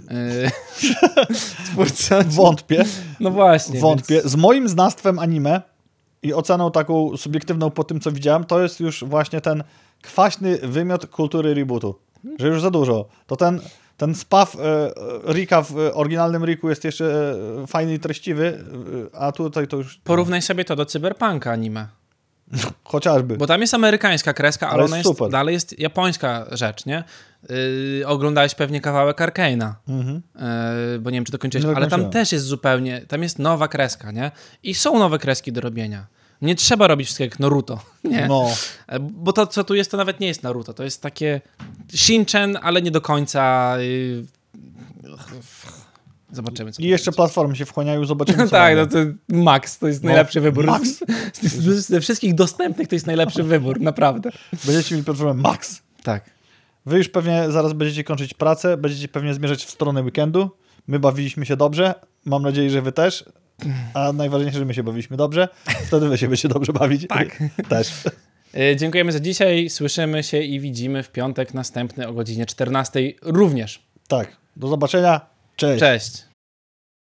Twórca? 1.66 2.22
Wątpię, 2.40 2.84
No 3.20 3.30
właśnie. 3.30 3.80
wątpię. 3.80 4.14
Więc... 4.14 4.26
Z 4.26 4.36
moim 4.36 4.68
znawstwem 4.68 5.18
anime 5.18 5.62
i 6.22 6.34
oceną 6.34 6.70
taką 6.70 7.16
subiektywną 7.16 7.70
po 7.70 7.84
tym, 7.84 8.00
co 8.00 8.12
widziałem, 8.12 8.44
to 8.44 8.62
jest 8.62 8.80
już 8.80 9.04
właśnie 9.04 9.40
ten 9.40 9.64
kwaśny 10.02 10.58
wymiot 10.58 11.06
kultury 11.06 11.54
rebootu. 11.54 11.98
Że 12.38 12.48
już 12.48 12.62
za 12.62 12.70
dużo. 12.70 13.08
To 13.26 13.36
ten, 13.36 13.60
ten 13.96 14.14
spaw 14.14 14.56
e, 14.56 14.90
Rika 15.32 15.62
w 15.62 15.78
e, 15.78 15.94
oryginalnym 15.94 16.44
Riku 16.44 16.68
jest 16.68 16.84
jeszcze 16.84 17.34
e, 17.62 17.66
fajny 17.66 17.94
i 17.94 17.98
treściwy, 17.98 18.64
e, 19.14 19.16
a 19.18 19.32
tutaj 19.32 19.68
to 19.68 19.76
już 19.76 19.96
Porównaj 20.04 20.42
sobie 20.42 20.64
to 20.64 20.76
do 20.76 20.86
cyberpunka 20.86 21.52
anime. 21.52 21.86
chociażby. 22.84 23.36
Bo 23.36 23.46
tam 23.46 23.60
jest 23.60 23.74
amerykańska 23.74 24.32
kreska, 24.32 24.66
ale, 24.68 24.74
Ale 24.74 24.84
ona 24.84 24.96
jest 24.96 25.08
super. 25.08 25.30
dalej 25.30 25.52
jest 25.52 25.78
japońska 25.78 26.46
rzecz, 26.52 26.86
nie? 26.86 27.04
Yy, 27.98 28.06
oglądałeś 28.06 28.54
pewnie 28.54 28.80
kawałek 28.80 29.18
Arkane'a, 29.18 29.72
Mhm. 29.88 30.22
yy, 30.92 30.98
bo 30.98 31.10
nie 31.10 31.16
wiem, 31.16 31.24
czy 31.24 31.32
dokończyłeś, 31.32 31.64
Nie 31.64 31.76
ale 31.76 31.86
tam 31.86 32.10
też 32.10 32.32
jest 32.32 32.44
zupełnie, 32.44 33.00
tam 33.08 33.22
jest 33.22 33.38
nowa 33.38 33.68
kreska, 33.68 34.10
nie? 34.10 34.30
I 34.62 34.74
są 34.74 34.98
nowe 34.98 35.18
kreski 35.18 35.52
do 35.52 35.60
robienia. 35.60 36.06
Nie 36.44 36.54
trzeba 36.54 36.86
robić 36.86 37.06
wszystkiego 37.06 37.32
jak 37.32 37.40
Naruto, 37.40 37.80
nie? 38.04 38.28
No. 38.28 38.48
E, 38.86 39.00
Bo 39.00 39.32
to, 39.32 39.46
co 39.46 39.64
tu 39.64 39.74
jest, 39.74 39.90
to 39.90 39.96
nawet 39.96 40.20
nie 40.20 40.26
jest 40.26 40.42
Naruto, 40.42 40.74
to 40.74 40.84
jest 40.84 41.02
takie 41.02 41.40
Shinchan, 41.94 42.58
ale 42.62 42.82
nie 42.82 42.90
do 42.90 43.00
końca... 43.00 43.76
Zobaczymy, 46.32 46.72
co 46.72 46.82
I 46.82 46.86
jeszcze 46.86 47.12
platformy 47.12 47.56
się 47.56 47.64
wchłaniają, 47.64 48.04
zobaczymy 48.04 48.44
co 48.48 48.50
tak, 48.50 48.76
no 48.76 48.86
to 48.86 48.98
Max 49.28 49.78
to 49.78 49.86
jest 49.88 50.02
No, 50.02 50.08
najlepszy 50.08 50.40
wybór. 50.40 50.66
Max. 50.66 51.04
Ze 51.88 52.00
wszystkich 52.00 52.34
dostępnych 52.34 52.88
to 52.88 52.94
jest 52.94 53.06
najlepszy 53.06 53.42
wybór, 53.42 53.80
naprawdę. 53.80 54.30
Będziecie 54.64 54.94
mieli 54.94 55.04
platformę 55.04 55.34
Max. 55.42 55.82
Tak. 56.02 56.30
Wy 56.86 56.98
już 56.98 57.08
pewnie 57.08 57.44
zaraz 57.50 57.72
będziecie 57.72 58.04
kończyć 58.04 58.34
pracę, 58.34 58.76
będziecie 58.76 59.08
pewnie 59.08 59.34
zmierzać 59.34 59.64
w 59.64 59.70
stronę 59.70 60.02
weekendu. 60.02 60.50
My 60.86 60.98
bawiliśmy 60.98 61.46
się 61.46 61.56
dobrze, 61.56 61.94
mam 62.24 62.42
nadzieję, 62.42 62.70
że 62.70 62.82
wy 62.82 62.92
też. 62.92 63.24
A 63.94 64.12
najważniejsze, 64.12 64.58
że 64.58 64.64
my 64.64 64.74
się 64.74 64.82
bawiliśmy 64.82 65.16
dobrze. 65.16 65.48
Wtedy 65.86 66.08
wy 66.08 66.18
się 66.18 66.28
będziecie 66.28 66.48
dobrze 66.48 66.72
bawić. 66.72 67.06
Tak. 67.08 67.42
Też. 67.68 67.88
E, 68.54 68.76
Dziękujemy 68.76 69.12
za 69.12 69.20
dzisiaj. 69.20 69.70
Słyszymy 69.70 70.22
się 70.22 70.38
i 70.38 70.60
widzimy 70.60 71.02
w 71.02 71.10
piątek 71.10 71.54
następny 71.54 72.08
o 72.08 72.12
godzinie 72.12 72.46
14 72.46 73.12
również. 73.22 73.82
Tak. 74.08 74.36
Do 74.56 74.68
zobaczenia. 74.68 75.20
Cześć. 75.56 75.80
Cześć. 75.80 76.33